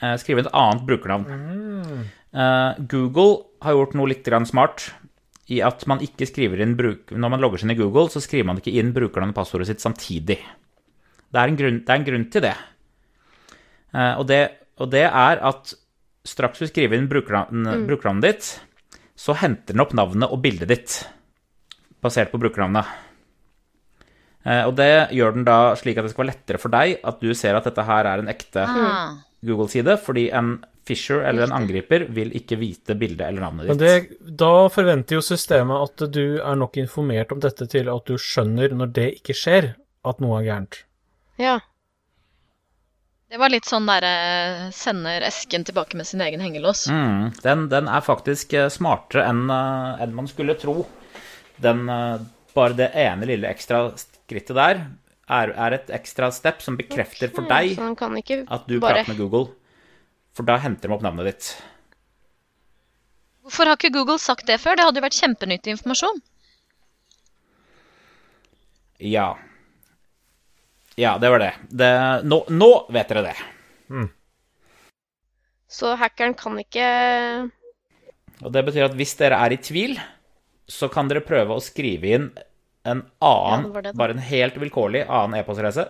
Eh, 0.00 0.16
skrive 0.20 0.44
et 0.44 0.52
annet 0.56 0.84
brukernavn. 0.88 1.28
Mm. 1.28 2.02
Google 2.88 3.42
har 3.60 3.74
gjort 3.76 3.92
noe 3.98 4.08
litt 4.08 4.28
smart 4.48 4.86
i 5.52 5.58
at 5.60 5.84
man 5.90 6.00
ikke 6.00 6.24
skriver 6.24 6.62
inn 6.64 6.76
bruk 6.78 7.10
Når 7.12 7.32
man 7.34 7.42
logger 7.42 7.60
seg 7.60 7.68
inn 7.68 7.74
i 7.74 7.80
Google, 7.82 8.08
så 8.08 8.22
skriver 8.24 8.48
man 8.48 8.60
ikke 8.62 8.72
inn 8.72 8.94
brukernavnet 8.96 9.34
og 9.34 9.40
passordet 9.42 9.68
sitt 9.68 9.84
samtidig. 9.84 10.38
Det 11.32 11.40
er 11.40 11.50
en 11.50 11.58
grunn, 11.58 11.80
er 11.84 11.94
en 11.98 12.06
grunn 12.06 12.26
til 12.32 12.44
det. 12.44 12.56
Eh, 13.92 14.14
og 14.16 14.26
det. 14.30 14.42
Og 14.80 14.88
det 14.90 15.04
er 15.04 15.40
at 15.44 15.74
straks 16.26 16.62
du 16.62 16.66
skriver 16.66 16.96
inn 16.96 17.10
brukernavn, 17.10 17.84
brukernavnet 17.86 18.24
ditt, 18.24 18.46
så 19.18 19.36
henter 19.36 19.76
den 19.76 19.82
opp 19.84 19.92
navnet 19.94 20.32
og 20.32 20.40
bildet 20.42 20.70
ditt 20.70 20.94
basert 22.02 22.32
på 22.32 22.40
brukernavnet. 22.40 22.88
Eh, 24.44 24.64
og 24.66 24.74
det 24.78 24.90
gjør 25.14 25.34
den 25.36 25.44
da 25.46 25.58
slik 25.78 25.98
at 26.00 26.04
det 26.08 26.12
skal 26.14 26.24
være 26.24 26.32
lettere 26.34 26.58
for 26.62 26.72
deg 26.74 26.96
at 27.06 27.20
du 27.22 27.30
ser 27.38 27.54
at 27.58 27.64
dette 27.68 27.84
her 27.86 28.08
er 28.10 28.22
en 28.24 28.28
ekte 28.32 28.64
Ah. 28.66 29.16
Google-side, 29.42 29.96
fordi 30.02 30.28
en 30.34 30.56
Fisher 30.86 31.20
eller 31.22 31.44
en 31.46 31.52
angriper 31.54 32.08
vil 32.10 32.32
ikke 32.34 32.56
vite 32.58 32.94
bildet 32.98 33.22
eller 33.28 33.44
navnet 33.44 33.68
Men 33.70 33.78
ditt. 33.78 34.08
det, 34.18 34.36
da 34.38 34.66
forventer 34.70 35.14
jo 35.18 35.22
systemet 35.22 35.78
at 35.84 36.04
du 36.10 36.40
er 36.42 36.56
nok 36.58 36.76
informert 36.82 37.30
om 37.34 37.38
dette 37.42 37.68
til 37.70 37.86
at 37.90 38.06
du 38.10 38.16
skjønner 38.18 38.74
når 38.74 38.90
det 38.96 39.04
ikke 39.20 39.36
skjer, 39.38 39.68
at 40.04 40.18
noe 40.22 40.40
er 40.40 40.48
gærent. 40.48 40.80
Ja. 41.38 41.60
Det 43.30 43.38
var 43.40 43.48
litt 43.54 43.64
sånn 43.64 43.86
derre 43.88 44.68
sender 44.76 45.24
esken 45.24 45.62
tilbake 45.64 45.96
med 45.96 46.04
sin 46.08 46.20
egen 46.20 46.42
hengelås. 46.44 46.82
Mm, 46.92 47.30
den, 47.46 47.62
den 47.72 47.88
er 47.88 48.02
faktisk 48.04 48.52
eh, 48.58 48.66
smartere 48.74 49.24
enn 49.30 49.46
eh, 49.48 50.02
enn 50.04 50.12
man 50.18 50.28
skulle 50.28 50.58
tro. 50.60 50.82
Den, 51.62 51.86
eh, 51.88 52.18
bare 52.58 52.76
det 52.76 52.90
ene 53.06 53.30
lille 53.30 53.48
ekstra 53.48 53.86
skrittet 54.32 54.56
der 54.56 54.82
er, 55.32 55.52
er 55.52 55.76
et 55.76 55.92
ekstra 55.94 56.30
step 56.34 56.64
som 56.64 56.76
bekrefter 56.78 57.30
for 57.32 57.46
deg 57.48 57.76
at 57.78 58.66
du 58.68 58.78
bare 58.80 59.02
prater 59.02 59.12
med 59.12 59.20
Google. 59.20 59.52
For 60.32 60.48
da 60.48 60.56
henter 60.60 60.88
de 60.88 60.96
opp 60.96 61.04
navnet 61.04 61.28
ditt. 61.28 61.48
Hvorfor 63.44 63.68
har 63.68 63.76
ikke 63.76 63.92
Google 63.92 64.18
sagt 64.22 64.46
det 64.48 64.58
før? 64.62 64.78
Det 64.78 64.86
hadde 64.86 65.00
jo 65.00 65.04
vært 65.04 65.18
kjempenyttig 65.18 65.74
informasjon. 65.74 66.20
Ja. 69.02 69.32
Ja, 71.00 71.16
det 71.18 71.32
var 71.32 71.42
det. 71.42 71.52
det 71.68 71.90
nå, 72.28 72.44
nå 72.52 72.70
vet 72.92 73.10
dere 73.10 73.24
det. 73.32 73.36
Så 75.72 75.94
hackeren 75.96 76.34
kan 76.36 76.58
ikke 76.60 76.86
Og 78.44 78.50
det 78.52 78.62
betyr 78.66 78.86
at 78.90 78.96
hvis 78.96 79.14
dere 79.16 79.38
er 79.40 79.54
i 79.54 79.60
tvil, 79.60 79.96
så 80.68 80.88
kan 80.92 81.08
dere 81.08 81.24
prøve 81.24 81.56
å 81.56 81.64
skrive 81.64 82.10
inn 82.16 82.26
en 82.88 83.02
Ja, 83.22 83.32
annen, 83.32 83.68
det 83.72 83.82
det 83.90 83.98
bare 83.98 84.16
en 84.16 84.24
helt 84.26 84.56
vilkårlig 84.58 85.04
annen 85.06 85.38
e-postadresse, 85.38 85.86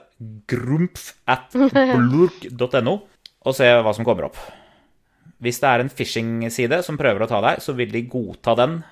grumpf 0.51 1.13
at 1.31 1.55
blurk.no, 1.55 2.97
og 3.43 3.57
se 3.57 3.69
hva 3.81 3.95
som 3.97 4.07
kommer 4.07 4.29
opp. 4.29 4.41
Hvis 5.43 5.59
det 5.63 5.71
er 5.71 5.83
en 5.83 5.91
phishing-side 5.91 6.83
som 6.87 6.99
prøver 7.01 7.25
å 7.25 7.31
ta 7.31 7.41
deg, 7.43 7.63
så 7.65 7.75
vil 7.75 7.91
de 7.91 8.05
godta 8.11 8.55
den 8.61 8.83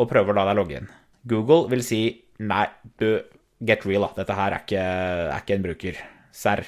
og 0.00 0.08
prøve 0.10 0.32
å 0.32 0.38
la 0.38 0.48
deg 0.48 0.58
logge 0.58 0.80
inn. 0.80 0.88
Google 1.30 1.68
vil 1.70 1.84
si 1.86 2.02
nei, 2.40 2.64
du, 2.98 3.20
get 3.60 3.84
real, 3.86 4.08
da. 4.08 4.22
Dette 4.22 4.38
her 4.38 4.56
er 4.56 4.64
ikke, 4.64 4.86
er 5.28 5.42
ikke 5.44 5.58
en 5.58 5.66
bruker. 5.66 6.00
Serr. 6.34 6.64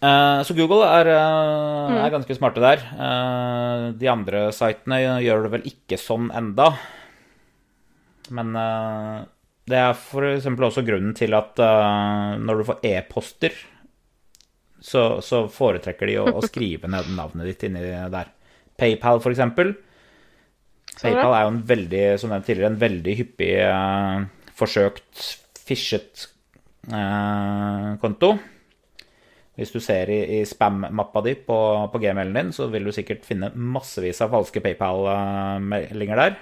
Uh, 0.00 0.40
så 0.44 0.56
Google 0.56 0.84
er, 0.88 1.10
eh, 1.12 1.96
er 2.00 2.12
ganske 2.12 2.36
smarte 2.36 2.62
der. 2.64 2.82
Uh, 2.96 3.92
de 4.00 4.08
andre 4.10 4.46
sitene 4.56 5.00
gjør 5.22 5.46
det 5.46 5.52
vel 5.58 5.66
ikke 5.70 6.00
sånn 6.00 6.30
enda. 6.34 6.72
Men 8.32 8.56
eh, 8.56 9.20
det 9.68 9.80
er 9.80 9.94
f.eks. 9.96 10.48
også 10.48 10.84
grunnen 10.86 11.14
til 11.16 11.36
at 11.36 11.60
eh, 11.60 12.34
når 12.40 12.60
du 12.60 12.66
får 12.68 12.86
e-poster, 12.90 13.56
så, 14.84 15.04
så 15.24 15.46
foretrekker 15.48 16.10
de 16.10 16.18
å, 16.20 16.28
å 16.36 16.44
skrive 16.44 16.90
ned 16.92 17.08
navnet 17.16 17.48
ditt 17.48 17.66
inni 17.68 17.82
der. 18.12 18.30
PayPal, 18.76 19.22
for 19.24 19.32
eksempel. 19.32 19.72
PayPal 20.98 21.34
er 21.34 21.44
jo 21.46 21.52
en 21.52 21.62
veldig, 21.68 22.02
som 22.20 22.32
nevnt 22.32 22.48
tidligere, 22.48 22.72
en 22.74 22.82
veldig 22.82 23.14
hyppig 23.20 23.52
eh, 23.64 24.26
forsøkt 24.58 25.28
fishet 25.64 26.26
eh, 26.92 27.94
konto. 28.02 28.34
Hvis 29.54 29.70
du 29.70 29.78
ser 29.82 30.10
i, 30.10 30.18
i 30.40 30.44
spam-mappa 30.48 31.22
di 31.24 31.36
på, 31.38 31.58
på 31.92 32.00
gmailen 32.02 32.34
din, 32.36 32.50
så 32.54 32.66
vil 32.72 32.88
du 32.88 32.92
sikkert 32.94 33.24
finne 33.26 33.52
massevis 33.54 34.20
av 34.24 34.34
falske 34.34 34.62
PayPal-meldinger 34.64 36.20
der. 36.20 36.36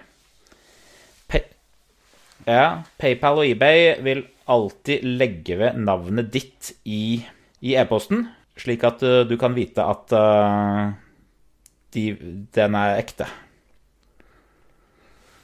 Ja, 2.49 2.83
PayPal 2.99 3.39
og 3.43 3.47
eBay 3.47 4.01
vil 4.03 4.25
alltid 4.51 5.05
legge 5.07 5.59
ved 5.61 5.79
navnet 5.79 6.33
ditt 6.35 6.73
i, 6.83 7.21
i 7.63 7.77
e-posten, 7.79 8.27
slik 8.59 8.83
at 8.89 9.05
uh, 9.07 9.23
du 9.29 9.37
kan 9.41 9.55
vite 9.55 9.85
at 9.87 10.15
uh, 10.17 10.91
de, 11.95 12.07
den 12.55 12.79
er 12.79 12.99
ekte. 12.99 13.29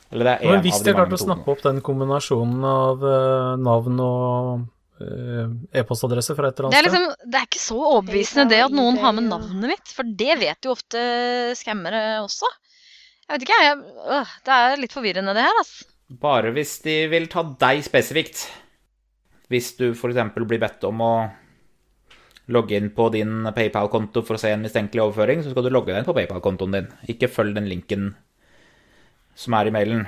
Eller 0.08 0.24
det 0.24 0.34
er 0.34 0.56
én 0.56 0.64
hvis 0.64 0.80
av 0.80 0.82
de 0.82 0.88
de 0.88 0.94
har 0.94 0.98
klart 1.02 1.12
mange 1.12 1.20
å 1.20 1.26
snappe 1.26 1.52
opp 1.52 1.62
den 1.66 1.80
kombinasjonen 1.84 2.66
av 2.66 3.06
uh, 3.06 3.54
navn 3.60 4.02
og 4.04 4.66
e-postadresse 4.98 6.34
fra 6.34 6.48
et 6.50 6.58
eller 6.58 6.72
Det 6.72 6.78
er, 6.80 6.88
annet 6.88 6.90
sted 6.90 7.04
liksom, 7.04 7.28
det 7.30 7.38
er 7.38 7.44
ikke 7.46 7.60
så 7.62 7.76
overbevisende 7.78 8.46
det 8.50 8.58
at 8.64 8.72
noen 8.74 8.96
har 8.98 9.12
med 9.14 9.28
navnet 9.30 9.70
mitt, 9.76 9.92
for 9.94 10.16
det 10.24 10.38
vet 10.40 10.66
jo 10.66 10.72
ofte 10.74 11.02
skammere 11.54 12.00
også. 12.24 12.50
Jeg 13.28 13.36
vet 13.36 13.44
ikke, 13.44 13.60
jeg. 13.62 13.78
øh, 14.16 14.34
Det 14.48 14.56
er 14.56 14.82
litt 14.82 14.96
forvirrende, 14.96 15.36
det 15.36 15.44
her, 15.44 15.60
altså. 15.60 15.87
Bare 16.08 16.52
hvis 16.56 16.78
de 16.84 16.94
vil 17.12 17.26
ta 17.28 17.42
deg 17.60 17.82
spesifikt. 17.84 18.46
Hvis 19.52 19.74
du 19.76 19.90
f.eks. 19.92 20.22
blir 20.36 20.60
bedt 20.60 20.84
om 20.88 21.02
å 21.04 21.12
logge 22.48 22.78
inn 22.78 22.88
på 22.96 23.10
din 23.12 23.44
PayPal-konto 23.52 24.22
for 24.24 24.36
å 24.38 24.40
se 24.40 24.54
en 24.54 24.64
mistenkelig 24.64 25.02
overføring, 25.04 25.42
så 25.44 25.52
skal 25.52 25.66
du 25.66 25.72
logge 25.72 25.92
deg 25.92 26.00
inn 26.00 26.08
på 26.08 26.14
PayPal-kontoen 26.16 26.76
din. 26.78 26.88
Ikke 27.12 27.28
følg 27.28 27.56
den 27.58 27.68
linken 27.68 28.14
som 29.38 29.56
er 29.58 29.68
i 29.68 29.74
mailen. 29.74 30.06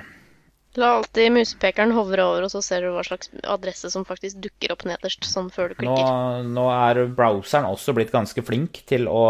La 0.79 0.93
alltid 1.01 1.33
musepekeren 1.35 1.93
hovre 1.97 2.23
over, 2.25 2.47
og 2.47 2.53
så 2.53 2.61
ser 2.63 2.85
du 2.87 2.93
hva 2.95 3.03
slags 3.05 3.29
adresse 3.43 3.91
som 3.91 4.05
faktisk 4.07 4.39
dukker 4.45 4.73
opp 4.73 4.85
nederst, 4.87 5.27
sånn 5.27 5.49
før 5.53 5.73
du 5.73 5.81
Nå, 5.83 5.83
klikker. 5.83 6.47
nå 6.47 6.67
er 6.71 7.01
browseren 7.19 7.67
også 7.69 7.95
blitt 7.97 8.13
ganske 8.15 8.45
flink 8.47 8.85
til 8.89 9.09
å 9.11 9.25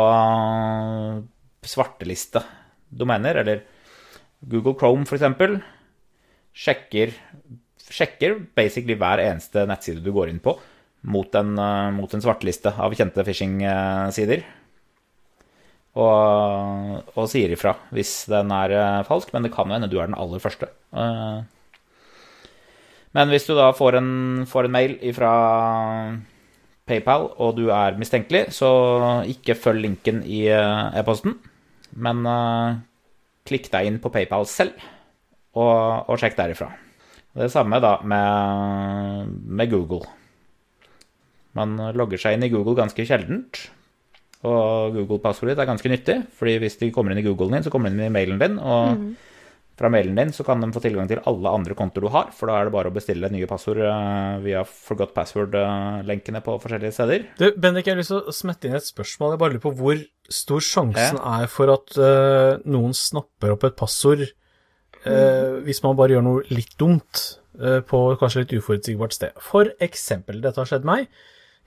svarteliste 1.64 2.44
domener, 2.92 3.40
eller 3.42 3.64
Google 4.52 4.76
Chrome 4.78 5.08
f.eks. 5.08 5.24
Sjekker, 6.56 7.12
sjekker 7.90 8.36
basically 8.58 8.96
hver 8.98 9.22
eneste 9.22 9.66
nettside 9.70 10.02
du 10.04 10.10
går 10.14 10.32
inn 10.32 10.42
på 10.42 10.56
mot 11.08 11.34
en, 11.34 11.54
eh, 11.58 11.90
mot 11.96 12.12
en 12.14 12.20
svarteliste 12.20 12.74
av 12.76 12.92
kjente 12.96 13.24
phishing-sider. 13.24 14.42
Og, 16.00 17.00
og 17.18 17.24
sier 17.30 17.50
ifra 17.50 17.72
hvis 17.94 18.12
den 18.30 18.52
er 18.54 18.74
eh, 18.76 18.98
falsk, 19.08 19.32
men 19.34 19.46
det 19.46 19.52
kan 19.54 19.72
hende 19.72 19.88
du 19.90 19.96
er 19.98 20.10
den 20.10 20.18
aller 20.18 20.42
første. 20.42 20.68
Eh, 20.92 21.40
Men 23.16 23.32
hvis 23.32 23.48
du 23.48 23.56
da 23.58 23.72
får 23.74 23.96
en, 23.98 24.10
får 24.46 24.68
en 24.68 24.70
mail 24.76 24.92
fra 25.16 25.32
PayPal, 26.86 27.24
og 27.42 27.56
du 27.56 27.64
er 27.74 27.98
mistenkelig, 27.98 28.52
så 28.54 28.68
ikke 29.26 29.56
følg 29.58 29.82
linken 29.82 30.20
i 30.22 30.44
e-posten, 30.46 31.34
men 31.98 32.22
klikk 33.50 33.66
deg 33.72 33.88
inn 33.88 33.98
på 33.98 34.12
PayPal 34.14 34.46
selv, 34.46 34.78
og, 35.56 36.10
og 36.10 36.20
sjekk 36.20 36.38
derifra. 36.38 36.70
Det 37.40 37.50
samme 37.52 37.78
da 37.82 37.96
med, 38.02 39.34
med 39.46 39.70
Google. 39.70 40.02
Man 41.58 41.76
logger 41.96 42.20
seg 42.20 42.36
inn 42.36 42.46
i 42.46 42.52
Google 42.52 42.76
ganske 42.78 43.06
sjeldent, 43.06 43.64
og 44.46 44.94
Google-passordet 44.96 45.54
ditt 45.54 45.62
er 45.64 45.68
ganske 45.68 45.90
nyttig, 45.92 46.16
fordi 46.38 46.56
hvis 46.62 46.78
de 46.80 46.92
kommer 46.94 47.12
inn 47.12 47.20
i 47.20 47.26
Googlen 47.26 47.58
din, 47.58 47.66
så 47.66 47.72
kommer 47.72 47.90
de 47.90 47.98
inn 47.98 48.08
i 48.08 48.14
mailen 48.14 48.40
din, 48.40 48.56
og 48.56 49.10
fra 49.80 49.88
mailen 49.92 50.16
din 50.16 50.32
så 50.36 50.44
kan 50.44 50.60
de 50.60 50.68
få 50.74 50.82
tilgang 50.84 51.08
til 51.08 51.22
alle 51.28 51.52
andre 51.56 51.76
kontoer 51.76 52.04
du 52.04 52.10
har, 52.12 52.30
for 52.36 52.50
da 52.50 52.58
er 52.58 52.68
det 52.68 52.74
bare 52.74 52.90
å 52.92 52.94
bestille 52.94 53.30
nye 53.32 53.48
passord 53.48 53.80
eh, 53.80 54.40
via 54.44 54.64
forgot 54.68 55.14
password-lenkene 55.16 56.42
på 56.44 56.56
forskjellige 56.60 56.96
steder. 56.96 57.24
Du, 57.40 57.46
Bendik, 57.56 57.88
jeg 57.88 57.96
har 57.96 58.00
lyst 58.02 58.12
til 58.12 58.20
å 58.20 58.34
smette 58.36 58.68
inn 58.68 58.76
et 58.76 58.84
spørsmål. 58.84 59.34
Jeg 59.34 59.42
bare 59.42 59.56
lurer 59.56 59.64
på 59.64 59.72
hvor 59.78 60.02
stor 60.30 60.64
sjansen 60.64 61.16
er 61.16 61.48
for 61.50 61.72
at 61.72 61.96
uh, 61.96 62.60
noen 62.68 62.92
snapper 62.96 63.56
opp 63.56 63.64
et 63.66 63.78
passord 63.80 64.26
eh, 65.08 65.58
hvis 65.66 65.82
man 65.84 65.98
bare 65.98 66.16
gjør 66.16 66.24
noe 66.26 66.46
litt 66.52 66.72
dumt 66.80 67.22
eh, 67.60 67.80
på 67.86 68.00
kanskje 68.20 68.44
litt 68.44 68.56
uforutsigbart 68.58 69.16
sted. 69.16 69.36
For 69.44 69.70
eksempel, 69.82 70.40
dette 70.44 70.60
har 70.60 70.70
skjedd 70.70 70.88
meg. 70.88 71.10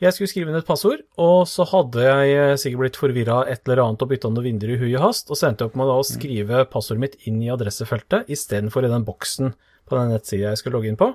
Jeg 0.02 0.16
skulle 0.16 0.32
skrive 0.32 0.52
inn 0.52 0.58
et 0.58 0.68
passord, 0.68 1.04
og 1.22 1.46
så 1.48 1.66
hadde 1.70 2.04
jeg 2.04 2.34
eh, 2.36 2.56
sikkert 2.60 2.82
blitt 2.82 3.00
forvirra 3.00 3.44
et 3.52 3.62
eller 3.68 3.84
annet 3.86 4.04
og 4.04 4.10
bytta 4.12 4.32
noen 4.32 4.48
vinduer 4.50 4.76
i 4.76 4.80
hui 4.82 4.90
og 4.98 5.06
hast, 5.06 5.30
og 5.32 5.40
så 5.40 5.50
endte 5.50 5.64
jeg 5.64 5.72
opp 5.72 5.80
med 5.80 5.94
å 5.94 6.00
skrive 6.08 6.66
passordet 6.74 7.04
mitt 7.06 7.18
inn 7.30 7.40
i 7.46 7.52
adressefeltet 7.54 8.32
istedenfor 8.34 8.84
i 8.84 8.92
den 8.92 9.08
boksen 9.08 9.54
på 9.88 10.00
den 10.00 10.14
nettsida 10.16 10.52
jeg 10.52 10.62
skulle 10.62 10.80
logge 10.80 10.92
inn 10.92 11.00
på. 11.00 11.14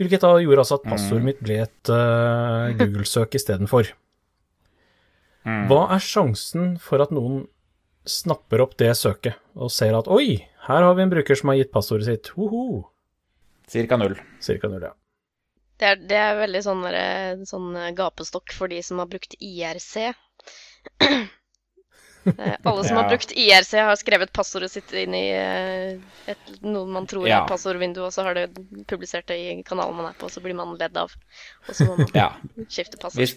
Hvilket 0.00 0.24
da 0.24 0.32
gjorde 0.40 0.64
altså 0.64 0.80
at 0.80 0.88
passordet 0.88 1.26
mitt 1.26 1.42
ble 1.44 1.60
et 1.62 1.90
uh, 1.92 2.72
Google-søk 2.78 3.36
istedenfor. 3.38 3.92
Hva 5.68 5.80
er 5.94 6.02
sjansen 6.02 6.76
for 6.82 7.02
at 7.02 7.12
noen 7.14 7.44
snapper 8.08 8.62
opp 8.64 8.74
det 8.80 8.92
søket 8.98 9.38
og 9.54 9.70
ser 9.74 9.94
at 9.98 10.08
oi, 10.10 10.42
her 10.68 10.82
har 10.86 10.94
vi 10.98 11.02
en 11.06 11.12
bruker 11.12 11.38
som 11.38 11.50
har 11.52 11.58
gitt 11.60 11.72
passordet 11.74 12.06
sitt, 12.08 12.32
hoho, 12.38 12.88
Cirka 13.72 13.96
null. 13.96 14.16
cirka 14.42 14.68
null, 14.68 14.82
ja. 14.82 14.92
Det 15.80 15.86
er, 15.88 16.00
det 16.10 16.16
er 16.18 16.36
veldig 16.38 16.60
sånn, 16.62 16.82
der, 16.84 17.40
sånn 17.48 17.70
eh, 17.78 17.92
gapestokk 17.98 18.52
for 18.54 18.70
de 18.70 18.82
som 18.84 19.00
har 19.02 19.08
brukt 19.10 19.34
IRC. 19.40 20.12
Eh, 22.22 22.54
Alle 22.70 22.84
som 22.86 22.96
har 23.00 23.08
brukt 23.10 23.32
IRC, 23.34 23.72
har 23.82 23.96
skrevet 23.98 24.30
passordet 24.32 24.70
sitt 24.70 24.92
inn 24.94 25.10
i 25.18 25.24
eh, 25.34 25.96
et, 26.30 26.52
noe 26.62 26.86
man 26.86 27.08
tror 27.10 27.26
Ja. 27.26 27.40
er 27.42 27.48
passordvinduet, 27.50 28.04
og 28.06 28.12
så 28.14 28.22
har 28.22 28.36
det 28.38 28.44
publisert 28.86 29.26
det 29.26 29.38
i 29.42 29.56
kanalen 29.66 29.96
man 29.98 30.06
er 30.12 30.14
på, 30.20 30.28
og 30.28 30.30
så 30.30 30.38
blir 30.44 30.54
man 30.54 30.76
ledd 30.78 30.94
av. 31.02 31.10
Og 31.66 31.74
så 31.74 31.88
må 31.88 31.96
man 31.98 32.12
Ja. 32.20 32.28
skifte 32.70 33.00
passord. 33.02 33.24
Hvis, 33.24 33.34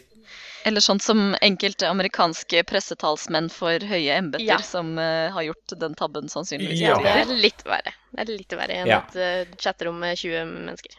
Eller 0.65 0.81
sånn 0.81 0.99
som 1.03 1.35
enkelte 1.45 1.87
amerikanske 1.89 2.63
pressetalsmenn 2.65 3.51
for 3.53 3.79
høye 3.85 4.15
embeter 4.17 4.45
Ja. 4.47 4.57
som 4.65 4.95
uh, 4.97 5.29
har 5.35 5.45
gjort 5.47 5.75
den 5.79 5.93
tabben 5.95 6.29
sannsynligvis. 6.31 6.81
Ja. 6.81 6.97
Det 7.03 7.13
er 7.21 7.33
litt 7.37 7.61
verre. 7.67 7.93
Det 8.15 8.23
er 8.23 8.31
litt 8.31 8.55
verre 8.57 8.79
enn 8.81 8.89
Ja. 8.89 9.01
et 9.05 9.17
uh, 9.49 9.55
chatterom 9.61 9.99
med 10.01 10.17
20 10.17 10.45
mennesker. 10.45 10.95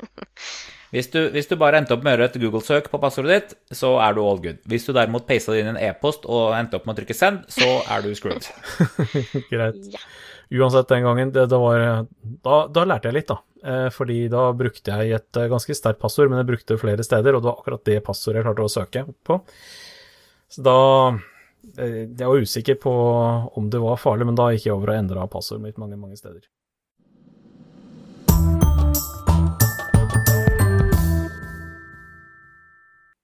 hvis, 0.94 1.10
du, 1.10 1.18
hvis 1.34 1.50
du 1.50 1.56
bare 1.58 1.80
endte 1.82 1.96
opp 1.96 2.04
med 2.06 2.14
å 2.14 2.16
gjøre 2.16 2.30
et 2.30 2.38
Google-søk 2.44 2.90
på 2.92 3.00
passordet 3.02 3.40
ditt, 3.40 3.56
så 3.74 3.96
er 4.04 4.14
du 4.14 4.22
all 4.22 4.38
good. 4.44 4.62
Hvis 4.70 4.86
du 4.86 4.92
derimot 4.94 5.26
pasta 5.26 5.56
inn 5.58 5.72
en 5.74 5.80
e-post 5.82 6.28
og 6.30 6.54
endte 6.58 6.78
opp 6.78 6.86
med 6.86 6.94
å 6.94 7.00
trykke 7.02 7.16
send, 7.18 7.42
så 7.50 7.80
er 7.90 8.06
du 8.06 8.12
screwed. 8.14 8.46
Greit. 9.52 9.82
Ja. 9.96 10.02
Uansett, 10.51 10.88
den 10.88 11.03
gangen, 11.03 11.32
det, 11.34 11.47
det 11.51 11.59
var, 11.59 12.07
da, 12.47 12.59
da 12.70 12.84
lærte 12.86 13.11
jeg 13.11 13.18
litt, 13.18 13.30
da. 13.32 13.40
Eh, 13.66 13.88
fordi 13.90 14.18
da 14.30 14.51
brukte 14.55 14.94
jeg 14.94 15.16
et 15.18 15.38
eh, 15.40 15.49
ganske 15.51 15.74
sterkt 15.74 15.99
passord, 16.03 16.30
men 16.30 16.38
jeg 16.38 16.51
brukte 16.53 16.78
flere 16.78 17.07
steder, 17.07 17.34
og 17.34 17.42
det 17.42 17.51
var 17.51 17.59
akkurat 17.59 17.86
det 17.88 18.03
passordet 18.07 18.40
jeg 18.40 18.47
klarte 18.47 18.66
å 18.66 18.70
søke 18.70 19.03
på. 19.26 19.40
Så 20.55 20.62
da 20.62 20.76
eh, 21.74 22.05
Jeg 22.07 22.28
var 22.28 22.44
usikker 22.44 22.78
på 22.78 22.92
om 23.59 23.70
det 23.72 23.82
var 23.82 23.99
farlig, 23.99 24.28
men 24.28 24.38
da 24.38 24.53
gikk 24.55 24.68
jeg 24.68 24.76
over 24.76 24.94
og 24.94 25.01
endra 25.01 25.26
passordet 25.30 25.64
mitt 25.64 25.82
mange, 25.82 25.99
mange 25.99 26.18
steder. 26.20 26.44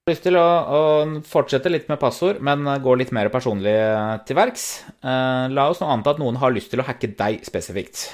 Har 0.03 0.11
lyst 0.11 0.25
til 0.25 0.35
å, 0.35 0.43
å 0.43 0.79
fortsette 1.23 1.71
litt 1.71 1.85
med 1.87 1.99
passord, 2.01 2.41
men 2.43 2.65
gå 2.83 2.95
litt 2.99 3.13
mer 3.15 3.29
personlig 3.31 3.71
til 4.27 4.35
verks. 4.35 4.65
Eh, 4.99 5.45
la 5.55 5.67
oss 5.71 5.79
nå 5.79 5.87
anta 5.87 6.11
at 6.11 6.17
noen 6.19 6.41
har 6.41 6.51
lyst 6.51 6.73
til 6.73 6.81
å 6.83 6.85
hacke 6.87 7.07
deg 7.15 7.45
spesifikt. 7.47 8.09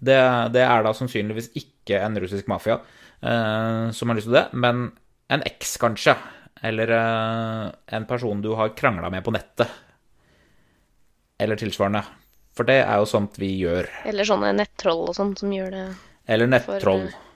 Det, 0.00 0.16
det 0.54 0.62
er 0.64 0.86
da 0.86 0.94
sannsynligvis 0.96 1.50
ikke 1.60 2.00
en 2.00 2.16
russisk 2.24 2.48
mafia 2.50 2.78
eh, 3.20 3.90
som 3.92 4.08
har 4.08 4.16
lyst 4.16 4.30
til 4.30 4.38
det, 4.38 4.46
men 4.64 4.86
en 5.32 5.44
eks, 5.50 5.74
kanskje. 5.82 6.14
Eller 6.64 6.94
eh, 6.96 7.66
en 7.98 8.06
person 8.08 8.40
du 8.40 8.54
har 8.56 8.72
krangla 8.78 9.10
med 9.12 9.26
på 9.26 9.34
nettet. 9.36 9.68
Eller 11.42 11.60
tilsvarende. 11.60 12.00
For 12.56 12.64
det 12.68 12.78
er 12.80 12.96
jo 13.02 13.10
sånt 13.12 13.36
vi 13.40 13.50
gjør. 13.60 13.90
Eller 14.08 14.24
sånne 14.28 14.54
nettroll 14.56 15.04
og 15.10 15.14
sånn 15.20 15.36
som 15.36 15.52
gjør 15.52 15.70
det 15.76 15.84
Eller 16.32 16.48
for 16.48 16.54
nettroll. 16.56 17.04
eh, 17.04 17.12
lulls. 17.12 17.28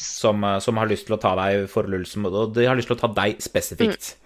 Som, 0.00 0.44
eh, 0.44 0.58
som 0.58 0.76
har 0.76 0.88
lyst 0.88 1.06
til 1.06 1.16
å 1.16 1.20
ta 1.20 1.34
deg 1.36 1.68
for 1.70 1.88
lulsen, 1.90 2.26
og 2.26 2.54
de 2.54 2.66
har 2.66 2.76
lyst 2.76 2.88
til 2.88 2.96
å 2.96 3.00
ta 3.00 3.12
deg 3.20 3.42
spesifikt. 3.44 4.16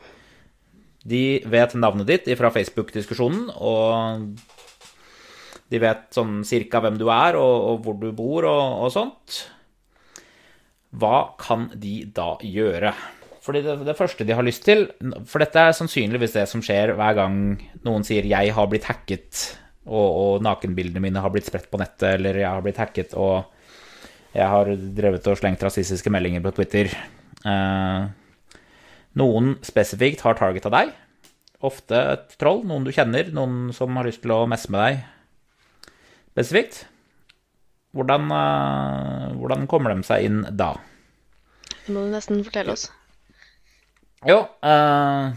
De 1.03 1.43
vet 1.51 1.74
navnet 1.74 2.07
ditt 2.07 2.28
fra 2.38 2.53
Facebook-diskusjonen, 2.55 3.51
og 3.59 4.36
de 5.72 5.80
vet 5.82 6.12
sånn 6.14 6.43
cirka 6.47 6.82
hvem 6.84 7.01
du 7.01 7.09
er, 7.11 7.38
og, 7.40 7.57
og 7.72 7.82
hvor 7.82 7.99
du 7.99 8.12
bor, 8.14 8.47
og, 8.47 8.86
og 8.86 8.93
sånt. 8.95 9.40
Hva 10.93 11.32
kan 11.40 11.70
de 11.74 12.05
da 12.14 12.36
gjøre? 12.45 12.93
Fordi 13.43 13.62
det, 13.64 13.78
det 13.88 13.97
første 13.99 14.26
de 14.28 14.34
har 14.36 14.45
lyst 14.47 14.62
til 14.62 14.84
For 15.26 15.43
dette 15.43 15.59
er 15.59 15.72
sannsynligvis 15.74 16.36
det 16.36 16.45
som 16.47 16.61
skjer 16.62 16.93
hver 16.95 17.16
gang 17.18 17.38
noen 17.82 18.05
sier 18.07 18.22
'jeg 18.22 18.53
har 18.55 18.68
blitt 18.70 18.86
hacket', 18.86 19.57
og, 19.88 20.11
og 20.22 20.45
nakenbildene 20.47 21.03
mine 21.03 21.18
har 21.18 21.32
blitt 21.34 21.49
spredt 21.49 21.66
på 21.72 21.80
nettet, 21.80 22.20
eller 22.20 22.38
'jeg 22.38 22.47
har 22.47 22.62
blitt 22.62 22.78
hacket', 22.78 23.16
og 23.18 23.51
jeg 24.35 24.49
har 24.49 24.70
drevet 24.97 25.26
og 25.28 25.39
slengt 25.41 25.62
rasistiske 25.64 26.11
meldinger 26.12 26.43
på 26.45 26.53
Twitter. 26.57 26.93
Eh, 27.45 28.07
noen 29.20 29.55
spesifikt 29.66 30.22
har 30.24 30.39
targeta 30.39 30.70
deg. 30.72 30.93
Ofte 31.62 31.99
et 32.14 32.33
troll, 32.41 32.62
noen 32.66 32.85
du 32.87 32.91
kjenner, 32.95 33.28
noen 33.35 33.72
som 33.76 33.95
har 33.99 34.09
lyst 34.09 34.22
til 34.24 34.33
å 34.35 34.45
messe 34.51 34.70
med 34.72 34.80
deg 34.87 35.03
spesifikt. 36.33 36.87
Hvordan, 37.93 38.30
eh, 38.33 39.33
hvordan 39.37 39.66
kommer 39.68 39.93
de 39.95 40.03
seg 40.09 40.24
inn 40.24 40.41
da? 40.57 40.70
Det 41.85 41.93
må 41.93 42.07
du 42.07 42.12
nesten 42.14 42.41
fortelle 42.47 42.72
oss. 42.72 42.87
Jo, 44.24 44.39
eh, 44.64 45.33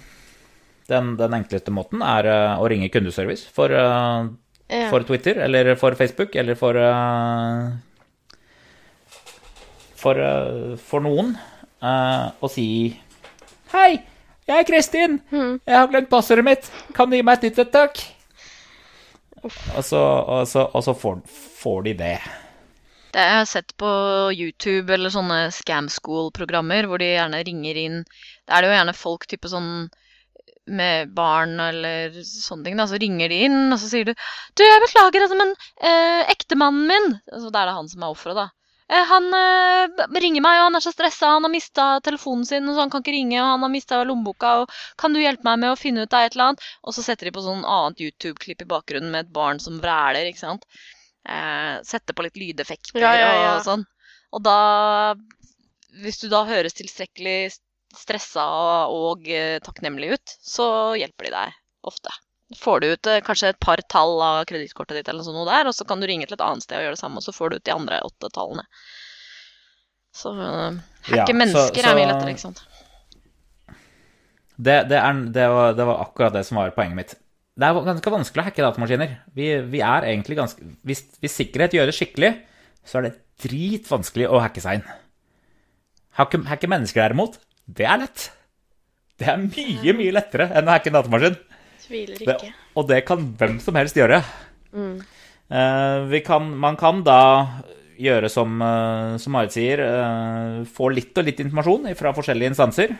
den, 0.87 1.15
den 1.19 1.35
enkleste 1.35 1.73
måten 1.73 2.03
er 2.05 2.29
eh, 2.31 2.55
å 2.61 2.69
ringe 2.71 2.87
kundeservice 2.93 3.43
for, 3.51 3.73
eh, 3.75 4.29
Ja. 4.71 4.87
for 4.89 5.03
Twitter, 5.05 5.35
eller 5.45 5.75
for 5.75 5.93
Facebook, 5.99 6.33
eller 6.35 6.55
for 6.55 6.77
eh, 6.79 7.73
for, 10.05 10.21
eh, 10.21 10.75
for 10.77 11.05
noen, 11.05 11.33
å 11.81 11.95
og 12.41 12.51
si 12.53 12.67
Hei, 13.73 13.97
jeg 14.45 14.61
er 14.61 14.67
Kristin. 14.67 15.17
Jeg 15.33 15.73
har 15.73 15.89
glemt 15.89 16.09
passordet 16.11 16.45
mitt. 16.45 16.67
Kan 16.95 17.09
du 17.09 17.17
gi 17.17 17.25
meg 17.25 17.39
et 17.39 17.49
nytt 17.49 17.63
et, 17.65 17.71
takk? 17.73 18.01
Og 19.45 19.81
så, 19.83 19.99
og 19.99 20.45
så, 20.49 20.67
og 20.69 20.83
så 20.85 20.93
får, 20.95 21.19
får 21.59 21.83
de 21.89 21.93
det. 21.99 22.15
Det 23.15 23.25
jeg 23.25 23.39
har 23.39 23.49
sett 23.49 23.73
på 23.81 23.89
YouTube 24.35 24.93
eller 24.93 25.13
sånne 25.13 25.49
scam 25.55 25.89
school-programmer 25.91 26.87
hvor 26.89 27.01
de 27.01 27.13
gjerne 27.13 27.43
ringer 27.47 27.77
inn 27.79 28.01
Da 28.43 28.57
er 28.57 28.65
det 28.65 28.69
jo 28.69 28.75
gjerne 28.75 28.95
folk 28.97 29.27
type 29.31 29.51
sånn 29.51 29.69
med 30.65 31.13
barn 31.15 31.59
eller 31.61 32.17
sånne 32.25 32.65
ting, 32.65 32.77
da, 32.79 32.87
så 32.89 32.97
ringer 33.01 33.29
de 33.29 33.37
inn, 33.45 33.59
og 33.69 33.77
så 33.77 33.89
sier 33.91 34.07
du 34.07 34.13
'Du, 34.13 34.63
jeg 34.65 34.81
beklager, 34.81 35.21
altså, 35.21 35.37
men 35.37 35.53
eh, 35.77 36.31
ektemannen 36.33 36.87
min' 36.89 37.11
altså, 37.31 37.51
Da 37.53 37.61
er 37.61 37.69
det 37.69 37.75
han 37.77 37.89
som 37.91 38.03
er 38.03 38.15
offeret, 38.15 38.39
da. 38.39 38.47
Eh, 38.87 39.05
han 39.09 39.33
eh, 39.33 40.03
ringer 40.21 40.43
meg, 40.45 40.59
og 40.59 40.67
han 40.67 40.77
er 40.77 40.83
så 40.83 40.91
stressa, 40.93 41.31
han 41.35 41.47
har 41.47 41.53
mista 41.53 41.85
telefonen 42.05 42.45
sin, 42.45 42.67
så 42.69 42.83
han 42.83 42.91
kan 42.93 43.01
ikke 43.01 43.15
ringe, 43.15 43.39
og 43.41 43.47
han 43.55 43.65
har 43.65 43.71
mista 43.73 44.01
lommeboka, 44.05 44.51
og 44.61 44.75
'Kan 45.01 45.15
du 45.15 45.21
hjelpe 45.23 45.47
meg 45.47 45.63
med 45.63 45.73
å 45.73 45.79
finne 45.79 46.05
ut 46.05 46.13
av 46.13 46.25
et 46.25 46.35
eller 46.35 46.51
annet?' 46.51 46.67
Og 46.83 46.93
så 46.93 47.05
setter 47.05 47.25
de 47.25 47.33
på 47.33 47.45
sånn 47.45 47.65
annet 47.65 48.03
YouTube-klipp 48.05 48.61
i 48.61 48.69
bakgrunnen 48.69 49.11
med 49.11 49.25
et 49.25 49.33
barn 49.33 49.59
som 49.59 49.81
vræler, 49.81 50.29
ikke 50.29 50.43
sant. 50.43 50.67
Eh, 51.25 51.81
setter 51.81 52.13
på 52.13 52.27
litt 52.27 52.37
lydeffekter 52.37 53.01
Ja, 53.01 53.13
ja, 53.17 53.31
ja. 53.33 53.53
og 53.57 53.65
sånn. 53.65 53.85
Og 54.33 54.43
da 54.45 55.15
Hvis 55.95 56.19
du 56.19 56.27
da 56.27 56.43
høres 56.43 56.75
tilstrekkelig 56.75 57.55
stressa 57.95 58.43
og 58.43 58.91
og 58.91 59.29
takknemlig 59.63 60.11
ut, 60.11 60.33
så 60.43 60.67
hjelper 60.99 61.29
de 61.29 61.31
deg 61.31 61.53
ofte. 61.87 62.11
Får 62.53 62.83
du 62.83 62.91
ut 62.91 63.07
eh, 63.09 63.21
kanskje 63.25 63.49
et 63.55 63.59
par 63.63 63.81
tall 63.89 64.19
av 64.21 64.43
kredittkortet 64.45 64.99
ditt, 64.99 65.07
eller 65.09 65.25
noe 65.33 65.47
der, 65.49 65.65
og 65.65 65.73
så 65.73 65.85
kan 65.89 65.97
du 66.01 66.05
ringe 66.05 66.27
til 66.29 66.37
et 66.37 66.43
annet 66.45 66.61
sted 66.65 66.77
og 66.77 66.83
gjøre 66.85 66.93
det 66.97 67.01
samme, 67.01 67.17
og 67.17 67.25
så 67.25 67.33
får 67.33 67.49
du 67.49 67.55
ut 67.57 67.65
de 67.65 67.73
andre 67.73 68.01
åtte 68.05 68.29
tallene. 68.35 68.65
Så 70.15 70.31
uh, 70.37 70.77
Ja, 71.09 71.23
hacke 71.25 71.33
så- 71.33 71.39
mennesker 71.41 71.81
så- 71.81 71.89
er 71.89 71.97
mye 71.97 72.09
lettere, 72.11 72.35
ikke 72.35 72.45
sant. 72.45 72.61
Det, 74.55 74.75
det, 74.87 74.95
er, 75.01 75.17
det, 75.35 75.45
var, 75.51 75.73
det 75.75 75.85
var 75.89 76.03
akkurat 76.05 76.33
det 76.37 76.45
som 76.47 76.61
var 76.61 76.69
poenget 76.77 76.95
mitt. 76.95 77.15
Det 77.59 77.67
er 77.67 77.81
ganske 77.87 78.11
vanskelig 78.13 78.43
å 78.43 78.45
hacke 78.47 78.63
datamaskiner. 78.63 79.17
Vi, 79.35 79.49
vi 79.71 79.81
er 79.83 80.05
egentlig 80.11 80.37
ganske 80.39 80.63
hvis, 80.87 81.01
hvis 81.23 81.35
sikkerhet 81.41 81.75
gjøres 81.75 81.97
skikkelig, 81.99 82.29
så 82.87 82.99
er 82.99 83.07
det 83.09 83.13
dritvanskelig 83.43 84.29
å 84.31 84.39
hacke 84.43 84.63
seg 84.63 84.79
inn. 84.79 84.87
Hacke, 86.15 86.39
hacke 86.47 86.69
mennesker 86.71 87.03
derimot, 87.03 87.35
det 87.67 87.87
er 87.89 87.99
lett. 88.05 88.29
Det 89.19 89.27
er 89.31 89.41
mye, 89.43 89.95
mye 89.97 90.13
lettere 90.15 90.47
enn 90.55 90.67
å 90.69 90.75
hacke 90.75 90.91
en 90.91 90.97
datamaskin. 91.01 91.35
Tviler 91.85 92.17
Det, 92.17 92.51
og 92.75 92.87
det 92.89 93.03
kan 93.05 93.23
hvem 93.37 93.59
som 93.61 93.77
helst 93.77 93.97
gjøre. 93.97 94.21
Eh, 94.75 95.97
vi 96.09 96.21
kan, 96.25 96.49
man 96.57 96.77
kan 96.79 97.03
da 97.05 97.21
gjøre 98.01 98.27
som, 98.31 98.57
uh, 98.59 99.15
som 99.21 99.31
Marit 99.37 99.53
sier, 99.55 99.79
eh, 99.79 100.63
få 100.67 100.89
litt 100.91 101.15
og 101.15 101.23
litt 101.29 101.39
informasjon 101.39 101.87
fra 101.95 102.11
forskjellige 102.17 102.51
instanser. 102.51 102.91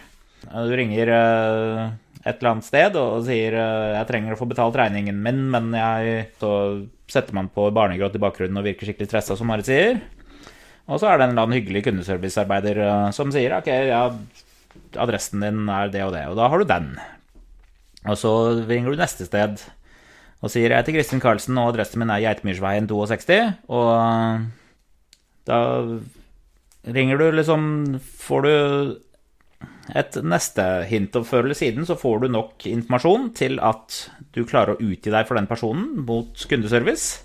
Eh, 0.45 0.65
Du 0.69 0.75
ringer 0.77 1.11
eh, 1.11 1.89
et 2.25 2.37
eller 2.39 2.51
annet 2.53 2.65
sted 2.67 2.95
og 2.95 3.25
sier 3.27 3.53
eh, 3.53 3.95
'jeg 3.97 4.07
trenger 4.07 4.33
å 4.33 4.39
få 4.39 4.47
betalt 4.47 4.77
regningen 4.79 5.17
min', 5.21 5.49
men 5.51 5.73
jeg 5.73 6.27
Så 6.39 6.87
setter 7.07 7.33
man 7.33 7.49
på 7.49 7.69
barnegråt 7.71 8.15
i 8.15 8.23
bakgrunnen 8.23 8.57
og 8.57 8.65
virker 8.65 8.87
skikkelig 8.87 9.09
stressa, 9.09 9.37
som 9.37 9.47
Marit 9.47 9.65
sier. 9.65 10.01
Og 10.87 10.99
så 10.99 11.09
er 11.09 11.17
det 11.17 11.23
en 11.25 11.29
eller 11.33 11.43
annen 11.43 11.59
hyggelig 11.59 11.83
kundeservicearbeider 11.85 12.77
eh, 12.77 13.11
som 13.11 13.31
sier 13.31 13.51
'ok, 13.51 13.67
ja, 13.67 14.11
adressen 14.97 15.41
din 15.41 15.69
er 15.69 15.89
det 15.89 16.03
og 16.03 16.13
det', 16.13 16.29
og 16.29 16.35
da 16.37 16.47
har 16.47 16.57
du 16.57 16.65
den. 16.65 16.97
Og 18.05 18.19
så 18.19 18.31
ringer 18.67 18.93
du 18.93 19.01
neste 19.01 19.25
sted 19.25 19.63
og 20.43 20.51
sier 20.51 20.69
'jeg 20.69 20.77
heter 20.77 20.93
Kristin 20.93 21.19
Karlsen, 21.19 21.57
og 21.57 21.73
adressen 21.73 21.99
min 21.99 22.09
er 22.09 22.21
Geitmyrsveien 22.21 22.87
62', 22.87 23.57
og 23.67 24.45
da 25.47 25.59
ringer 26.85 27.17
du 27.17 27.31
liksom 27.31 27.99
Får 28.01 28.41
du 28.41 28.97
et 29.93 30.17
neste 30.25 30.63
hint. 30.89 31.15
Og 31.15 31.27
før 31.27 31.45
eller 31.45 31.57
siden 31.57 31.85
så 31.85 31.97
får 31.97 32.23
du 32.23 32.27
nok 32.33 32.65
informasjon 32.65 33.33
til 33.37 33.59
at 33.63 34.09
du 34.33 34.43
klarer 34.45 34.75
å 34.75 34.81
utgi 34.81 35.13
deg 35.13 35.27
for 35.27 35.37
den 35.37 35.49
personen 35.49 36.05
mot 36.07 36.45
kundeservice. 36.49 37.21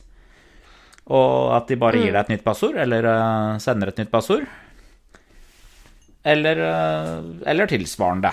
Og 1.10 1.56
at 1.56 1.70
de 1.70 1.78
bare 1.80 1.98
gir 1.98 2.12
deg 2.12 2.20
et 2.20 2.34
nytt 2.34 2.44
passord, 2.44 2.76
eller 2.78 3.08
eh, 3.08 3.58
sender 3.64 3.90
et 3.90 4.02
nytt 4.02 4.12
passord. 4.12 4.44
Eller, 6.28 6.60
eh, 6.60 7.16
eller 7.50 7.70
tilsvarende. 7.70 8.30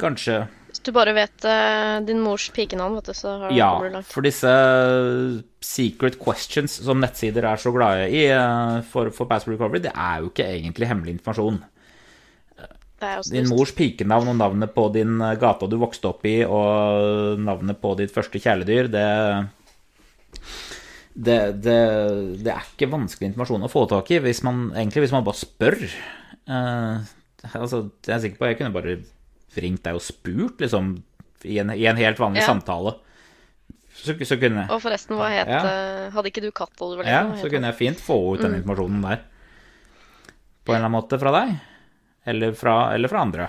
Kanskje 0.00 0.40
du 0.86 0.92
bare 0.96 1.12
vet 1.16 1.44
eh, 1.48 1.96
din 2.06 2.20
mors 2.22 2.48
pikenavn, 2.54 2.96
vet 2.98 3.10
du, 3.10 3.14
så 3.16 3.36
har, 3.42 3.54
Ja, 3.54 3.72
kommer 3.74 3.90
du 3.90 3.96
langt. 3.98 4.10
for 4.10 4.26
disse 4.26 4.52
secret 5.64 6.18
questions 6.22 6.78
som 6.86 7.02
nettsider 7.02 7.46
er 7.46 7.60
så 7.60 7.72
glade 7.74 8.08
i 8.10 8.26
eh, 8.30 8.76
for, 8.90 9.10
for 9.14 9.28
password 9.30 9.56
recovery, 9.56 9.82
det 9.86 9.94
er 9.94 10.22
jo 10.22 10.30
ikke 10.32 10.46
egentlig 10.54 10.90
hemmelig 10.90 11.18
informasjon. 11.18 11.62
Din 13.28 13.50
mors 13.50 13.74
pikenavn 13.76 14.30
og 14.32 14.38
navnet 14.38 14.72
på 14.72 14.86
din 14.94 15.18
eh, 15.20 15.36
gata 15.40 15.68
du 15.68 15.76
vokste 15.82 16.08
opp 16.14 16.24
i, 16.28 16.38
og 16.48 17.42
navnet 17.44 17.82
på 17.82 17.92
ditt 17.98 18.14
første 18.14 18.40
kjæledyr, 18.40 18.88
det 18.92 19.08
det, 21.16 21.36
det, 21.64 21.76
det 22.44 22.52
er 22.52 22.64
ikke 22.74 22.90
vanskelig 22.92 23.30
informasjon 23.30 23.64
å 23.64 23.72
få 23.72 23.86
tak 23.88 24.10
i, 24.12 24.20
hvis 24.20 24.42
man, 24.44 24.66
egentlig 24.76 25.06
hvis 25.06 25.14
man 25.16 25.24
bare 25.24 25.40
spør. 25.40 25.78
Uh, 26.46 27.00
altså, 27.56 27.86
jeg 28.04 28.14
er 28.16 28.20
sikker 28.24 28.40
på 28.40 28.50
jeg 28.50 28.58
kunne 28.60 28.74
bare 28.74 28.98
ringt 29.62 29.82
deg 29.86 29.94
og 29.98 30.02
spurt, 30.04 30.58
liksom, 30.62 31.02
i 31.44 31.58
en, 31.62 31.70
i 31.76 31.84
en 31.86 31.96
helt 32.00 32.18
vanlig 32.18 32.42
Ja. 32.42 32.46
samtale. 32.52 32.96
Så, 33.96 34.12
så 34.28 34.36
kunne 34.38 34.66
Og 34.70 34.80
forresten, 34.82 35.16
hva 35.16 35.30
het 35.32 35.48
Ja. 35.48 35.62
eh, 35.64 36.10
Hadde 36.12 36.28
ikke 36.30 36.42
du 36.44 36.50
katt 36.52 36.72
da 36.76 36.84
du 36.90 36.96
var 36.96 37.04
liten? 37.04 37.30
Ja, 37.32 37.36
så 37.40 37.48
kunne 37.50 37.70
jeg 37.72 37.78
fint 37.78 37.98
få 38.00 38.34
ut 38.34 38.40
den 38.42 38.52
Mm. 38.52 38.62
informasjonen 38.62 39.02
der. 39.02 39.20
På 40.64 40.72
en 40.74 40.76
eller 40.76 40.88
annen 40.88 40.98
måte 41.00 41.18
fra 41.18 41.32
deg. 41.32 41.56
Eller 42.26 42.52
fra, 42.52 42.92
eller 42.94 43.08
fra 43.08 43.20
andre. 43.22 43.48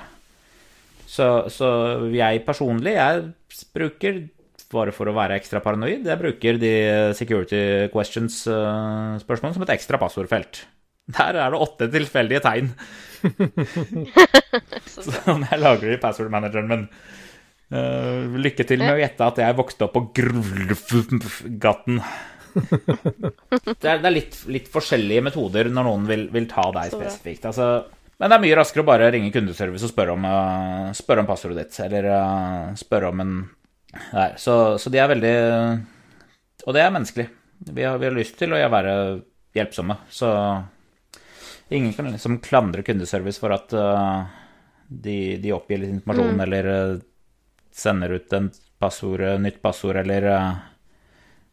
Så, 1.07 1.47
så 1.49 2.11
jeg 2.13 2.45
personlig, 2.45 2.93
jeg 2.93 3.33
bruker, 3.73 4.29
bare 4.71 4.91
for 4.91 5.07
å 5.07 5.13
være 5.15 5.37
ekstra 5.39 5.61
paranoid, 5.63 6.03
jeg 6.05 6.19
bruker 6.19 6.57
de 6.59 7.13
security 7.15 7.87
questions-spørsmålene 7.93 9.53
som 9.55 9.63
et 9.63 9.71
ekstra 9.77 9.97
passordfelt. 10.01 10.65
Der 11.15 11.37
er 11.39 11.53
det 11.53 11.61
åtte 11.63 11.87
tilfeldige 11.91 12.43
tegn. 12.43 12.73
så 14.91 15.13
jeg 15.31 15.61
lager 15.61 15.85
det 15.87 15.95
i 15.97 16.01
password-manageren 16.03 16.69
min 16.71 16.89
Uh, 17.67 18.31
Lykke 18.39 18.63
til 18.63 18.79
med 18.79 18.93
å 18.93 18.99
gjette 19.01 19.25
at 19.27 19.39
jeg 19.41 19.55
vokste 19.57 19.87
opp 19.87 19.97
på 19.97 20.05
Grvgaten. 20.15 21.99
Det 22.57 23.85
er, 23.85 23.99
det 23.99 24.07
er 24.07 24.13
litt, 24.15 24.35
litt 24.49 24.69
forskjellige 24.71 25.21
metoder 25.27 25.67
når 25.69 25.85
noen 25.85 26.05
vil, 26.09 26.23
vil 26.33 26.47
ta 26.49 26.63
deg 26.73 26.89
spesifikt. 26.89 27.43
Altså, 27.45 27.67
men 28.17 28.31
det 28.31 28.37
er 28.37 28.41
mye 28.47 28.55
raskere 28.57 28.81
å 28.81 28.87
bare 28.87 29.11
ringe 29.13 29.29
kundeservice 29.35 29.85
og 29.85 29.91
spørre 29.91 30.15
om, 30.15 30.25
uh, 30.25 30.87
spørre 30.97 31.21
om 31.21 31.29
passordet 31.29 31.59
ditt, 31.59 31.77
eller 31.83 32.07
uh, 32.09 32.71
spørre 32.79 33.11
om 33.11 33.21
en 33.25 33.35
Nei, 33.97 34.31
så, 34.41 34.55
så 34.81 34.91
de 34.93 34.99
er 34.99 35.07
veldig 35.09 35.35
Og 36.67 36.73
det 36.75 36.81
er 36.83 36.91
menneskelig. 36.93 37.27
Vi 37.71 37.85
har, 37.85 37.99
vi 38.01 38.09
har 38.09 38.17
lyst 38.17 38.35
til 38.39 38.53
å 38.53 38.59
være 38.73 38.95
hjelpsomme, 39.57 39.99
så 40.13 40.31
ingen 41.69 41.93
kan 41.93 42.11
liksom 42.11 42.39
klandre 42.39 42.83
kundeservice 42.83 43.39
for 43.39 43.51
at 43.55 43.73
uh, 43.73 44.23
de, 44.87 45.37
de 45.41 45.53
oppgir 45.55 45.81
litt 45.81 45.91
informasjon, 45.97 46.33
Mm. 46.37 46.41
eller 46.45 46.71
uh, 46.71 46.99
sender 47.71 48.15
ut 48.17 48.33
en 48.33 48.51
passord, 48.79 49.23
nytt 49.41 49.61
passord, 49.61 49.97
eller 49.97 50.27
uh, 50.31 50.53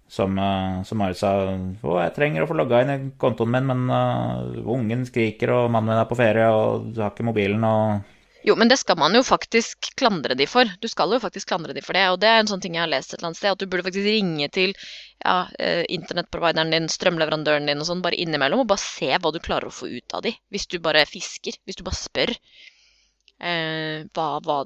som, 0.08 0.36
som 0.84 0.98
Marit 1.00 1.18
sa 1.18 1.30
Å, 1.48 1.94
jeg 2.04 2.12
trenger 2.14 2.44
å 2.44 2.46
få 2.46 2.54
logga 2.54 2.82
inn 2.84 2.92
i 2.92 3.10
kontoen 3.18 3.50
min, 3.50 3.66
men 3.66 3.84
eh, 3.90 4.58
ungen 4.70 5.06
skriker, 5.08 5.50
og 5.50 5.70
mannen 5.72 5.90
min 5.90 5.98
er 6.02 6.06
på 6.10 6.18
ferie, 6.18 6.44
og 6.54 6.90
du 6.94 7.00
har 7.02 7.10
ikke 7.10 7.26
mobilen, 7.26 7.64
og 7.64 8.13
Jo, 8.44 8.56
men 8.60 8.68
det 8.68 8.76
skal 8.76 8.98
man 9.00 9.14
jo 9.16 9.22
faktisk 9.24 9.88
klandre 9.96 10.36
de 10.36 10.44
for. 10.48 10.68
Du 10.80 10.84
skal 10.92 11.14
jo 11.14 11.20
faktisk 11.22 11.48
klandre 11.48 11.72
de 11.72 11.80
for 11.84 11.96
det. 11.96 12.02
Og 12.12 12.18
det 12.20 12.28
er 12.28 12.42
en 12.42 12.50
sånn 12.50 12.60
ting 12.60 12.76
jeg 12.76 12.84
har 12.84 12.90
lest 12.92 13.14
et 13.14 13.18
eller 13.18 13.30
annet 13.30 13.40
sted, 13.40 13.54
at 13.54 13.62
du 13.62 13.70
burde 13.72 13.86
faktisk 13.86 14.04
ringe 14.04 14.48
til 14.52 14.74
ja, 14.74 15.36
eh, 15.56 15.80
internettprovideren 15.96 16.74
din, 16.74 16.90
strømleverandøren 16.92 17.70
din 17.70 17.80
og 17.80 17.88
sånn, 17.88 18.02
bare 18.04 18.18
innimellom, 18.20 18.60
og 18.60 18.68
bare 18.74 18.84
se 18.84 19.08
hva 19.16 19.32
du 19.32 19.40
klarer 19.40 19.70
å 19.70 19.74
få 19.74 19.88
ut 19.94 20.16
av 20.18 20.26
de. 20.26 20.34
Hvis 20.52 20.68
du 20.68 20.76
bare 20.84 21.06
fisker. 21.08 21.56
Hvis 21.64 21.80
du 21.80 21.86
bare 21.86 22.00
spør 22.02 22.34
eh, 22.34 24.04
hva, 24.12 24.28
hva, 24.44 24.58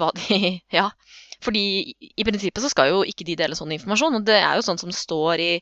hva 0.00 0.12
de 0.16 0.40
Ja. 0.78 0.88
Fordi 1.42 1.64
i 1.92 2.24
prinsippet 2.24 2.62
så 2.64 2.70
skal 2.72 2.92
jo 2.92 3.02
ikke 3.04 3.26
de 3.26 3.36
dele 3.36 3.58
sånn 3.58 3.74
informasjon, 3.74 4.20
og 4.20 4.26
det 4.28 4.38
er 4.38 4.56
jo 4.56 4.64
sånn 4.64 4.80
som 4.80 4.94
står 4.94 5.42
i 5.42 5.52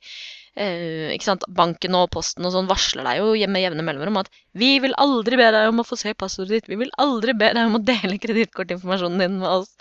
eh, 0.57 1.11
ikke 1.15 1.29
sant? 1.29 1.47
Banken 1.49 1.97
og 1.99 2.11
posten 2.15 2.47
og 2.47 2.55
sånn 2.55 2.71
varsler 2.71 3.07
deg 3.07 3.21
jo 3.21 3.51
med 3.51 3.65
jevne 3.65 3.85
mellomrom 3.87 4.21
at 4.23 4.31
vi 4.59 4.77
vil 4.83 4.97
aldri 5.01 5.39
be 5.41 5.49
deg 5.55 5.71
om 5.71 5.83
å 5.83 5.87
få 5.87 5.99
se 6.01 6.15
passordet 6.19 6.61
ditt, 6.61 6.71
vi 6.73 6.81
vil 6.81 6.93
aldri 7.01 7.37
be 7.37 7.53
deg 7.55 7.71
om 7.71 7.79
å 7.79 7.85
dele 7.85 8.21
kredittkortinformasjonen 8.23 9.23
din 9.23 9.41
med 9.43 9.49
oss. 9.51 9.73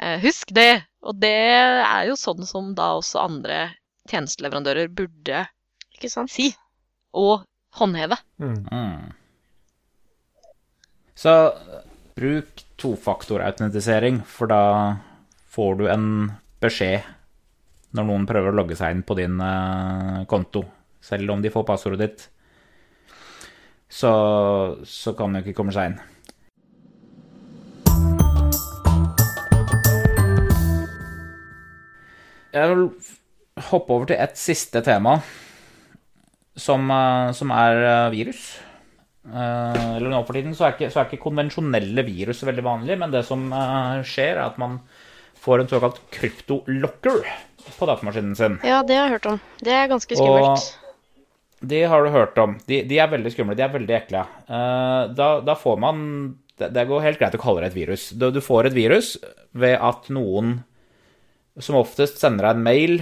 Eh, 0.00 0.18
husk 0.24 0.50
det! 0.56 0.84
Og 1.04 1.18
det 1.20 1.34
er 1.34 2.06
jo 2.08 2.16
sånn 2.18 2.46
som 2.48 2.72
da 2.76 2.94
også 2.98 3.20
andre 3.22 3.58
tjenesteleverandører 4.10 4.88
burde 4.92 5.44
Ikke 5.94 6.10
sant? 6.12 6.32
si 6.32 6.50
og 7.14 7.44
håndheve. 7.78 8.16
Mm. 8.42 9.12
Så 11.14 11.34
bruk 12.18 12.64
tofaktorautentisering, 12.80 14.22
for 14.26 14.50
da 14.50 14.62
får 15.54 15.78
du 15.78 15.84
en 15.90 16.08
beskjed 16.62 17.06
når 17.94 18.08
noen 18.08 18.26
prøver 18.26 18.50
å 18.50 18.58
logge 18.58 18.76
seg 18.78 18.94
inn 18.94 19.04
på 19.06 19.16
din 19.18 19.38
eh, 19.42 20.24
konto. 20.30 20.64
Selv 21.04 21.34
om 21.34 21.42
de 21.44 21.52
får 21.52 21.66
passordet 21.68 22.00
ditt, 22.02 22.26
så, 23.92 24.10
så 24.88 25.14
kan 25.14 25.36
de 25.36 25.44
ikke 25.44 25.54
komme 25.60 25.74
seg 25.74 25.92
inn. 25.92 26.00
Jeg 32.54 32.70
vil 32.70 32.84
hoppe 33.70 33.94
over 33.94 34.10
til 34.10 34.18
et 34.22 34.36
siste 34.38 34.82
tema, 34.86 35.16
som, 36.58 36.90
eh, 36.90 37.30
som 37.38 37.54
er 37.54 37.82
eh, 37.84 38.12
virus. 38.18 38.46
Eller 39.24 40.10
nå 40.12 40.18
for 40.26 40.36
tiden 40.36 40.52
så 40.52 40.66
er, 40.66 40.74
ikke, 40.74 40.90
så 40.92 41.00
er 41.00 41.06
ikke 41.08 41.22
konvensjonelle 41.22 42.02
virus 42.04 42.42
veldig 42.44 42.64
vanlig, 42.66 42.98
men 43.00 43.08
det 43.14 43.22
som 43.24 43.46
skjer, 44.04 44.34
er 44.34 44.42
at 44.50 44.58
man 44.60 44.74
får 45.40 45.62
en 45.62 45.70
såkalt 45.70 46.02
kryptolocker 46.12 47.22
på 47.78 47.88
datamaskinen 47.88 48.36
sin. 48.38 48.58
Ja, 48.66 48.82
det 48.86 48.96
har 48.98 49.08
jeg 49.08 49.18
hørt 49.18 49.28
om. 49.32 49.42
Det 49.64 49.74
er 49.74 49.90
ganske 49.90 50.18
skummelt. 50.18 50.70
De 51.64 51.80
har 51.88 52.04
du 52.04 52.12
hørt 52.12 52.38
om. 52.38 52.58
De, 52.68 52.82
de 52.84 52.98
er 53.00 53.10
veldig 53.12 53.32
skumle. 53.32 53.56
De 53.56 53.64
er 53.64 53.72
veldig 53.72 53.96
ekle. 53.96 54.24
Uh, 54.48 55.12
da, 55.16 55.28
da 55.44 55.56
får 55.56 55.78
man 55.80 56.02
det, 56.60 56.70
det 56.76 56.86
går 56.90 57.06
helt 57.06 57.20
greit 57.22 57.36
å 57.38 57.40
kalle 57.40 57.64
det 57.64 57.72
et 57.72 57.78
virus. 57.78 58.08
Du, 58.12 58.28
du 58.34 58.40
får 58.44 58.68
et 58.68 58.76
virus 58.76 59.14
ved 59.56 59.78
at 59.80 60.10
noen 60.12 60.58
som 61.62 61.78
oftest 61.78 62.20
sender 62.20 62.48
deg 62.48 62.58
en 62.58 62.66
mail 62.66 62.98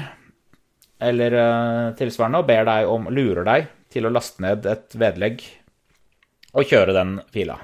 eller 1.03 1.35
uh, 1.35 1.91
tilsvarende 1.99 2.43
og 2.43 2.49
ber 2.49 2.69
deg 2.69 2.93
om, 2.93 3.11
lurer 3.11 3.49
deg 3.49 3.69
til 3.93 4.07
å 4.07 4.15
laste 4.15 4.45
ned 4.45 4.69
et 4.71 4.95
vedlegg 4.97 5.43
og 6.53 6.69
kjøre 6.69 6.95
den 6.97 7.17
fila. 7.33 7.59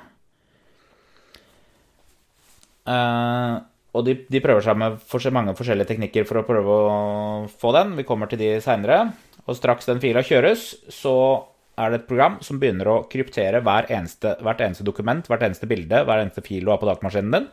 Eh, 2.89 3.55
og 3.97 4.05
de, 4.05 4.15
de 4.29 4.41
prøver 4.45 4.65
seg 4.65 4.77
med 4.79 4.99
mange 5.35 5.55
forskjellige 5.57 5.89
teknikker 5.89 6.27
for 6.29 6.41
å 6.41 6.47
prøve 6.47 6.75
å 6.75 6.89
få 7.49 7.73
den. 7.77 7.95
Vi 7.97 8.05
kommer 8.09 8.29
til 8.29 8.41
de 8.41 8.51
seinere. 8.63 9.15
Og 9.49 9.57
straks 9.57 9.89
den 9.89 10.01
fila 10.03 10.21
kjøres, 10.21 10.75
så 10.93 11.15
er 11.79 11.93
det 11.93 12.03
et 12.03 12.11
program 12.11 12.37
som 12.45 12.59
begynner 12.61 12.91
å 12.91 12.99
kryptere 13.09 13.63
hver 13.65 13.89
eneste, 13.95 14.35
hvert 14.45 14.61
eneste 14.65 14.85
dokument, 14.85 15.25
hvert 15.31 15.47
eneste 15.47 15.69
bilde, 15.71 16.03
hver 16.05 16.21
eneste 16.21 16.45
fil 16.45 16.67
du 16.67 16.73
har 16.73 16.83
på 16.83 16.91
datamaskinen 16.91 17.33
din. 17.33 17.49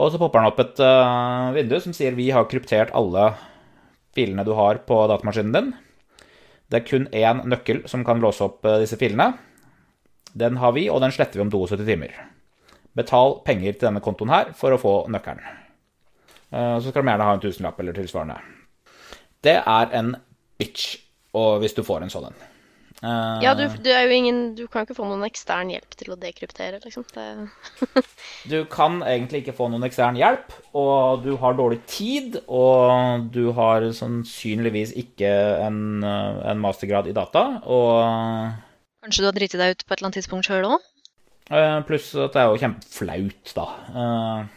Og 0.00 0.10
så 0.10 0.18
popper 0.18 0.40
den 0.40 0.50
opp 0.50 0.60
et 0.62 0.80
uh, 0.80 1.52
vindu 1.54 1.76
som 1.84 1.94
sier 1.94 2.16
vi 2.16 2.30
har 2.32 2.48
kryptert 2.50 2.94
alle 2.96 3.34
filene 4.16 4.44
du 4.48 4.54
har 4.56 4.82
på 4.88 4.98
datamaskinen 5.12 5.54
din. 5.56 5.72
Det 6.72 6.80
er 6.80 6.88
kun 6.88 7.08
én 7.12 7.44
nøkkel 7.52 7.84
som 7.90 8.04
kan 8.04 8.20
låse 8.24 8.40
opp 8.46 8.64
eh, 8.64 8.78
disse 8.80 8.96
filene. 8.96 9.34
Den 10.32 10.56
har 10.56 10.72
vi, 10.72 10.86
og 10.88 11.02
den 11.04 11.12
sletter 11.12 11.36
vi 11.36 11.44
om 11.44 11.50
72 11.52 11.84
timer. 11.84 12.14
Betal 12.96 13.38
penger 13.46 13.72
til 13.72 13.88
denne 13.88 14.02
kontoen 14.04 14.28
her 14.32 14.52
for 14.58 14.74
å 14.74 14.80
få 14.80 14.94
nøkkelen. 15.12 15.40
Eh, 16.52 16.78
Så 16.80 16.90
skal 16.92 17.02
de 17.02 17.08
gjerne 17.08 17.24
ha 17.28 17.34
en 17.38 17.40
tusenlapp 17.40 17.78
eller 17.80 17.96
tilsvarende. 17.96 18.38
Det 19.42 19.56
er 19.66 19.92
en 19.98 20.16
bitch, 20.60 20.98
og 21.34 21.60
hvis 21.62 21.74
du 21.74 21.82
får 21.82 22.02
en 22.04 22.10
sånn 22.12 22.26
en. 22.28 22.34
Eh, 23.02 23.38
Ja, 23.42 23.54
du, 23.58 23.64
du 23.82 23.88
er 23.90 24.04
jo 24.06 24.12
ingen 24.14 24.54
Du 24.54 24.66
kan 24.70 24.84
ikke 24.84 24.94
få 24.94 25.06
noen 25.08 25.24
ekstern 25.26 25.72
hjelp 25.72 25.96
til 25.98 26.12
å 26.14 26.18
dekryptere, 26.20 26.78
liksom. 26.84 27.02
Det, 27.16 28.04
Du 28.52 28.58
kan 28.70 29.00
egentlig 29.02 29.40
ikke 29.42 29.56
få 29.56 29.66
noen 29.72 29.82
ekstern 29.88 30.14
hjelp, 30.20 30.52
og 30.76 31.24
du 31.24 31.32
har 31.40 31.56
dårlig 31.58 31.80
tid, 31.90 32.36
og 32.46 33.26
du 33.34 33.50
har 33.56 33.88
sannsynligvis 33.96 34.92
ikke 35.00 35.32
en, 35.64 35.80
eh, 36.04 36.42
en 36.52 36.60
mastergrad 36.62 37.08
i 37.08 37.16
data, 37.16 37.62
og 37.64 38.52
Kanskje 39.02 39.24
du 39.24 39.26
har 39.26 39.34
driti 39.40 39.58
deg 39.58 39.72
ut 39.74 39.82
på 39.82 39.90
et 39.90 39.98
eller 39.98 40.06
annet 40.12 40.20
tidspunkt 40.20 40.46
sjøl 40.46 40.68
òg? 40.76 40.82
Eh, 41.52 41.78
pluss 41.88 42.10
at 42.16 42.34
det 42.34 42.42
er 42.42 42.50
jo 42.50 42.60
kjempeflaut, 42.62 43.52
da. 43.56 43.66
Eh, 43.92 44.50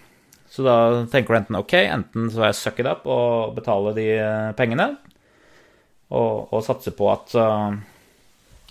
Så 0.55 0.63
da 0.63 0.75
tenker 1.11 1.33
du 1.33 1.37
enten 1.41 1.57
ok, 1.59 1.73
enten 1.91 2.29
så 2.31 2.39
får 2.39 2.45
jeg 2.47 2.57
suck 2.61 2.77
it 2.79 2.87
up 2.87 3.03
og 3.11 3.55
betale 3.57 3.91
de 3.97 4.05
eh, 4.15 4.51
pengene, 4.55 4.85
og, 6.15 6.47
og 6.53 6.63
satse 6.63 6.93
på 6.95 7.09
at 7.11 7.33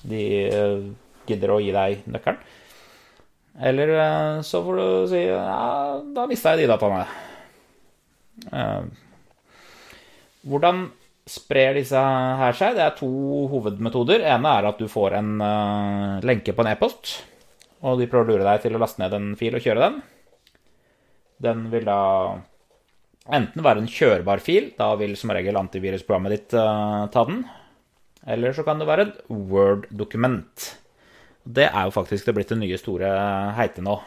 de 0.05 0.23
gidder 1.29 1.51
å 1.53 1.59
gi 1.61 1.73
deg 1.75 2.07
nøkkelen. 2.09 2.39
Eller 3.69 3.93
så 4.47 4.61
får 4.65 4.79
du 4.81 4.87
si 5.13 5.21
ja, 5.29 6.01
da 6.17 6.25
mista 6.31 6.55
jeg 6.55 6.65
de 6.65 6.71
dataene. 6.73 7.05
Hvordan 10.45 10.81
sprer 11.31 11.77
disse 11.79 12.01
her 12.41 12.57
seg? 12.59 12.75
Det 12.77 12.85
er 12.85 12.97
to 12.99 13.09
hovedmetoder. 13.53 14.25
ene 14.35 14.57
er 14.59 14.69
at 14.73 14.81
du 14.81 14.89
får 14.91 15.17
en 15.21 15.31
lenke 16.27 16.53
på 16.55 16.65
en 16.65 16.73
e-post, 16.75 17.15
og 17.85 18.01
de 18.01 18.09
prøver 18.09 18.27
å 18.27 18.35
lure 18.35 18.49
deg 18.49 18.65
til 18.65 18.77
å 18.77 18.81
laste 18.81 19.03
ned 19.03 19.15
en 19.17 19.33
fil 19.39 19.57
og 19.57 19.65
kjøre 19.65 19.83
den. 19.83 20.01
Den 21.45 21.67
vil 21.73 21.85
da 21.89 22.01
enten 23.35 23.65
være 23.65 23.83
en 23.83 23.91
kjørbar 23.91 24.41
fil, 24.45 24.71
da 24.79 24.93
vil 25.01 25.17
som 25.21 25.33
regel 25.35 25.59
antivirusprogrammet 25.61 26.35
ditt 26.35 26.57
uh, 26.57 27.05
ta 27.13 27.27
den. 27.29 27.45
Eller 28.25 28.57
så 28.57 28.65
kan 28.65 28.81
det 28.81 28.89
være 28.89 29.09
et 29.09 29.21
Word-dokument. 29.29 30.71
Det 31.45 31.69
er 31.69 31.89
jo 31.89 31.93
faktisk 31.93 32.29
det 32.29 32.37
blitt 32.39 32.53
det 32.55 32.61
nye 32.63 32.81
store 32.81 33.11
heite 33.59 33.85
nå. 33.85 33.99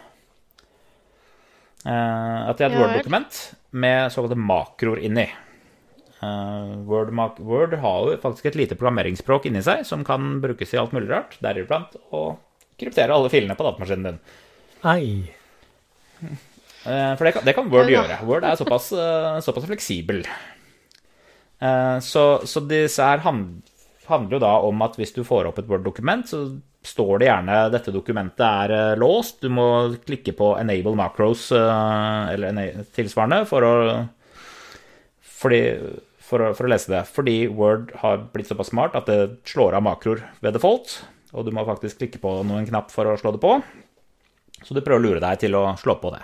Uh, 1.86 2.50
at 2.50 2.58
det 2.58 2.66
er 2.66 2.72
et. 2.72 2.80
Word-dokument 2.82 3.44
med 3.78 4.10
såkalte 4.14 4.40
makroer 4.42 5.04
inni. 5.06 5.28
Uh, 6.18 6.82
Word, 6.90 7.14
Word 7.46 7.78
har 7.78 8.10
jo 8.10 8.18
faktisk 8.24 8.50
et 8.50 8.58
lite 8.58 8.80
programmeringsspråk 8.80 9.46
inni 9.52 9.62
seg 9.62 9.86
som 9.86 10.02
kan 10.06 10.40
brukes 10.42 10.74
i 10.74 10.82
alt 10.82 10.98
mulig 10.98 11.12
rart, 11.14 11.38
deriblant 11.46 11.94
å 12.10 12.40
kryptere 12.80 13.14
alle 13.16 13.32
filene 13.34 13.56
på 13.58 13.66
datamaskinen 13.66 14.04
din. 14.12 14.20
Ei. 14.86 15.34
Eh, 16.88 17.16
For 17.18 17.26
det 17.26 17.34
kan, 17.36 17.46
det 17.46 17.56
kan 17.58 17.72
Word 17.74 17.90
gjøre. 17.92 18.20
Word 18.28 18.46
er 18.48 18.56
såpass, 18.60 18.92
eh, 18.94 19.40
såpass 19.46 19.66
fleksibel. 19.68 20.24
Eh, 21.60 22.00
Så, 22.06 22.24
så 22.46 22.62
disse 22.68 23.04
her 23.04 23.20
handler 23.26 24.38
jo 24.38 24.40
da 24.40 24.54
om 24.64 24.82
at 24.86 24.96
hvis 24.96 25.14
du 25.16 25.24
får 25.28 25.50
opp 25.50 25.60
et 25.60 25.68
Word-dokument, 25.68 26.28
så 26.30 26.46
står 26.88 27.20
det 27.20 27.28
gjerne 27.28 27.56
dette 27.74 27.92
dokumentet 27.92 28.46
er 28.46 28.96
låst. 28.96 29.42
Du 29.42 29.50
må 29.52 29.98
klikke 30.06 30.32
på 30.38 30.54
'enable 30.56 30.96
macros' 30.96 31.50
eller 31.52 32.86
tilsvarende 32.96 33.42
for 33.50 33.62
å, 33.68 33.74
fordi, 35.22 35.60
for, 36.24 36.40
å, 36.40 36.54
for 36.56 36.64
å 36.68 36.72
lese 36.72 36.94
det. 36.94 37.04
Fordi 37.12 37.48
Word 37.52 37.92
har 38.00 38.24
blitt 38.32 38.48
såpass 38.48 38.72
smart 38.72 38.96
at 38.96 39.10
det 39.10 39.40
slår 39.44 39.76
av 39.76 39.84
makroer 39.84 40.24
ved 40.40 40.54
default. 40.56 41.02
Og 41.38 41.46
du 41.46 41.54
må 41.54 41.66
faktisk 41.68 42.02
klikke 42.02 42.22
på 42.24 42.32
noen 42.48 42.66
knapp 42.68 42.90
for 42.94 43.10
å 43.12 43.18
slå 43.20 43.36
det 43.36 43.44
på. 43.44 43.54
Så 44.66 44.74
du 44.74 44.82
prøver 44.82 44.98
å 44.98 45.06
lure 45.06 45.22
deg 45.22 45.44
til 45.44 45.54
å 45.58 45.70
slå 45.78 46.00
på 46.02 46.12
det. 46.16 46.24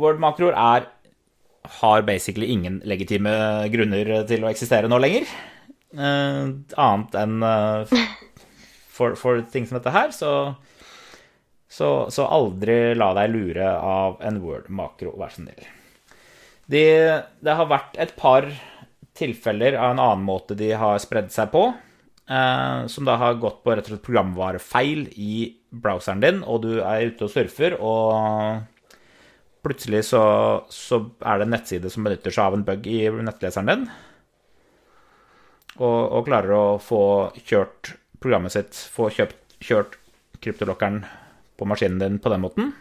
Word-makroer 0.00 0.56
er 0.56 0.88
har 1.80 2.02
basically 2.02 2.48
ingen 2.50 2.80
legitime 2.88 3.32
grunner 3.70 4.22
til 4.28 4.44
å 4.44 4.50
eksistere 4.50 4.88
nå 4.88 4.98
lenger. 5.02 5.28
Uh, 5.90 6.56
annet 6.78 7.16
enn 7.18 7.42
uh, 7.44 7.90
for, 8.94 9.16
for 9.18 9.42
ting 9.52 9.66
som 9.68 9.78
dette 9.78 9.92
her, 9.94 10.14
så, 10.14 10.32
så, 11.68 11.90
så 12.12 12.26
aldri 12.30 12.94
la 12.96 13.12
deg 13.18 13.34
lure 13.34 13.68
av 13.76 14.20
en 14.24 14.40
Word-makro, 14.44 15.14
vær 15.20 15.34
så 15.34 15.44
snill. 15.44 15.68
De, 16.70 16.84
det 17.42 17.56
har 17.58 17.70
vært 17.70 17.96
et 17.98 18.12
par 18.18 18.46
tilfeller 19.18 19.74
av 19.74 19.94
en 19.94 20.02
annen 20.02 20.26
måte 20.26 20.56
de 20.56 20.70
har 20.78 21.00
spredd 21.02 21.32
seg 21.34 21.50
på, 21.52 21.64
eh, 22.30 22.86
som 22.86 23.08
da 23.08 23.16
har 23.20 23.40
gått 23.42 23.62
på 23.64 23.74
rett 23.74 23.86
og 23.88 23.94
slett 23.94 24.06
programvarefeil 24.06 25.08
i 25.20 25.34
browseren 25.70 26.22
din, 26.22 26.42
og 26.44 26.62
du 26.64 26.72
er 26.78 27.10
ute 27.10 27.26
og 27.26 27.32
surfer, 27.32 27.76
og 27.78 28.62
plutselig 29.64 30.06
så, 30.08 30.22
så 30.72 31.02
er 31.20 31.40
det 31.40 31.48
en 31.48 31.54
nettside 31.56 31.92
som 31.92 32.06
benytter 32.06 32.34
seg 32.34 32.46
av 32.46 32.58
en 32.58 32.66
bug 32.66 32.86
i 32.90 33.00
nettleseren 33.20 33.72
din, 33.72 33.88
og, 35.80 36.00
og 36.18 36.26
klarer 36.28 36.56
å 36.56 36.64
få 36.82 37.02
kjørt 37.40 37.94
programmet 38.20 38.52
sitt, 38.52 38.76
få 38.92 39.08
kjøpt, 39.14 39.58
kjørt 39.64 39.96
kryptolokkeren 40.40 41.02
på 41.60 41.68
maskinen 41.68 42.00
din 42.00 42.18
på 42.20 42.32
den 42.32 42.42
måten. 42.42 42.72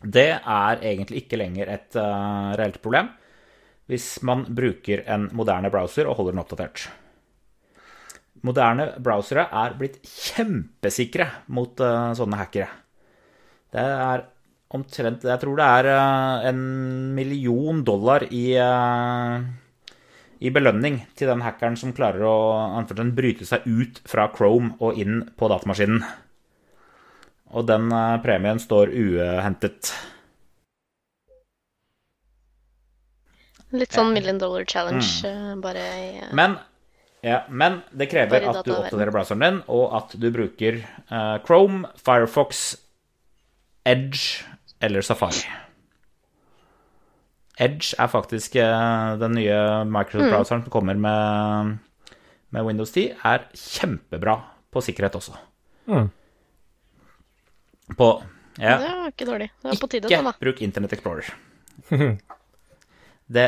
Det 0.00 0.28
er 0.36 0.82
egentlig 0.84 1.24
ikke 1.24 1.38
lenger 1.40 1.70
et 1.72 1.96
uh, 1.96 2.52
reelt 2.58 2.82
problem 2.84 3.08
hvis 3.86 4.16
man 4.26 4.42
bruker 4.50 5.04
en 5.06 5.28
moderne 5.36 5.70
browser 5.72 6.08
og 6.10 6.18
holder 6.18 6.34
den 6.34 6.42
oppdatert. 6.42 6.88
Moderne 8.46 8.90
browsere 9.02 9.48
er 9.50 9.74
blitt 9.78 9.98
kjempesikre 10.06 11.26
mot 11.54 11.80
uh, 11.82 12.12
sånne 12.16 12.38
hackere. 12.38 12.68
Det 13.74 13.82
er 13.82 14.26
omtrent 14.76 15.24
Jeg 15.26 15.40
tror 15.42 15.58
det 15.58 15.66
er 15.80 15.88
uh, 15.94 16.46
en 16.50 16.60
million 17.16 17.82
dollar 17.86 18.26
i, 18.30 18.44
uh, 18.60 19.40
i 20.38 20.52
belønning 20.54 21.00
til 21.18 21.32
den 21.32 21.42
hackeren 21.42 21.78
som 21.80 21.94
klarer 21.96 22.22
å 22.26 23.08
bryte 23.16 23.48
seg 23.48 23.66
ut 23.66 24.02
fra 24.06 24.28
Chrome 24.34 24.76
og 24.78 25.00
inn 25.00 25.24
på 25.36 25.50
datamaskinen. 25.50 26.04
Og 27.56 27.66
den 27.66 27.88
premien 28.24 28.58
står 28.60 28.90
uhentet. 28.90 29.94
Litt 33.74 33.94
sånn 33.94 34.12
million 34.14 34.38
dollar 34.38 34.64
challenge, 34.68 35.26
mm. 35.26 35.60
bare 35.62 35.84
i 35.98 36.08
Men, 36.36 36.58
ja, 37.26 37.40
men 37.50 37.80
det 37.90 38.06
krever 38.12 38.44
at 38.46 38.62
du 38.62 38.70
oppdaterer 38.70 39.10
browseren 39.10 39.42
din, 39.42 39.56
og 39.72 39.94
at 39.98 40.12
du 40.14 40.28
bruker 40.30 40.78
uh, 41.10 41.38
Chrome, 41.46 41.88
Firefox, 41.98 42.76
Edge 43.86 44.44
eller 44.78 45.02
Safari. 45.02 45.42
Edge 47.58 47.96
er 47.98 48.12
faktisk 48.12 48.54
uh, 48.60 49.16
den 49.18 49.34
nye 49.40 49.58
Microsoft-browseren 49.90 50.62
som 50.66 50.70
kommer 50.70 50.94
med, 50.94 51.74
med 52.54 52.68
Windows 52.68 52.94
10, 52.94 53.08
er 53.26 53.48
kjempebra 53.58 54.38
på 54.70 54.84
sikkerhet 54.86 55.18
også. 55.18 55.34
Mm. 55.90 56.10
På 57.98 58.10
ja, 58.58 58.78
Det 58.78 58.92
var 58.92 59.10
ikke 59.10 59.26
dårlig. 59.28 59.50
Det 59.62 59.72
var 59.72 59.80
på 59.82 59.88
tide, 59.90 60.06
ikke 60.06 60.22
sånn, 60.22 60.30
da. 60.30 60.38
bruk 60.46 60.62
Internet 60.62 60.94
Explorer. 60.94 61.34
Det 63.36 63.46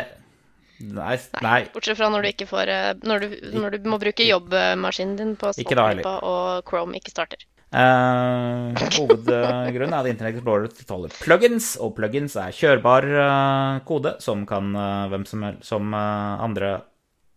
Nei, 0.78 1.16
nei 1.42 1.60
Bortsett 1.74 1.98
fra 1.98 2.06
når 2.12 2.22
du 2.22 2.28
ikke 2.30 2.46
får 2.46 2.70
eh, 2.70 2.88
Når 3.02 3.24
du, 3.24 3.32
når 3.58 3.74
du 3.74 3.88
må 3.90 3.96
bruke 3.98 4.22
jobbmaskinen 4.22 5.16
din 5.18 5.32
på 5.38 5.50
heller. 5.58 6.04
Og 6.06 6.68
Chrome 6.68 7.00
ikke 7.00 7.10
starter. 7.10 7.42
Uh, 7.68 8.72
hovedgrunnen 8.94 9.92
er 9.92 9.98
at 9.98 10.06
Internett 10.08 10.38
Explorer 10.38 10.70
tåler 10.88 11.12
plugins, 11.20 11.74
og 11.84 11.92
plugins 11.98 12.38
er 12.40 12.54
kjørbar 12.56 13.04
uh, 13.12 13.80
kode 13.84 14.14
som, 14.24 14.46
kan, 14.48 14.70
uh, 14.72 15.04
hvem 15.12 15.26
som, 15.28 15.44
hel- 15.44 15.58
som 15.66 15.92
andre 15.92 16.78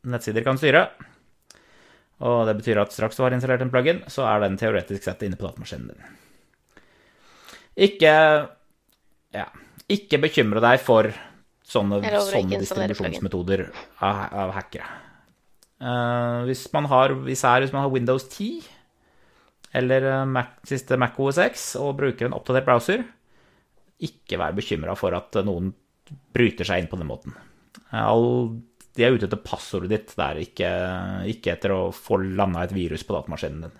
nettsider 0.08 0.46
kan 0.46 0.62
styre. 0.62 0.86
Og 2.24 2.46
det 2.48 2.56
betyr 2.62 2.80
at 2.80 2.96
straks 2.96 3.20
du 3.20 3.26
har 3.26 3.36
installert 3.36 3.66
en 3.66 3.74
plugin, 3.74 4.00
så 4.08 4.24
er 4.30 4.46
den 4.46 4.56
teoretisk 4.62 5.04
sett 5.04 5.26
inne 5.28 5.36
på 5.36 5.50
datamaskinen 5.50 5.92
din. 5.92 6.88
Ikke 7.90 8.14
ja, 9.36 9.48
ikke 9.92 10.22
bekymre 10.22 10.64
deg 10.64 10.80
for 10.84 11.12
sånne, 11.72 12.02
sånne 12.28 12.60
distribusjonsmetoder 12.62 13.66
av, 14.04 14.22
av 14.44 14.54
hackere. 14.58 14.90
Uh, 15.82 16.46
hvis, 16.46 16.68
man 16.76 16.86
har, 16.92 17.16
især 17.32 17.64
hvis 17.64 17.74
man 17.74 17.88
har 17.88 17.94
Windows 17.94 18.28
10 18.30 18.68
eller 19.72 20.04
eh, 20.04 20.26
Mac, 20.28 20.58
siste 20.68 20.98
Mac 21.00 21.16
OS 21.22 21.40
X 21.42 21.70
og 21.80 21.96
bruker 22.02 22.28
en 22.28 22.36
oppdatert 22.36 22.68
browser, 22.68 23.06
ikke 24.04 24.40
vær 24.42 24.56
bekymra 24.58 24.98
for 25.00 25.16
at 25.16 25.40
eh, 25.40 25.48
noen 25.48 25.72
bryter 26.36 26.68
seg 26.68 26.84
inn 26.84 26.90
på 26.92 27.00
den 27.00 27.08
måten. 27.08 27.38
All, 27.96 28.58
de 28.98 29.06
er 29.06 29.16
ute 29.16 29.30
etter 29.30 29.40
passordet 29.40 29.94
ditt, 29.94 30.12
det 30.18 30.26
er 30.26 30.42
ikke, 30.44 30.72
ikke 31.32 31.54
etter 31.56 31.76
å 31.76 31.82
få 31.96 32.20
landa 32.20 32.66
et 32.66 32.76
virus 32.76 33.06
på 33.08 33.16
datamaskinen 33.16 33.64
din. 33.64 33.78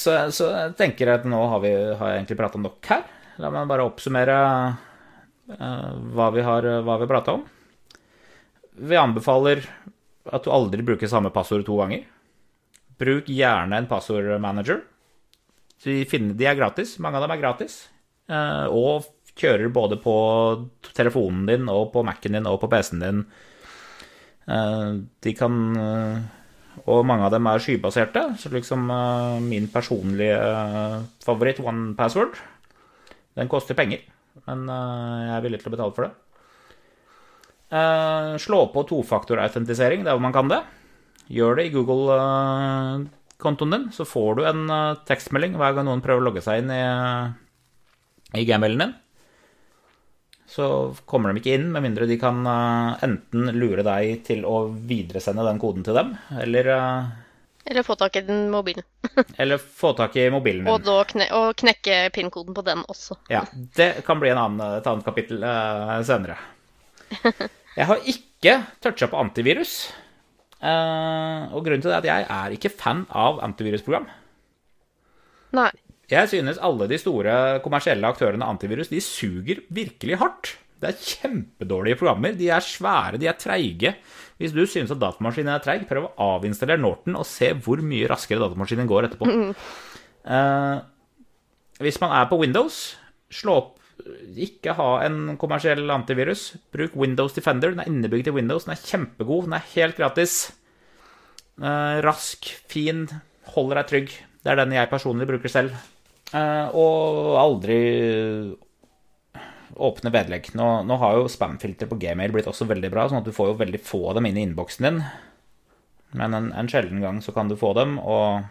Så, 0.00 0.14
så 0.32 0.48
jeg 0.54 0.76
tenker 0.78 1.12
at 1.12 1.26
nå 1.28 1.40
har, 1.52 1.60
vi, 1.60 1.72
har 1.74 2.12
jeg 2.12 2.22
egentlig 2.22 2.38
prata 2.40 2.60
nok 2.60 2.88
her. 2.88 3.04
La 3.40 3.50
meg 3.52 3.68
bare 3.68 3.84
oppsummere 3.88 4.36
eh, 5.56 5.90
hva 6.16 6.28
vi 6.32 6.44
har, 6.44 6.68
hva 6.86 6.96
prata 7.04 7.36
om. 7.36 7.44
Vi 8.80 8.96
anbefaler 8.96 9.64
at 10.30 10.44
du 10.44 10.52
aldri 10.52 10.84
bruker 10.86 11.10
samme 11.10 11.32
passord 11.34 11.66
to 11.68 11.76
ganger. 11.80 12.06
Bruk 13.00 13.28
gjerne 13.32 13.80
en 13.80 13.88
passordmanager. 13.90 14.82
De, 15.84 16.02
de 16.04 16.48
er 16.48 16.58
gratis. 16.58 16.98
Mange 17.00 17.20
av 17.20 17.26
dem 17.26 17.36
er 17.36 17.42
gratis. 17.42 17.82
Eh, 18.30 18.66
og 18.72 19.08
kjører 19.40 19.72
både 19.72 19.96
på 20.00 20.16
telefonen 20.96 21.46
din 21.48 21.70
og 21.72 21.90
på 21.94 22.04
Mac-en 22.06 22.36
din 22.36 22.48
og 22.48 22.60
på 22.62 22.68
PC-en 22.72 23.04
din. 23.04 23.24
Eh, 24.48 25.00
de 25.24 25.36
kan 25.36 25.56
Og 26.86 27.02
mange 27.06 27.26
av 27.26 27.34
dem 27.34 27.46
er 27.50 27.62
skybaserte. 27.62 28.22
Så 28.40 28.50
liksom 28.52 28.90
uh, 28.90 29.38
min 29.42 29.68
personlige 29.72 30.38
uh, 30.38 31.02
favoritt, 31.24 31.60
One 31.64 31.94
Password, 31.98 32.38
den 33.38 33.50
koster 33.50 33.78
penger. 33.78 34.04
Men 34.46 34.66
uh, 34.70 35.26
jeg 35.26 35.36
er 35.36 35.46
villig 35.46 35.62
til 35.62 35.70
å 35.70 35.76
betale 35.76 35.96
for 35.96 36.08
det. 36.08 36.12
Slå 38.42 38.64
på 38.72 38.82
tofaktorautentisering 38.88 40.00
der 40.02 40.16
hvor 40.16 40.24
man 40.24 40.34
kan 40.34 40.48
det. 40.50 40.58
Gjør 41.30 41.60
det 41.60 41.68
i 41.68 41.70
Google-kontoen 41.70 43.76
din, 43.76 43.84
så 43.94 44.02
får 44.02 44.30
du 44.34 44.42
en 44.50 44.64
tekstmelding 45.06 45.54
hver 45.54 45.76
gang 45.76 45.86
noen 45.86 46.02
prøver 46.02 46.18
å 46.18 46.26
logge 46.26 46.42
seg 46.42 46.64
inn 46.64 46.72
i, 46.74 46.82
i 48.42 48.48
gamailen 48.48 48.82
din. 48.82 48.96
Så 50.50 50.66
kommer 51.06 51.30
de 51.30 51.40
ikke 51.40 51.54
inn 51.54 51.68
med 51.70 51.84
mindre 51.84 52.08
de 52.10 52.16
kan 52.18 52.42
eh, 52.50 53.02
enten 53.06 53.52
lure 53.54 53.84
deg 53.86 54.24
til 54.26 54.42
å 54.48 54.64
videresende 54.72 55.44
den 55.46 55.60
koden 55.62 55.86
til 55.86 55.94
dem, 55.94 56.16
eller, 56.42 56.70
eh, 56.74 57.10
Eller 57.70 57.86
få 57.86 57.94
tak 58.00 58.18
i 58.18 58.24
den 58.26 58.48
mobilen. 58.50 58.82
eller 59.40 59.62
få 59.62 59.92
tak 59.98 60.16
i 60.18 60.26
mobilen 60.32 60.66
Og, 60.66 60.80
din. 60.80 60.88
da 60.90 61.04
kne 61.12 61.28
og 61.38 61.48
knekke 61.62 62.00
PIN-koden 62.16 62.56
på 62.56 62.64
den 62.66 62.82
også. 62.90 63.20
Ja, 63.30 63.44
det 63.78 64.02
kan 64.06 64.18
bli 64.22 64.32
en 64.32 64.42
annen, 64.42 64.78
et 64.80 64.90
annet 64.90 65.06
kapittel 65.06 65.44
uh, 65.44 66.00
senere. 66.06 66.38
Jeg 67.78 67.86
har 67.86 68.08
ikke 68.10 68.56
toucha 68.82 69.06
på 69.10 69.20
antivirus. 69.20 69.84
Uh, 70.60 71.46
og 71.54 71.62
grunnen 71.64 71.80
til 71.80 71.88
det 71.88 71.94
er 71.94 72.02
at 72.02 72.08
jeg 72.08 72.24
er 72.34 72.54
ikke 72.56 72.72
fan 72.74 73.06
av 73.16 73.38
antivirusprogram. 73.46 74.10
Nei. 75.56 75.70
Jeg 76.10 76.26
synes 76.32 76.58
alle 76.58 76.88
de 76.90 76.98
store 76.98 77.60
kommersielle 77.62 78.08
aktørene 78.08 78.46
antivirus 78.46 78.90
de 78.90 78.98
suger 79.04 79.62
virkelig 79.70 80.18
hardt. 80.18 80.56
Det 80.80 80.88
er 80.88 81.02
kjempedårlige 81.04 81.98
programmer. 82.00 82.32
De 82.34 82.48
er 82.50 82.64
svære, 82.64 83.20
de 83.20 83.28
er 83.28 83.36
treige. 83.38 83.94
Hvis 84.40 84.54
du 84.56 84.64
synes 84.66 84.90
at 84.90 85.00
datamaskinen 85.00 85.52
er 85.52 85.62
treig, 85.62 85.84
prøv 85.88 86.08
å 86.08 86.30
avinstallere 86.38 86.80
Norton 86.80 87.18
og 87.20 87.28
se 87.28 87.52
hvor 87.52 87.82
mye 87.84 88.08
raskere 88.10 88.40
datamaskinen 88.40 88.88
går 88.90 89.10
etterpå. 89.10 89.28
Eh, 90.20 90.78
hvis 91.84 92.00
man 92.02 92.14
er 92.16 92.26
på 92.30 92.40
Windows, 92.40 92.80
slå 93.32 93.58
opp 93.60 93.76
Ikke 94.40 94.72
ha 94.78 95.02
en 95.04 95.36
kommersiell 95.36 95.84
antivirus. 95.92 96.54
Bruk 96.72 96.94
Windows 96.96 97.34
Defender. 97.36 97.74
Den 97.74 97.82
er 97.84 97.90
innebygd 97.90 98.30
i 98.30 98.32
Windows. 98.32 98.64
Den 98.64 98.72
er 98.72 98.80
kjempegod. 98.80 99.44
Den 99.44 99.58
er 99.58 99.66
helt 99.74 99.98
gratis. 100.00 100.54
Uh, 101.60 102.00
rask, 102.00 102.48
fin, 102.72 103.04
holder 103.52 103.82
deg 103.82 103.90
trygg. 103.90 104.14
Det 104.40 104.54
er 104.54 104.60
den 104.62 104.72
jeg 104.72 104.88
personlig 104.88 105.28
bruker 105.28 105.52
selv. 105.52 105.76
Eh, 106.36 106.66
og 106.78 107.38
aldri 107.40 107.78
åpne 109.80 110.12
vedlegg. 110.12 110.52
Nå, 110.58 110.68
nå 110.86 110.98
har 111.00 111.16
jo 111.16 111.30
spamfilter 111.30 111.88
på 111.90 111.98
Gmail 112.00 112.34
blitt 112.34 112.48
også 112.50 112.68
veldig 112.70 112.90
bra, 112.92 113.08
sånn 113.08 113.22
at 113.22 113.28
du 113.28 113.34
får 113.34 113.52
jo 113.52 113.60
veldig 113.62 113.82
få 113.82 114.02
av 114.10 114.18
dem 114.18 114.28
inn 114.30 114.38
i 114.38 114.46
innboksen 114.48 114.86
din. 114.86 115.02
Men 116.16 116.34
en, 116.36 116.50
en 116.52 116.70
sjelden 116.70 117.02
gang 117.02 117.20
så 117.22 117.34
kan 117.34 117.50
du 117.50 117.56
få 117.58 117.72
dem, 117.78 117.96
og 118.02 118.44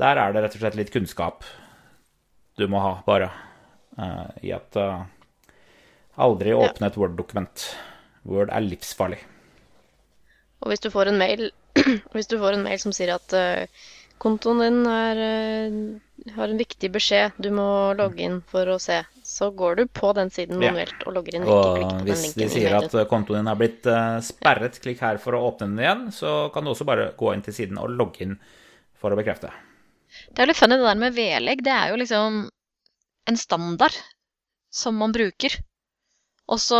der 0.00 0.20
er 0.20 0.32
det 0.32 0.44
rett 0.44 0.56
og 0.56 0.64
slett 0.64 0.78
litt 0.78 0.92
kunnskap 0.92 1.44
du 2.56 2.64
må 2.72 2.80
ha, 2.80 2.94
bare. 3.04 3.28
Uh, 3.96 4.28
I 4.44 4.52
at 4.56 4.76
uh, 4.80 5.04
aldri 6.24 6.54
åpne 6.56 6.88
et 6.88 6.96
Word-dokument. 7.00 7.66
Word 8.28 8.52
er 8.52 8.64
livsfarlig. 8.64 9.20
Og 10.64 10.72
hvis 10.72 10.82
du 10.84 10.88
får 10.92 11.12
en 11.12 11.20
mail, 11.20 11.50
hvis 12.16 12.30
du 12.32 12.38
får 12.40 12.56
en 12.56 12.64
mail 12.64 12.80
som 12.80 12.94
sier 12.96 13.12
at 13.14 13.36
uh, 13.36 13.84
kontoen 14.22 14.62
din 14.64 14.80
er, 14.88 15.20
eh, 15.20 15.76
har 16.34 16.48
en 16.48 16.58
viktig 16.58 16.88
beskjed, 16.94 17.36
du 17.38 17.50
må 17.54 17.94
logge 17.98 18.24
inn 18.26 18.40
for 18.50 18.66
å 18.72 18.78
se, 18.82 18.98
så 19.22 19.50
går 19.54 19.76
du 19.76 19.82
på 19.86 20.12
den 20.16 20.30
siden 20.34 20.62
Ja. 20.62 20.72
manuelt 20.72 21.04
og 21.06 21.14
logger 21.14 21.36
inn. 21.36 21.44
Og 21.46 21.78
på 21.80 22.04
hvis 22.08 22.34
de 22.34 22.48
sier 22.50 22.74
at 22.78 22.96
kontoen 23.10 23.44
din 23.44 23.52
er 23.52 23.58
blitt 23.60 23.86
eh, 23.86 24.18
sperret, 24.26 24.80
klikk 24.82 25.00
her 25.04 25.18
for 25.22 25.36
å 25.38 25.44
åpne 25.52 25.68
den 25.70 25.78
igjen, 25.84 26.04
så 26.12 26.52
kan 26.54 26.64
du 26.64 26.72
også 26.72 26.86
bare 26.88 27.12
gå 27.16 27.32
inn 27.34 27.42
til 27.46 27.54
siden 27.54 27.78
og 27.78 27.90
logge 27.94 28.22
inn 28.26 28.36
for 28.98 29.12
å 29.14 29.18
bekrefte. 29.18 29.52
Det 30.32 30.40
er 30.40 30.46
jo 30.46 30.50
litt 30.52 30.60
funny 30.60 30.76
det 30.80 30.88
der 30.88 31.00
med 31.02 31.14
vedlegg. 31.14 31.62
Det 31.66 31.72
er 31.72 31.90
jo 31.92 32.00
liksom 32.00 32.42
en 33.26 33.36
standard 33.36 33.94
som 34.72 34.96
man 34.96 35.12
bruker. 35.12 35.58
Og 36.48 36.58
så 36.62 36.78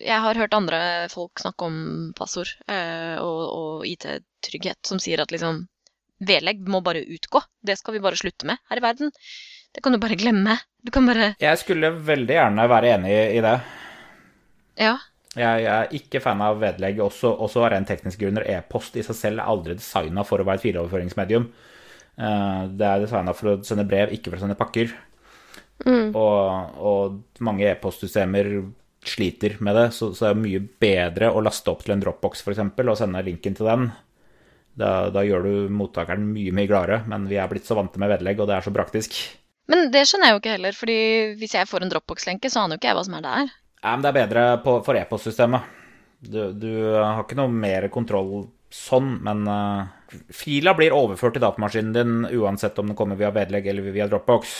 Jeg 0.00 0.20
har 0.22 0.34
hørt 0.38 0.54
andre 0.54 1.08
folk 1.12 1.40
snakke 1.42 1.66
om 1.66 2.12
passord 2.16 2.48
eh, 2.68 3.16
og, 3.20 3.40
og 3.52 3.86
IT-trygghet, 3.88 4.78
som 4.86 5.00
sier 5.02 5.20
at 5.20 5.32
liksom 5.34 5.66
Vedlegg 6.20 6.66
må 6.68 6.82
bare 6.84 7.02
utgå. 7.04 7.42
Det 7.64 7.78
skal 7.80 7.96
vi 7.96 8.02
bare 8.04 8.18
slutte 8.20 8.48
med 8.48 8.60
her 8.70 8.80
i 8.80 8.84
verden. 8.84 9.12
Det 9.72 9.82
kan 9.84 9.94
du 9.94 10.00
bare 10.02 10.18
glemme. 10.18 10.58
Du 10.82 10.90
kan 10.92 11.06
bare 11.06 11.34
Jeg 11.40 11.60
skulle 11.60 11.92
veldig 11.94 12.34
gjerne 12.36 12.66
være 12.68 12.92
enig 12.96 13.14
i 13.38 13.40
det. 13.44 13.54
Ja. 14.80 14.96
Jeg 15.38 15.66
er 15.70 15.92
ikke 15.94 16.18
fan 16.24 16.40
av 16.42 16.58
vedlegg, 16.58 16.98
også, 17.04 17.30
også 17.38 17.62
av 17.62 17.70
rent 17.74 17.88
tekniske 17.88 18.18
grunner. 18.24 18.42
E-post 18.50 18.96
i 18.98 19.04
seg 19.06 19.16
selv 19.16 19.38
er 19.42 19.52
aldri 19.52 19.76
designa 19.78 20.24
for 20.26 20.42
å 20.42 20.46
være 20.48 20.58
et 20.58 20.64
filoverføringsmedium. 20.66 21.46
Eh, 22.18 22.64
Det 22.74 22.88
er 22.88 23.04
designa 23.04 23.34
for 23.36 23.52
å 23.52 23.60
sende 23.64 23.86
brev, 23.86 24.10
ikke 24.16 24.32
for 24.32 24.40
å 24.40 24.42
sende 24.42 24.58
pakker. 24.58 24.90
Og, 26.18 26.76
og 26.76 27.40
mange 27.46 27.64
e-postsystemer 27.70 28.50
sliter 29.06 29.54
med 29.64 29.78
det, 29.78 29.86
så, 29.96 30.10
så 30.12 30.26
det 30.26 30.32
er 30.34 30.42
mye 30.42 30.60
bedre 30.82 31.30
å 31.32 31.40
laste 31.40 31.70
opp 31.72 31.86
til 31.86 31.94
en 31.94 32.02
Dropbox 32.02 32.42
f.eks. 32.44 32.60
og 32.60 32.98
sende 32.98 33.22
linken 33.24 33.56
til 33.56 33.70
den. 33.70 33.86
Da, 34.80 35.10
da 35.12 35.24
gjør 35.26 35.44
du 35.44 35.52
mottakeren 35.76 36.24
mye 36.32 36.54
mye 36.56 36.70
gladere, 36.70 37.02
men 37.10 37.26
vi 37.28 37.36
er 37.40 37.50
blitt 37.50 37.68
så 37.68 37.76
vante 37.76 38.00
med 38.00 38.10
vedlegg, 38.14 38.40
og 38.40 38.48
det 38.48 38.56
er 38.56 38.66
så 38.66 38.72
praktisk. 38.74 39.18
Men 39.70 39.90
det 39.94 40.06
skjønner 40.08 40.30
jeg 40.30 40.34
jo 40.34 40.40
ikke 40.40 40.54
heller, 40.56 40.76
fordi 40.76 41.00
hvis 41.38 41.54
jeg 41.58 41.68
får 41.70 41.84
en 41.84 41.92
Dropbox-lenke, 41.92 42.50
så 42.50 42.64
aner 42.64 42.76
jo 42.76 42.80
ikke 42.80 42.90
jeg 42.90 42.98
hva 42.98 43.04
som 43.06 43.18
er 43.18 43.26
der. 43.26 43.52
Ja, 43.80 43.92
men 43.92 44.02
det 44.04 44.10
er 44.10 44.18
bedre 44.18 44.46
på, 44.64 44.78
for 44.86 44.98
e-postsystemet. 44.98 45.76
Du, 46.20 46.40
du 46.52 46.72
har 46.96 47.22
ikke 47.22 47.38
noe 47.38 47.52
mer 47.52 47.86
kontroll 47.92 48.48
sånn, 48.74 49.14
men 49.24 49.46
uh, 49.48 49.86
fila 50.34 50.74
blir 50.78 50.94
overført 50.94 51.36
til 51.36 51.44
datamaskinen 51.44 51.94
din 51.94 52.26
uansett 52.40 52.78
om 52.82 52.90
den 52.90 52.98
kommer 52.98 53.18
via 53.20 53.32
vedlegg 53.34 53.70
eller 53.70 53.94
via 53.94 54.08
Dropbox. 54.10 54.58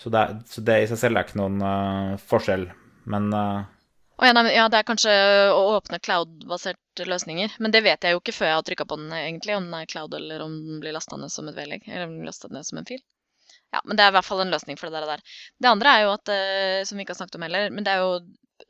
Så 0.00 0.12
det, 0.12 0.22
så 0.48 0.62
det 0.64 0.78
i 0.80 0.86
seg 0.92 1.00
selv 1.00 1.18
er 1.18 1.26
ikke 1.26 1.40
noen 1.40 1.60
uh, 1.64 2.20
forskjell. 2.30 2.68
Men 3.10 3.32
Å 3.32 3.79
ja, 4.26 4.34
nei, 4.36 4.50
ja, 4.52 4.66
det 4.68 4.80
er 4.80 4.88
kanskje 4.88 5.12
å 5.54 5.60
åpne 5.76 6.00
cloud-baserte 6.02 7.06
løsninger. 7.08 7.54
Men 7.62 7.72
det 7.72 7.84
vet 7.86 8.04
jeg 8.04 8.16
jo 8.16 8.20
ikke 8.20 8.34
før 8.36 8.50
jeg 8.50 8.58
har 8.58 8.66
trykka 8.68 8.86
på 8.90 8.98
den, 9.00 9.14
egentlig, 9.16 9.56
om 9.56 9.68
den 9.68 9.78
er 9.78 9.88
cloud 9.88 10.16
eller 10.18 10.44
om 10.44 10.58
den 10.66 10.82
blir 10.82 10.96
lasta 10.96 11.16
ned 11.20 11.32
som 11.32 11.48
et 11.48 11.56
vedlegg. 11.56 11.86
Eller 11.88 12.08
om 12.08 12.18
den 12.18 12.28
lastet 12.28 12.52
ned 12.54 12.66
som 12.68 12.80
en 12.80 12.88
fil. 12.88 13.00
Ja, 13.70 13.80
men 13.84 13.96
det 13.96 14.04
er 14.04 14.10
i 14.10 14.16
hvert 14.18 14.26
fall 14.26 14.42
en 14.42 14.50
løsning 14.50 14.78
for 14.78 14.90
det 14.90 15.02
der. 15.06 15.22
Det 15.62 15.70
andre 15.70 15.94
er 15.94 16.04
jo 16.04 16.14
at, 16.16 16.30
eh, 16.34 16.84
som 16.86 16.98
vi 16.98 17.04
ikke 17.04 17.14
har 17.14 17.20
snakket 17.22 17.38
om 17.38 17.44
heller, 17.46 17.70
men 17.70 17.86
det 17.86 17.92
er 17.94 18.02
jo 18.02 18.12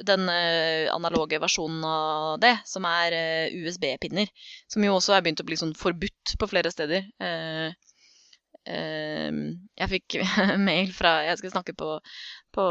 den 0.06 0.28
eh, 0.32 0.86
analoge 0.92 1.40
versjonen 1.40 1.84
av 1.88 2.40
det, 2.42 2.52
som 2.68 2.84
er 2.88 3.16
eh, 3.16 3.54
USB-pinner. 3.64 4.28
Som 4.70 4.84
jo 4.84 4.98
også 4.98 5.16
er 5.16 5.24
begynt 5.24 5.40
å 5.40 5.48
bli 5.48 5.58
sånn 5.60 5.76
forbudt 5.78 6.36
på 6.38 6.50
flere 6.50 6.72
steder. 6.72 7.08
Jeg 8.70 9.88
fikk 9.88 10.18
mail 10.68 10.92
fra 10.94 11.14
Jeg 11.24 11.40
skal 11.40 11.54
snakke 11.54 11.74
på 11.80 11.94
på 12.54 12.64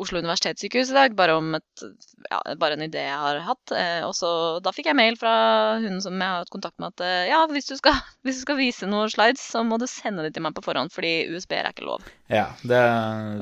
Oslo 0.00 0.20
universitetssykehus 0.22 0.92
i 0.92 0.96
dag, 0.96 1.16
bare 1.18 1.34
om 1.38 1.56
et, 1.58 1.84
ja, 2.28 2.40
bare 2.60 2.76
en 2.78 2.84
idé 2.86 3.04
jeg 3.06 3.18
har 3.24 3.40
hatt. 3.46 3.74
Eh, 3.76 4.00
og 4.06 4.14
så, 4.16 4.30
da 4.64 4.72
fikk 4.74 4.90
jeg 4.90 4.98
mail 4.98 5.18
fra 5.20 5.34
hun 5.82 6.00
som 6.04 6.16
jeg 6.16 6.28
har 6.34 6.44
hatt 6.44 6.52
kontakt 6.54 6.78
med 6.82 6.92
at 6.94 7.04
eh, 7.06 7.30
ja, 7.30 7.42
hvis 7.50 7.70
du, 7.70 7.76
skal, 7.80 7.98
hvis 8.26 8.40
du 8.40 8.46
skal 8.46 8.60
vise 8.60 8.88
noen 8.90 9.12
slides, 9.12 9.42
så 9.54 9.64
må 9.66 9.80
du 9.82 9.88
sende 9.90 10.26
det 10.26 10.34
til 10.36 10.46
meg 10.46 10.56
på 10.56 10.64
forhånd, 10.66 10.94
fordi 10.94 11.14
USB 11.34 11.56
er 11.58 11.70
ikke 11.72 11.88
lov. 11.88 12.06
ja, 12.32 12.48
det, 12.62 12.82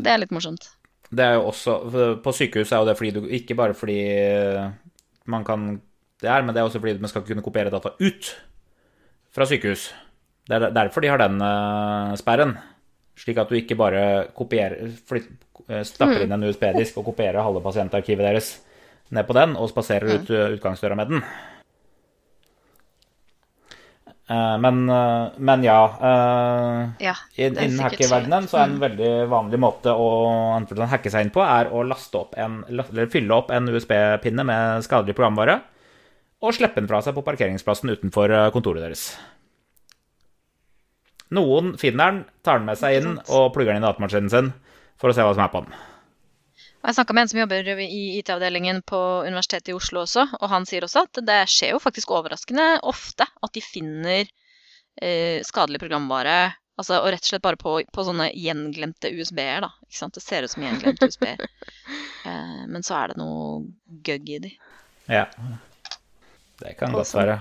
Det 0.06 0.14
er 0.14 0.24
litt 0.24 0.34
morsomt. 0.34 0.70
det 1.10 1.24
er 1.26 1.38
jo 1.38 1.48
også 1.50 1.72
På 2.22 2.32
sykehus 2.32 2.70
er 2.72 2.82
jo 2.82 2.86
det 2.86 2.92
fordi 2.94 3.10
du 3.16 3.24
Ikke 3.34 3.56
bare 3.58 3.74
fordi 3.74 3.96
man 5.26 5.42
kan 5.44 5.80
det 6.20 6.28
er, 6.28 6.44
men 6.44 6.54
det 6.54 6.60
er 6.60 6.68
også 6.68 6.80
fordi 6.82 7.00
man 7.00 7.10
skal 7.10 7.24
kunne 7.24 7.44
kopiere 7.44 7.72
data 7.72 7.94
ut 7.96 8.30
fra 9.32 9.46
sykehus. 9.48 9.88
Det 10.48 10.56
er 10.58 10.74
derfor 10.74 11.00
de 11.00 11.08
har 11.08 11.20
den 11.22 11.40
eh, 11.40 12.16
sperren. 12.20 12.56
Slik 13.20 13.38
at 13.40 13.48
du 13.48 13.56
ikke 13.56 13.76
bare 13.78 14.02
kopierer, 14.36 14.82
eh, 14.84 15.24
stapper 15.86 16.24
inn 16.24 16.32
en 16.36 16.48
USB-disk 16.48 16.98
og 17.00 17.08
kopierer 17.10 17.42
halve 17.46 17.62
pasientarkivet 17.64 18.26
deres 18.26 18.50
ned 19.10 19.26
på 19.26 19.34
den, 19.34 19.56
og 19.58 19.70
spaserer 19.72 20.20
ut 20.20 20.30
eh, 20.30 20.52
utgangsdøra 20.56 20.96
med 20.98 21.08
den. 21.14 21.24
Eh, 24.30 24.58
Men, 24.62 24.84
eh, 24.90 25.30
men 25.38 25.64
ja 25.66 25.80
eh, 26.10 27.06
Ja, 27.08 27.14
Innen 27.36 27.80
hackerverdenen 27.82 28.46
så 28.50 28.60
er 28.60 28.68
en 28.68 28.78
veldig 28.82 29.10
vanlig 29.32 29.58
måte 29.58 29.90
å 29.90 30.06
hacke 30.92 31.10
seg 31.10 31.26
inn 31.26 31.34
på, 31.34 31.42
er 31.42 31.72
å 31.74 31.82
opp 32.20 32.36
en, 32.38 32.60
eller 32.68 33.10
fylle 33.10 33.34
opp 33.34 33.50
en 33.50 33.66
USB-pinne 33.68 34.46
med 34.46 34.86
skadelig 34.86 35.16
programvare 35.18 35.60
og 36.40 36.54
slippe 36.56 36.78
den 36.78 36.88
fra 36.88 37.02
seg 37.04 37.14
på 37.18 37.24
parkeringsplassen 37.26 37.90
utenfor 37.90 38.30
eh, 38.30 38.50
kontoret 38.54 38.86
deres. 38.86 39.10
Noen 41.30 41.74
finner 41.78 42.10
den, 42.10 42.24
tar 42.42 42.58
den 42.58 42.66
med 42.70 42.78
seg 42.78 42.96
inn 43.00 43.18
og 43.28 43.52
plugger 43.54 43.74
den 43.74 43.82
i 43.82 43.86
datamaskinen 43.86 44.30
sin 44.32 44.52
for 45.00 45.10
å 45.10 45.16
se 45.16 45.24
hva 45.24 45.32
som 45.34 45.44
er 45.44 45.52
på 45.52 45.64
den. 45.64 45.78
Og 46.80 46.88
Jeg 46.88 46.96
snakka 46.96 47.14
med 47.16 47.26
en 47.26 47.30
som 47.32 47.40
jobber 47.42 47.68
i 47.84 48.02
IT-avdelingen 48.20 48.80
på 48.88 49.00
Universitetet 49.26 49.72
i 49.72 49.76
Oslo 49.76 50.04
også, 50.06 50.24
og 50.40 50.46
han 50.48 50.64
sier 50.68 50.86
også 50.86 51.04
at 51.04 51.20
det 51.28 51.42
skjer 51.52 51.74
jo 51.74 51.82
faktisk 51.82 52.12
overraskende 52.16 52.78
ofte 52.88 53.26
at 53.28 53.52
de 53.52 53.62
finner 53.64 54.24
eh, 54.24 55.44
skadelig 55.44 55.82
programvare 55.82 56.38
altså, 56.80 57.02
og 57.02 57.10
rett 57.12 57.24
og 57.24 57.32
slett 57.32 57.44
bare 57.44 57.60
på, 57.60 57.76
på 57.92 58.06
sånne 58.06 58.30
gjenglemte 58.32 59.12
USB-er. 59.12 59.66
da, 59.66 59.72
ikke 59.84 59.98
sant? 59.98 60.16
Det 60.16 60.24
ser 60.24 60.46
ut 60.46 60.54
som 60.54 60.66
gjenglemte 60.66 61.10
USB-er. 61.10 61.46
Eh, 62.20 62.64
men 62.68 62.82
så 62.84 62.98
er 62.98 63.08
det 63.08 63.14
noe 63.16 63.62
gøgg 64.04 64.26
i 64.28 64.38
de. 64.44 64.48
Ja, 65.08 65.22
det 66.60 66.74
kan 66.76 66.92
godt 66.92 67.14
være. 67.16 67.38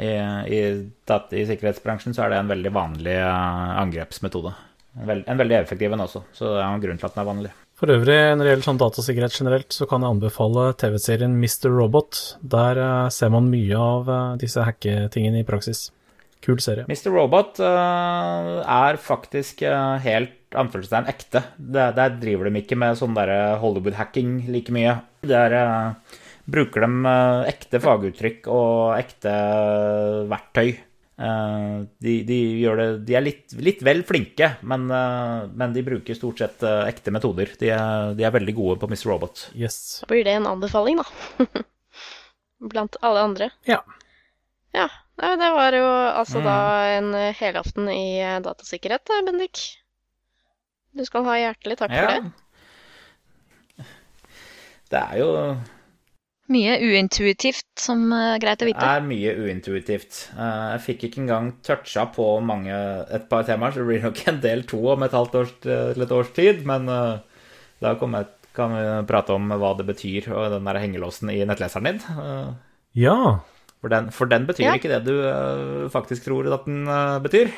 I, 0.00 0.08
i, 0.56 0.60
I 1.36 1.42
sikkerhetsbransjen 1.50 2.16
så 2.16 2.24
er 2.24 2.32
det 2.32 2.38
en 2.40 2.48
veldig 2.48 2.72
vanlig 2.72 3.18
eh, 3.18 3.74
angrepsmetode. 3.82 4.54
En, 4.98 5.38
veldig 5.38 5.54
effektiv 5.60 5.92
en 5.94 6.02
også, 6.02 6.24
så 6.34 6.54
det 6.56 6.62
er 6.62 6.66
en 6.66 6.82
grunn 6.82 6.98
til 6.98 7.06
at 7.06 7.14
den 7.14 7.22
er 7.22 7.28
vanlig. 7.28 7.52
For 7.80 7.88
øvrig, 7.94 8.16
når 8.36 8.44
det 8.44 8.50
gjelder 8.50 8.66
sånn 8.66 8.80
datasikkerhet 8.80 9.36
generelt, 9.38 9.72
så 9.72 9.86
kan 9.88 10.02
jeg 10.04 10.12
anbefale 10.12 10.66
TV-serien 10.76 11.36
Mr. 11.40 11.70
Robot. 11.72 12.18
Der 12.42 12.76
eh, 12.76 13.06
ser 13.14 13.30
man 13.32 13.48
mye 13.48 13.78
av 13.80 14.10
eh, 14.10 14.34
disse 14.42 14.66
hacketingene 14.66 15.40
i 15.40 15.46
praksis. 15.48 15.86
Kul 16.44 16.60
serie. 16.60 16.84
Mr. 16.90 17.08
Robot 17.14 17.62
eh, 17.64 18.50
er 18.60 19.00
faktisk 19.00 19.64
helt 20.04 20.58
anførselstegn 20.60 21.08
ekte. 21.08 21.44
Der, 21.56 21.96
der 21.96 22.18
driver 22.20 22.50
de 22.50 22.60
ikke 22.60 22.76
med 22.80 23.00
sånn 23.00 23.16
Hollywood-hacking 23.16 24.50
like 24.52 24.74
mye. 24.76 24.98
Der 25.24 25.56
bruker 26.50 26.84
de 26.84 27.16
ekte 27.48 27.80
faguttrykk 27.80 28.50
og 28.52 28.98
ekte 28.98 29.32
verktøy. 30.28 30.74
Eh, 31.20 31.80
de, 32.00 32.12
de, 32.24 32.36
gjør 32.62 32.78
det, 32.80 32.86
de 33.10 33.16
er 33.18 33.24
litt, 33.26 33.52
litt 33.60 33.82
vel 33.84 34.00
flinke, 34.08 34.54
men, 34.64 34.86
eh, 34.94 35.42
men 35.52 35.74
de 35.74 35.82
bruker 35.84 36.16
stort 36.16 36.40
sett 36.40 36.62
eh, 36.64 36.86
ekte 36.88 37.12
metoder. 37.12 37.50
De 37.60 37.68
er, 37.74 38.14
de 38.16 38.24
er 38.24 38.32
veldig 38.32 38.54
gode 38.56 38.78
på 38.80 38.88
Mr. 38.88 39.04
Robot. 39.10 39.42
Yes. 39.52 39.76
Da 40.00 40.08
blir 40.14 40.24
det 40.24 40.38
en 40.38 40.48
anbefaling, 40.48 41.02
da. 41.02 41.04
Blant 42.72 42.96
alle 43.04 43.26
andre. 43.28 43.50
Ja. 43.68 43.82
Ja. 44.76 44.88
Det 45.20 45.48
var 45.52 45.74
jo 45.76 45.84
altså 45.84 46.40
Mm. 46.40 46.46
da 46.46 46.56
en 46.96 47.08
helaften 47.36 47.88
i 47.92 48.04
datasikkerhet, 48.40 49.10
Bendik. 49.26 49.60
Du 50.96 51.04
skal 51.04 51.26
ha 51.28 51.34
hjertelig 51.36 51.76
takk 51.76 51.92
for 51.92 52.08
det. 52.08 53.84
Det 54.90 55.02
er 55.02 55.18
jo 55.20 55.28
Mye 56.50 56.72
uintuitivt 56.82 57.66
som 57.78 58.08
er 58.16 58.40
greit 58.42 58.62
å 58.64 58.66
vite. 58.66 58.80
Det 58.82 58.94
er 58.98 59.04
mye 59.06 59.34
uintuitivt. 59.38 60.16
Eh, 60.34 60.64
Jeg 60.74 60.80
fikk 60.88 61.04
ikke 61.06 61.20
engang 61.22 61.52
toucha 61.62 62.08
på 62.10 62.26
mange, 62.42 62.74
et 63.14 63.28
par 63.30 63.44
temaer, 63.46 63.70
så 63.70 63.84
det 63.84 63.86
blir 63.86 64.02
nok 64.08 64.22
en 64.32 64.40
del 64.42 64.64
to 64.66 64.80
om 64.96 65.02
et 65.06 65.14
halvt 65.14 65.36
års, 65.38 65.52
til 65.62 66.02
et 66.06 66.14
års 66.16 66.32
tid. 66.34 66.64
Men 66.66 66.88
eh, 66.90 67.20
da 67.80 67.94
kan 67.94 68.16
vi 68.74 68.84
prate 69.06 69.30
om 69.36 69.46
hva 69.62 69.76
det 69.78 69.86
betyr, 69.92 70.26
og 70.34 70.50
den 70.56 70.66
der 70.66 70.80
hengelåsen 70.82 71.30
i 71.30 71.38
nettleseren 71.46 71.86
din. 71.92 72.02
Eh, 72.18 72.50
Ja. 72.98 73.16
For 73.80 73.88
den, 73.88 74.10
for 74.12 74.26
den 74.28 74.44
betyr 74.48 74.66
Ja. 74.66 74.72
ikke 74.76 74.90
det 74.90 75.04
du 75.06 75.14
eh, 75.24 75.86
faktisk 75.88 76.26
tror 76.26 76.50
at 76.52 76.66
den 76.66 76.82
eh, 76.90 77.18
betyr. 77.24 77.52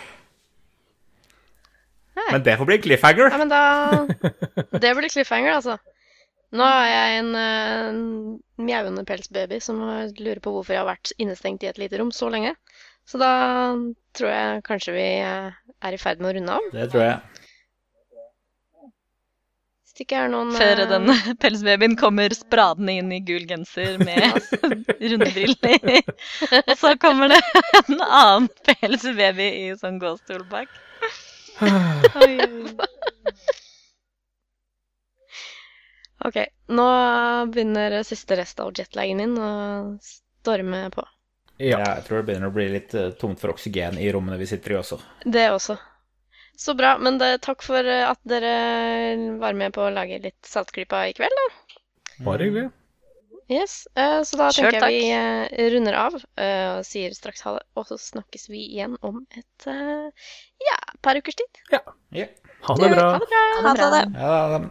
Nei. 2.13 2.29
Men 2.37 2.43
det 2.45 2.59
får 2.61 2.69
bli 2.69 2.77
cliffhanger. 2.85 3.31
Ja, 3.33 3.39
men 3.41 3.49
da 3.49 3.63
Det 4.79 4.93
blir 4.99 5.09
cliffhanger, 5.09 5.57
altså. 5.57 5.79
Nå 6.53 6.65
er 6.69 6.89
jeg 6.91 7.21
en 7.23 7.31
uh, 7.33 8.01
mjauende 8.61 9.05
pelsbaby 9.09 9.61
som 9.65 9.81
lurer 10.19 10.41
på 10.45 10.53
hvorfor 10.53 10.75
jeg 10.75 10.83
har 10.83 10.91
vært 10.91 11.15
innestengt 11.17 11.65
i 11.65 11.71
et 11.71 11.81
lite 11.81 12.01
rom 12.01 12.13
så 12.13 12.29
lenge. 12.33 12.53
Så 13.09 13.19
da 13.21 13.33
tror 14.17 14.31
jeg 14.31 14.65
kanskje 14.67 14.95
vi 14.95 15.07
eh, 15.21 15.55
er 15.83 15.95
i 15.95 16.01
ferd 16.01 16.21
med 16.23 16.31
å 16.31 16.35
runde 16.37 16.59
av. 16.59 16.69
Det 16.75 16.85
tror 16.93 17.03
jeg. 17.03 17.17
Hvis 19.83 19.97
det 19.99 20.07
ikke 20.07 20.21
er 20.23 20.31
noen 20.33 20.53
Før 20.57 20.85
eh, 20.85 20.91
den 20.93 21.11
pelsbabyen 21.43 21.97
kommer 22.01 22.37
spradende 22.37 22.95
inn 23.01 23.11
i 23.13 23.21
gul 23.27 23.45
genser 23.49 23.99
med 24.01 24.39
runde 25.03 25.33
briller. 25.35 26.15
Og 26.63 26.75
så 26.81 26.95
kommer 27.03 27.35
det 27.35 27.43
en 27.83 27.99
annen 27.99 28.49
pelsbaby 28.69 29.51
i 29.65 29.67
sånn 29.81 29.99
gåstol 30.03 30.47
bak. 30.53 30.71
Ok, 36.25 36.37
nå 36.71 36.87
begynner 37.51 38.03
siste 38.07 38.37
rest 38.39 38.61
av 38.63 38.71
jetlagen 38.79 39.19
din 39.23 39.33
å 39.43 39.51
storme 40.03 40.85
på. 40.95 41.05
Ja. 41.63 41.79
Jeg 41.83 42.05
tror 42.07 42.21
det 42.21 42.27
begynner 42.31 42.51
å 42.51 42.55
bli 42.55 42.69
litt 42.73 42.95
eh, 42.99 43.11
tomt 43.19 43.41
for 43.43 43.53
oksygen 43.55 43.99
i 44.01 44.09
rommene 44.15 44.39
vi 44.41 44.47
sitter 44.51 44.75
i 44.75 44.79
også. 44.81 44.99
Det 45.25 45.49
også. 45.53 45.77
Så 46.59 46.75
bra. 46.79 46.97
Men 46.99 47.19
det, 47.21 47.37
takk 47.45 47.63
for 47.67 47.87
eh, 47.87 48.05
at 48.09 48.19
dere 48.29 48.55
var 49.43 49.55
med 49.59 49.75
på 49.75 49.85
å 49.87 49.93
lage 49.95 50.19
litt 50.23 50.39
Saltklypa 50.47 51.05
i 51.11 51.15
kveld, 51.17 51.39
da. 51.39 51.81
Bare 52.27 52.49
hyggelig. 52.49 52.71
Yes, 53.53 53.83
eh, 53.99 54.21
Så 54.25 54.39
da 54.41 54.49
tenker 54.55 54.87
jeg 54.89 55.49
vi 55.53 55.71
runder 55.75 55.97
av 56.07 56.15
eh, 56.41 56.69
og 56.79 56.87
sier 56.89 57.15
straks 57.15 57.43
ha 57.47 57.57
det. 57.59 57.65
Og 57.79 57.89
så 57.91 57.99
snakkes 58.01 58.49
vi 58.51 58.63
igjen 58.73 58.95
om 59.03 59.25
et 59.37 59.67
ja, 59.69 60.79
par 61.05 61.19
ukers 61.19 61.39
tid. 61.39 61.63
Ja. 61.75 61.83
Ha 62.69 62.79
det 62.79 62.93
bra. 62.95 63.09
Ha 63.11 63.19
det 63.19 63.29
bra. 63.35 63.43
Ha 63.67 63.75
det 63.75 63.91
bra. 63.91 64.07
Ja, 64.23 64.39
da- 64.55 64.71